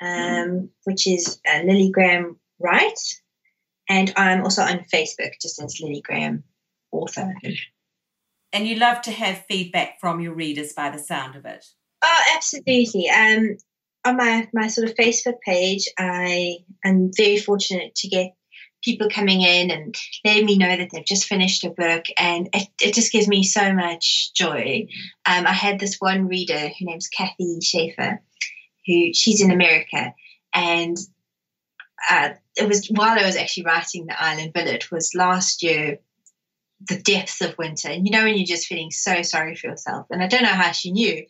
um, 0.00 0.70
which 0.84 1.06
is 1.06 1.40
uh, 1.50 1.62
Lily 1.64 1.90
Graham 1.90 2.38
Wright. 2.60 2.98
And 3.88 4.12
I'm 4.16 4.42
also 4.42 4.62
on 4.62 4.84
Facebook, 4.92 5.32
just 5.40 5.62
as 5.62 5.80
Lily 5.80 6.00
Graham, 6.00 6.44
author. 6.92 7.32
And 8.52 8.66
you 8.66 8.76
love 8.76 9.02
to 9.02 9.12
have 9.12 9.44
feedback 9.48 10.00
from 10.00 10.20
your 10.20 10.34
readers 10.34 10.72
by 10.72 10.90
the 10.90 10.98
sound 10.98 11.36
of 11.36 11.44
it. 11.44 11.64
Oh, 12.02 12.22
absolutely. 12.34 13.08
Um, 13.08 13.56
on 14.04 14.16
my, 14.16 14.48
my 14.52 14.68
sort 14.68 14.88
of 14.88 14.96
Facebook 14.96 15.40
page, 15.44 15.88
I 15.98 16.58
am 16.84 17.10
very 17.16 17.38
fortunate 17.38 17.94
to 17.96 18.08
get 18.08 18.34
people 18.84 19.08
coming 19.10 19.42
in 19.42 19.70
and 19.70 19.96
letting 20.24 20.46
me 20.46 20.58
know 20.58 20.76
that 20.76 20.90
they've 20.92 21.04
just 21.04 21.24
finished 21.24 21.64
a 21.64 21.70
book, 21.70 22.04
and 22.16 22.48
it, 22.52 22.68
it 22.80 22.94
just 22.94 23.10
gives 23.10 23.26
me 23.26 23.42
so 23.42 23.72
much 23.72 24.32
joy. 24.34 24.86
Um, 25.24 25.46
I 25.46 25.52
had 25.52 25.80
this 25.80 25.96
one 25.98 26.28
reader, 26.28 26.58
her 26.58 26.74
name's 26.80 27.08
Kathy 27.08 27.58
Schaefer, 27.60 28.22
who 28.86 29.12
she's 29.14 29.42
in 29.42 29.50
America, 29.50 30.14
and 30.54 30.96
uh, 32.10 32.30
it 32.56 32.68
was 32.68 32.88
while 32.88 33.18
I 33.18 33.26
was 33.26 33.36
actually 33.36 33.64
writing 33.64 34.06
the 34.06 34.22
Island 34.22 34.52
Villa 34.54 34.78
was 34.90 35.14
last 35.14 35.62
year 35.62 35.98
the 36.88 37.00
depths 37.00 37.40
of 37.40 37.56
winter. 37.58 37.88
And 37.88 38.06
you 38.06 38.12
know 38.12 38.24
when 38.24 38.36
you're 38.36 38.46
just 38.46 38.66
feeling 38.66 38.90
so 38.90 39.22
sorry 39.22 39.56
for 39.56 39.68
yourself. 39.68 40.06
And 40.10 40.22
I 40.22 40.26
don't 40.26 40.42
know 40.42 40.48
how 40.48 40.72
she 40.72 40.90
knew, 40.92 41.24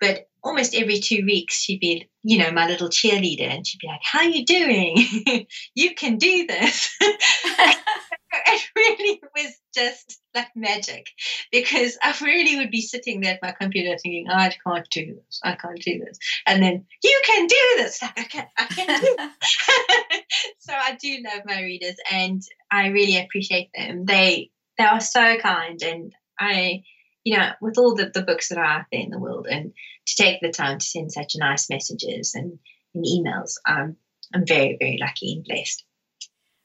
but 0.00 0.28
almost 0.42 0.74
every 0.74 1.00
two 1.00 1.24
weeks 1.24 1.60
she'd 1.60 1.80
be, 1.80 2.08
you 2.22 2.38
know, 2.38 2.52
my 2.52 2.66
little 2.66 2.88
cheerleader, 2.88 3.48
and 3.48 3.66
she'd 3.66 3.80
be 3.80 3.88
like, 3.88 4.02
"How 4.02 4.20
are 4.20 4.28
you 4.28 4.44
doing? 4.44 5.46
you 5.74 5.94
can 5.94 6.18
do 6.18 6.46
this." 6.46 6.96
it 8.46 8.62
really 8.76 9.20
was 9.36 9.54
just 9.74 10.20
like 10.34 10.48
magic 10.54 11.06
because 11.52 11.98
I 12.02 12.14
really 12.22 12.56
would 12.56 12.70
be 12.70 12.80
sitting 12.80 13.20
there 13.20 13.34
at 13.34 13.42
my 13.42 13.52
computer 13.52 13.96
thinking, 14.02 14.26
I 14.30 14.52
can't 14.66 14.88
do 14.90 15.14
this, 15.14 15.40
I 15.42 15.54
can't 15.54 15.80
do 15.80 15.98
this. 15.98 16.18
And 16.46 16.62
then 16.62 16.84
you 17.02 17.20
can 17.24 17.46
do 17.46 17.56
this. 17.76 18.02
Like, 18.02 18.18
I 18.18 18.24
can 18.24 18.46
I 18.58 18.64
can 18.66 19.00
do 19.00 19.16
so 20.58 20.72
I 20.72 20.96
do 21.00 21.22
love 21.24 21.42
my 21.46 21.62
readers 21.62 21.96
and 22.10 22.42
I 22.70 22.88
really 22.88 23.18
appreciate 23.18 23.70
them. 23.76 24.04
They 24.04 24.50
they 24.78 24.84
are 24.84 25.00
so 25.00 25.36
kind 25.38 25.80
and 25.82 26.12
I 26.38 26.82
you 27.24 27.38
know, 27.38 27.50
with 27.60 27.78
all 27.78 27.94
the, 27.94 28.10
the 28.12 28.22
books 28.22 28.50
that 28.50 28.58
are 28.58 28.64
out 28.64 28.84
there 28.92 29.00
in 29.00 29.10
the 29.10 29.18
world 29.18 29.46
and 29.50 29.72
to 30.06 30.22
take 30.22 30.40
the 30.40 30.50
time 30.50 30.78
to 30.78 30.86
send 30.86 31.10
such 31.10 31.32
nice 31.36 31.70
messages 31.70 32.34
and, 32.34 32.58
and 32.94 33.04
emails, 33.04 33.54
um, 33.66 33.96
I'm 34.34 34.46
very, 34.46 34.76
very 34.78 34.98
lucky 35.00 35.32
and 35.32 35.44
blessed. 35.44 35.84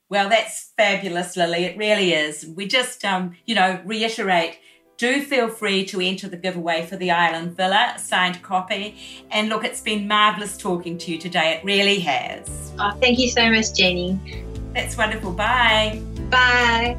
Well, 0.09 0.29
that's 0.29 0.71
fabulous, 0.75 1.37
Lily. 1.37 1.65
It 1.65 1.77
really 1.77 2.13
is. 2.13 2.45
We 2.55 2.67
just, 2.67 3.05
um, 3.05 3.35
you 3.45 3.55
know, 3.55 3.79
reiterate 3.85 4.59
do 4.99 5.23
feel 5.23 5.47
free 5.47 5.83
to 5.85 6.01
enter 6.01 6.27
the 6.27 6.35
giveaway 6.35 6.85
for 6.85 6.97
the 6.97 7.09
Island 7.09 7.55
Villa 7.55 7.95
signed 7.97 8.43
copy. 8.43 8.97
And 9.31 9.47
look, 9.47 9.63
it's 9.63 9.79
been 9.81 10.07
marvelous 10.07 10.57
talking 10.57 10.97
to 10.99 11.11
you 11.11 11.17
today. 11.17 11.53
It 11.53 11.63
really 11.63 11.99
has. 12.01 12.73
Oh, 12.77 12.91
thank 12.99 13.17
you 13.17 13.29
so 13.29 13.49
much, 13.49 13.73
Jenny. 13.73 14.19
That's 14.73 14.97
wonderful. 14.97 15.31
Bye. 15.31 16.01
Bye. 16.29 16.97